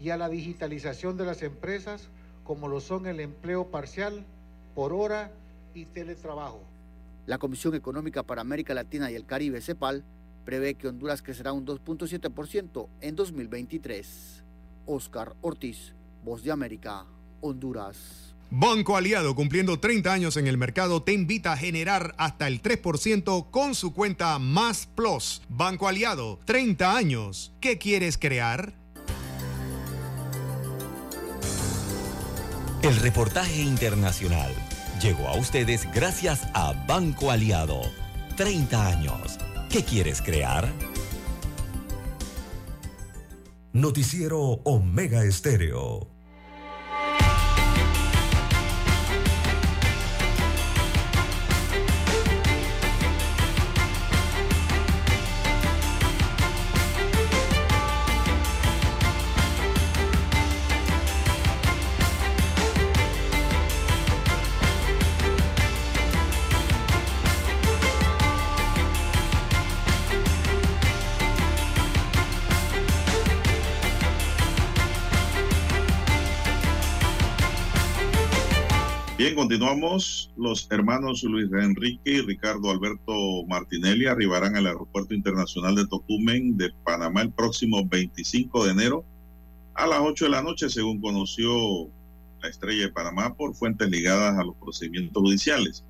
[0.00, 2.08] y a la digitalización de las empresas,
[2.44, 4.24] como lo son el empleo parcial,
[4.74, 5.30] por hora
[5.74, 6.62] y teletrabajo.
[7.26, 10.04] La Comisión Económica para América Latina y el Caribe, CEPAL,
[10.44, 14.44] prevé que Honduras crecerá un 2.7% en 2023.
[14.86, 15.94] Oscar Ortiz,
[16.24, 17.06] Voz de América,
[17.40, 18.34] Honduras.
[18.50, 23.48] Banco Aliado, cumpliendo 30 años en el mercado, te invita a generar hasta el 3%
[23.50, 25.42] con su cuenta Más Plus.
[25.48, 27.52] Banco Aliado, 30 años.
[27.60, 28.74] ¿Qué quieres crear?
[32.82, 34.52] El reportaje internacional
[35.00, 37.80] llegó a ustedes gracias a Banco Aliado.
[38.36, 39.38] 30 años.
[39.70, 40.68] ¿Qué quieres crear?
[43.72, 46.19] Noticiero Omega Estéreo.
[79.34, 80.32] Continuamos.
[80.36, 86.70] Los hermanos Luis Enrique y Ricardo Alberto Martinelli arribarán al Aeropuerto Internacional de Tocumen de
[86.84, 89.04] Panamá el próximo 25 de enero
[89.74, 91.88] a las 8 de la noche, según conoció
[92.42, 95.84] la estrella de Panamá por fuentes ligadas a los procedimientos judiciales.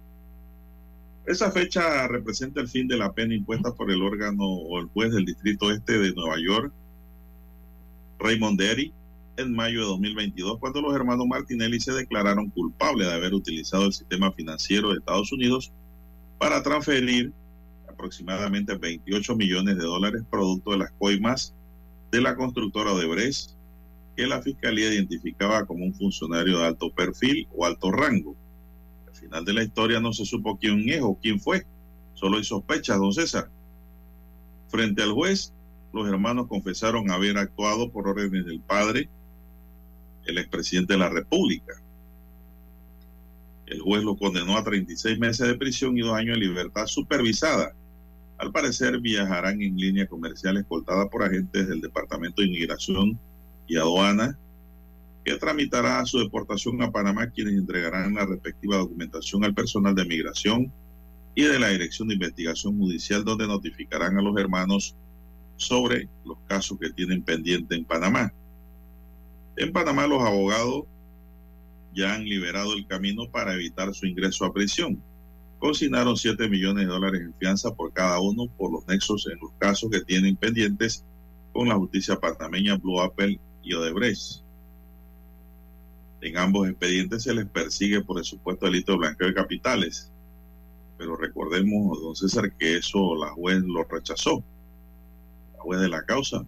[1.26, 5.12] Esa fecha representa el fin de la pena impuesta por el órgano o el juez
[5.12, 6.72] del Distrito Este de Nueva York,
[8.18, 8.92] Raymond Derry,
[9.40, 13.92] en mayo de 2022 cuando los hermanos Martinelli se declararon culpables de haber utilizado el
[13.92, 15.72] sistema financiero de Estados Unidos
[16.38, 17.32] para transferir
[17.88, 21.54] aproximadamente 28 millones de dólares producto de las coimas
[22.10, 23.50] de la constructora Odebrecht
[24.16, 28.36] que la fiscalía identificaba como un funcionario de alto perfil o alto rango.
[29.08, 31.64] Al final de la historia no se supo quién es o quién fue,
[32.14, 33.50] solo hay sospechas, don César.
[34.68, 35.52] Frente al juez,
[35.92, 39.08] los hermanos confesaron haber actuado por órdenes del padre
[40.24, 41.74] el expresidente de la República.
[43.66, 47.72] El juez lo condenó a 36 meses de prisión y dos años de libertad supervisada.
[48.38, 53.18] Al parecer viajarán en línea comercial escoltada por agentes del Departamento de Inmigración
[53.68, 54.36] y Aduana,
[55.24, 60.72] que tramitará su deportación a Panamá, quienes entregarán la respectiva documentación al personal de migración
[61.34, 64.96] y de la Dirección de Investigación Judicial, donde notificarán a los hermanos
[65.56, 68.32] sobre los casos que tienen pendiente en Panamá.
[69.60, 70.84] En Panamá los abogados
[71.92, 75.02] ya han liberado el camino para evitar su ingreso a prisión.
[75.58, 79.52] Consignaron 7 millones de dólares en fianza por cada uno por los nexos en los
[79.58, 81.04] casos que tienen pendientes
[81.52, 84.42] con la justicia panameña Blue Apple y Odebrecht.
[86.22, 90.10] En ambos expedientes se les persigue por el supuesto delito de blanqueo de capitales.
[90.96, 94.42] Pero recordemos, don César, que eso la juez lo rechazó.
[95.52, 96.46] La juez de la causa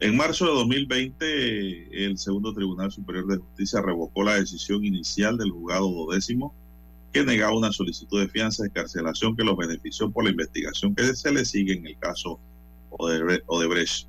[0.00, 5.50] en marzo de 2020, el segundo Tribunal Superior de Justicia revocó la decisión inicial del
[5.50, 6.54] juzgado dodécimo
[7.12, 11.14] que negaba una solicitud de fianza de carcelación que los benefició por la investigación que
[11.14, 12.38] se le sigue en el caso
[12.90, 14.06] Odebrecht.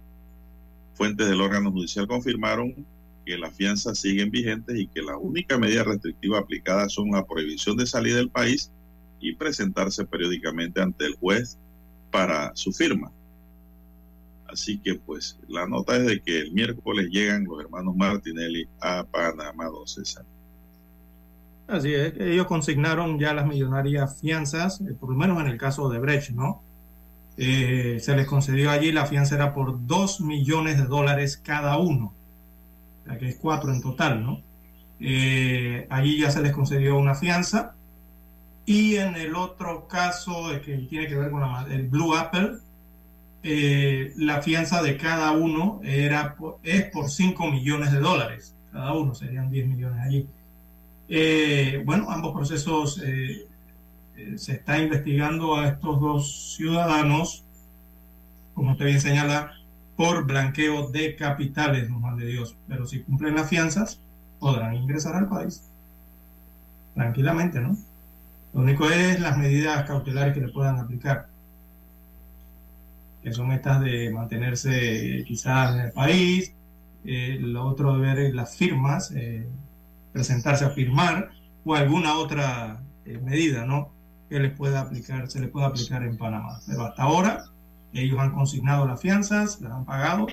[0.94, 2.86] Fuentes del órgano judicial confirmaron
[3.26, 7.78] que las fianzas siguen vigentes y que la única medida restrictiva aplicada son la prohibición
[7.78, 8.72] de salir del país
[9.22, 11.58] y presentarse periódicamente ante el juez
[12.12, 13.12] para su firma.
[14.52, 19.04] Así que pues la nota es de que el miércoles llegan los hermanos Martinelli a
[19.04, 20.26] Panamá, don César.
[21.68, 25.88] Así es, ellos consignaron ya las millonarias fianzas, eh, por lo menos en el caso
[25.90, 26.64] de Brecht, ¿no?
[27.38, 32.14] Eh, se les concedió allí, la fianza era por 2 millones de dólares cada uno,
[33.08, 34.42] o que es cuatro en total, ¿no?
[35.00, 37.76] Eh, allí ya se les concedió una fianza.
[38.66, 42.58] Y en el otro caso, que tiene que ver con el Blue Apple,
[43.44, 48.56] eh, la fianza de cada uno era es por 5 millones de dólares.
[48.72, 50.28] Cada uno serían 10 millones allí.
[51.08, 53.48] Eh, bueno, ambos procesos eh,
[54.16, 57.44] eh, se está investigando a estos dos ciudadanos,
[58.54, 59.54] como usted bien señala,
[59.96, 62.56] por blanqueo de capitales, no mal de Dios.
[62.68, 64.00] Pero si cumplen las fianzas,
[64.40, 65.64] podrán ingresar al país
[66.94, 67.78] tranquilamente, ¿no?
[68.54, 71.28] Lo único es las medidas cautelares que le puedan aplicar,
[73.24, 76.54] que son estas de mantenerse quizás en el país,
[77.06, 79.48] eh, lo otro de ver las firmas, eh,
[80.12, 81.32] presentarse a firmar
[81.66, 83.92] o alguna otra eh, medida, ¿no?
[84.30, 86.60] Que les pueda aplicar, se les pueda aplicar en Panamá.
[86.68, 87.46] Pero hasta ahora
[87.94, 90.28] ellos han consignado las fianzas, las han pagado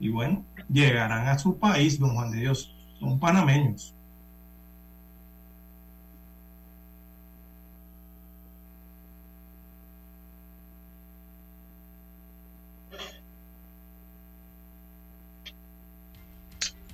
[0.00, 3.94] y bueno, llegarán a su país, don Juan de Dios, son panameños.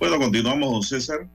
[0.07, 1.27] Continuamos, don César.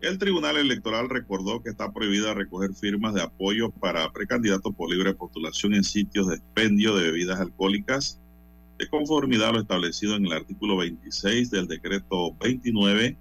[0.00, 5.14] El Tribunal Electoral recordó que está prohibida recoger firmas de apoyo para precandidatos por libre
[5.14, 8.18] postulación en sitios de expendio de bebidas alcohólicas,
[8.78, 13.16] de conformidad a lo establecido en el artículo 26 del decreto 29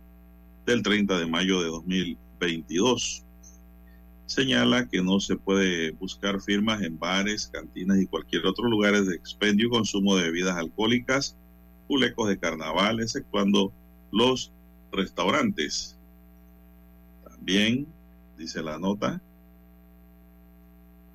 [0.66, 3.24] del 30 de mayo de 2022.
[4.26, 9.16] Señala que no se puede buscar firmas en bares, cantinas y cualquier otro lugar de
[9.16, 11.38] expendio y consumo de bebidas alcohólicas,
[11.88, 13.72] culecos de carnaval, exceptuando
[14.12, 14.52] los
[14.92, 15.98] restaurantes.
[17.24, 17.88] También,
[18.38, 19.22] dice la nota,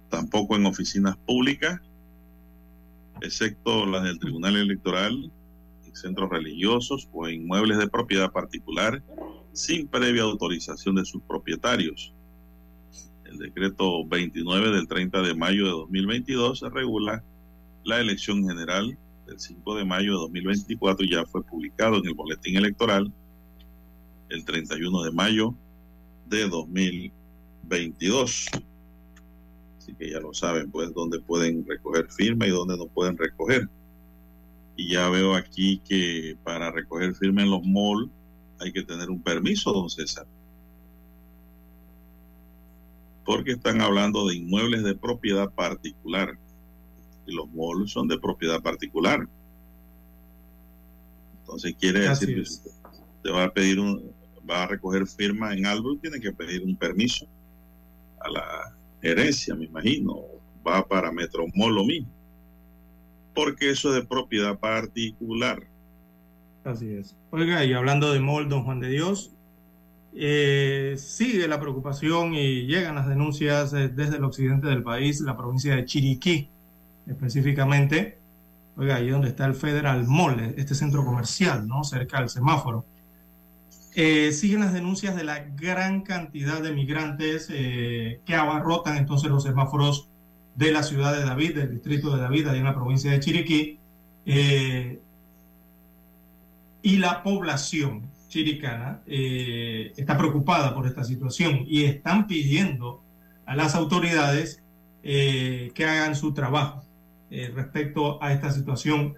[0.09, 1.81] tampoco en oficinas públicas,
[3.21, 5.31] excepto las del Tribunal Electoral,
[5.87, 9.03] en centros religiosos o en inmuebles de propiedad particular,
[9.53, 12.13] sin previa autorización de sus propietarios.
[13.25, 17.25] El decreto 29 del 30 de mayo de 2022 regula
[17.85, 22.57] la elección general del 5 de mayo de 2024 ya fue publicado en el boletín
[22.57, 23.13] electoral
[24.29, 25.55] el 31 de mayo
[26.27, 28.47] de 2022.
[29.79, 33.69] Así que ya lo saben, pues, dónde pueden recoger firma y dónde no pueden recoger.
[34.77, 38.11] Y ya veo aquí que para recoger firma en los malls
[38.61, 40.27] hay que tener un permiso, don César.
[43.25, 46.39] Porque están hablando de inmuebles de propiedad particular
[47.27, 49.27] y los malls son de propiedad particular.
[51.41, 52.71] Entonces quiere decir que usted,
[53.31, 54.13] va a pedir un,
[54.49, 57.27] va a recoger firma en algo, tiene que pedir un permiso
[58.21, 60.23] a la gerencia, me imagino.
[60.67, 62.09] Va para Metromol lo mismo.
[63.35, 65.63] Porque eso es de propiedad particular.
[66.65, 67.15] Así es.
[67.31, 69.35] Oiga, y hablando de MOL, don Juan de Dios,
[70.15, 75.37] eh, sigue la preocupación y llegan las denuncias eh, desde el occidente del país, la
[75.37, 76.49] provincia de Chiriquí,
[77.07, 78.19] específicamente,
[78.77, 81.85] oiga, ahí donde está el Federal Mall, este centro comercial, ¿no?
[81.85, 82.85] Cerca del semáforo.
[83.97, 89.45] Eh, siguen las denuncias de la gran cantidad de migrantes eh, que abarrotan entonces los
[89.45, 90.09] semáforos
[90.57, 93.79] de la ciudad de David, del distrito de David, ahí en la provincia de Chiriquí,
[94.27, 94.99] eh,
[96.83, 103.01] y la población chiricana está preocupada por esta situación y están pidiendo
[103.47, 104.61] a las autoridades
[105.03, 106.84] que hagan su trabajo
[107.37, 109.15] eh, respecto a esta situación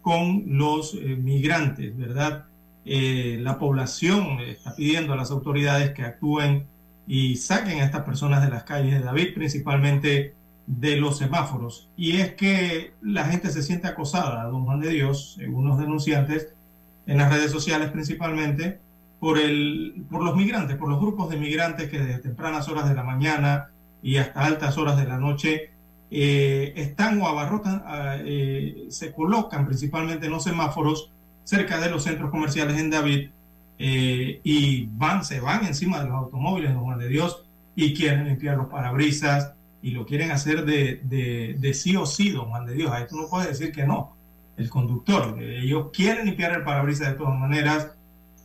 [0.00, 2.46] con los eh, migrantes, ¿verdad?
[2.86, 6.64] Eh, la población está pidiendo a las autoridades que actúen
[7.06, 10.32] y saquen a estas personas de las calles de David, principalmente
[10.66, 11.90] de los semáforos.
[11.94, 16.54] Y es que la gente se siente acosada, don Juan de Dios, según los denunciantes,
[17.06, 18.78] en las redes sociales principalmente,
[19.20, 22.94] por, el, por los migrantes, por los grupos de migrantes que desde tempranas horas de
[22.94, 23.68] la mañana
[24.02, 25.72] y hasta altas horas de la noche
[26.10, 27.82] eh, están o abarrotan,
[28.24, 31.10] eh, se colocan principalmente en los semáforos
[31.44, 33.30] cerca de los centros comerciales en David
[33.78, 37.44] eh, y van, se van encima de los automóviles, don Juan de Dios,
[37.76, 42.30] y quieren limpiar los parabrisas y lo quieren hacer de, de, de sí o sí,
[42.30, 42.90] don Juan de Dios.
[42.90, 44.16] A esto no puede decir que no,
[44.56, 45.40] el conductor.
[45.40, 47.92] Ellos quieren limpiar el parabrisas de todas maneras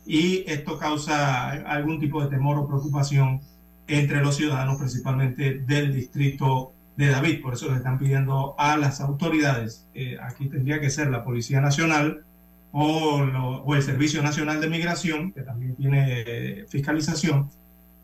[0.06, 3.40] y esto causa algún tipo de temor o preocupación
[3.86, 7.42] entre los ciudadanos, principalmente del distrito de David.
[7.42, 11.60] Por eso le están pidiendo a las autoridades, eh, aquí tendría que ser la Policía
[11.60, 12.24] Nacional
[12.72, 17.50] o, el Servicio Nacional de Migración, que también tiene eh, fiscalización,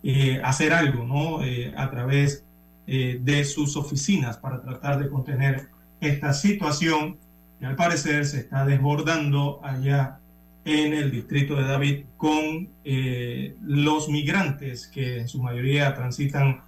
[0.03, 1.41] eh, hacer algo ¿no?
[1.77, 2.45] A través
[2.87, 5.69] de sus oficinas para tratar de contener
[6.01, 7.19] esta situación
[7.61, 10.19] que al parecer se está desbordando allá
[10.65, 12.69] en el distrito de David con
[13.63, 16.63] los migrantes que en su mayoría transitan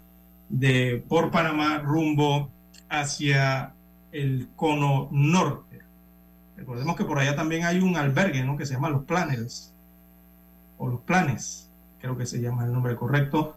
[0.53, 2.51] de por Panamá rumbo
[2.89, 3.73] hacia
[4.13, 5.81] el cono norte.
[6.57, 8.57] Recordemos que por allá también hay un albergue ¿no?
[8.57, 9.73] que se llama Los Planes
[10.77, 11.71] o Los Planes,
[12.01, 13.57] creo que se llama el nombre correcto,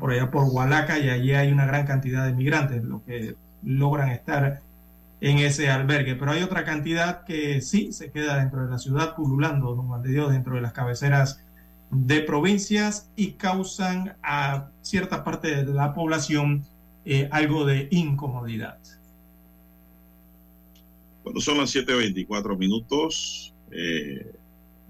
[0.00, 4.08] por allá por Hualaca, y allí hay una gran cantidad de migrantes, los que logran
[4.08, 4.60] estar
[5.20, 6.14] en ese albergue.
[6.14, 10.02] Pero hay otra cantidad que sí se queda dentro de la ciudad, pululando, don Juan
[10.02, 11.44] de Dios, dentro de las cabeceras
[11.92, 16.64] de provincias y causan a cierta parte de la población
[17.04, 18.78] eh, algo de incomodidad.
[21.22, 24.34] Cuando son las 7.24 minutos, eh,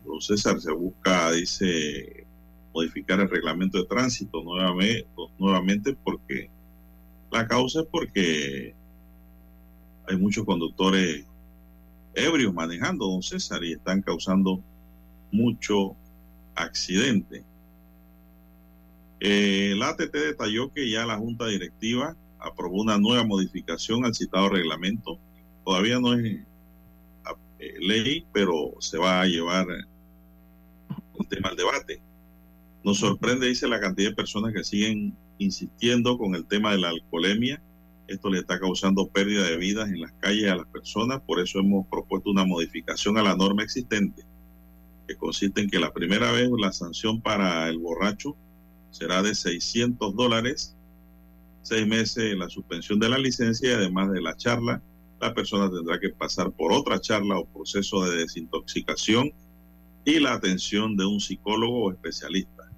[0.04, 2.24] don César se busca, dice,
[2.72, 5.06] modificar el reglamento de tránsito nuevamente,
[5.38, 6.50] nuevamente porque
[7.32, 8.74] la causa es porque
[10.08, 11.26] hay muchos conductores
[12.14, 14.62] ebrios manejando, don César, y están causando
[15.32, 15.96] mucho
[16.54, 17.44] accidente.
[19.20, 24.48] Eh, la ATT detalló que ya la Junta Directiva aprobó una nueva modificación al citado
[24.48, 25.18] reglamento.
[25.64, 26.40] Todavía no es
[27.58, 29.66] eh, ley, pero se va a llevar
[31.14, 32.02] un tema al debate.
[32.82, 36.88] Nos sorprende, dice, la cantidad de personas que siguen insistiendo con el tema de la
[36.88, 37.62] alcoholemia.
[38.08, 41.20] Esto le está causando pérdida de vidas en las calles a las personas.
[41.22, 44.24] Por eso hemos propuesto una modificación a la norma existente,
[45.16, 48.36] consiste en que la primera vez la sanción para el borracho
[48.90, 50.76] será de 600 dólares,
[51.62, 54.82] seis meses la suspensión de la licencia y además de la charla,
[55.20, 59.32] la persona tendrá que pasar por otra charla o proceso de desintoxicación
[60.04, 62.68] y la atención de un psicólogo o especialista.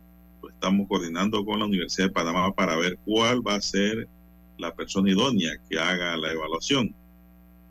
[0.42, 4.08] Lo estamos coordinando con la Universidad de Panamá para ver cuál va a ser
[4.58, 6.94] la persona idónea que haga la evaluación.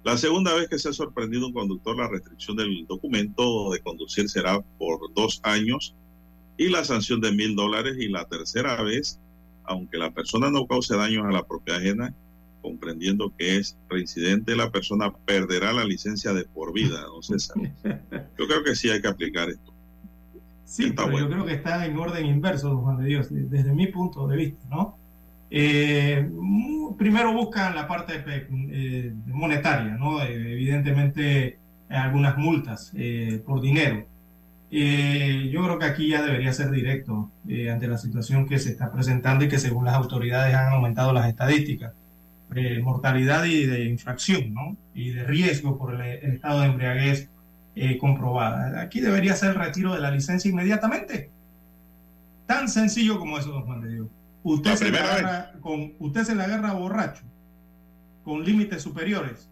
[0.04, 4.30] La segunda vez que se ha sorprendido un conductor, la restricción del documento de conducir
[4.30, 5.96] será por dos años
[6.58, 7.96] y la sanción de mil dólares.
[8.00, 9.20] Y la tercera vez,
[9.64, 12.14] aunque la persona no cause daños a la propiedad ajena,
[12.62, 17.56] comprendiendo que es reincidente, la persona perderá la licencia de por vida, don César.
[18.38, 19.74] Yo creo que sí hay que aplicar esto.
[20.66, 23.44] Sí, Está pero yo creo que está en orden inverso, don Juan de Dios, de-
[23.44, 24.98] desde mi punto de vista, ¿no?
[25.56, 26.28] Eh,
[26.98, 30.24] primero buscan la parte pe- eh, monetaria, ¿no?
[30.24, 31.58] Eh, evidentemente eh,
[31.90, 34.08] algunas multas eh, por dinero.
[34.72, 38.72] Eh, yo creo que aquí ya debería ser directo eh, ante la situación que se
[38.72, 41.94] está presentando y que según las autoridades han aumentado las estadísticas
[42.50, 44.76] de mortalidad y de infracción, ¿no?
[44.96, 47.30] Y de riesgo por el, el estado de embriaguez
[47.76, 48.82] eh, comprobada.
[48.82, 51.30] Aquí debería ser el retiro de la licencia inmediatamente.
[52.48, 54.08] Tan sencillo como eso, don Juan de Dios.
[54.44, 57.24] Usted, La se primera agarra, con, usted se le agarra borracho,
[58.24, 59.50] con límites superiores,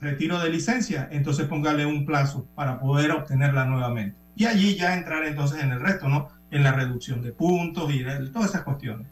[0.00, 4.16] retiro de licencia, entonces póngale un plazo para poder obtenerla nuevamente.
[4.36, 6.28] Y allí ya entrar entonces en el resto, ¿no?
[6.50, 9.06] En la reducción de puntos y de todas esas cuestiones.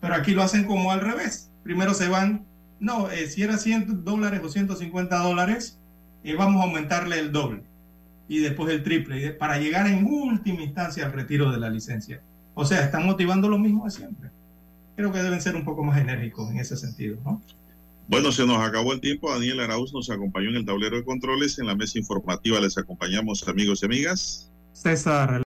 [0.00, 1.50] Pero aquí lo hacen como al revés.
[1.62, 2.44] Primero se van,
[2.80, 5.78] no, eh, si era 100 dólares o 150 dólares,
[6.22, 7.62] eh, vamos a aumentarle el doble
[8.28, 12.22] y después el triple, para llegar en última instancia al retiro de la licencia.
[12.54, 14.30] O sea, están motivando lo mismo de siempre.
[14.96, 17.42] Creo que deben ser un poco más enérgicos en ese sentido, ¿no?
[18.06, 19.32] Bueno, se nos acabó el tiempo.
[19.32, 21.58] Daniel Arauz nos acompañó en el tablero de controles.
[21.58, 24.52] En la mesa informativa les acompañamos amigos y amigas.
[24.72, 25.40] César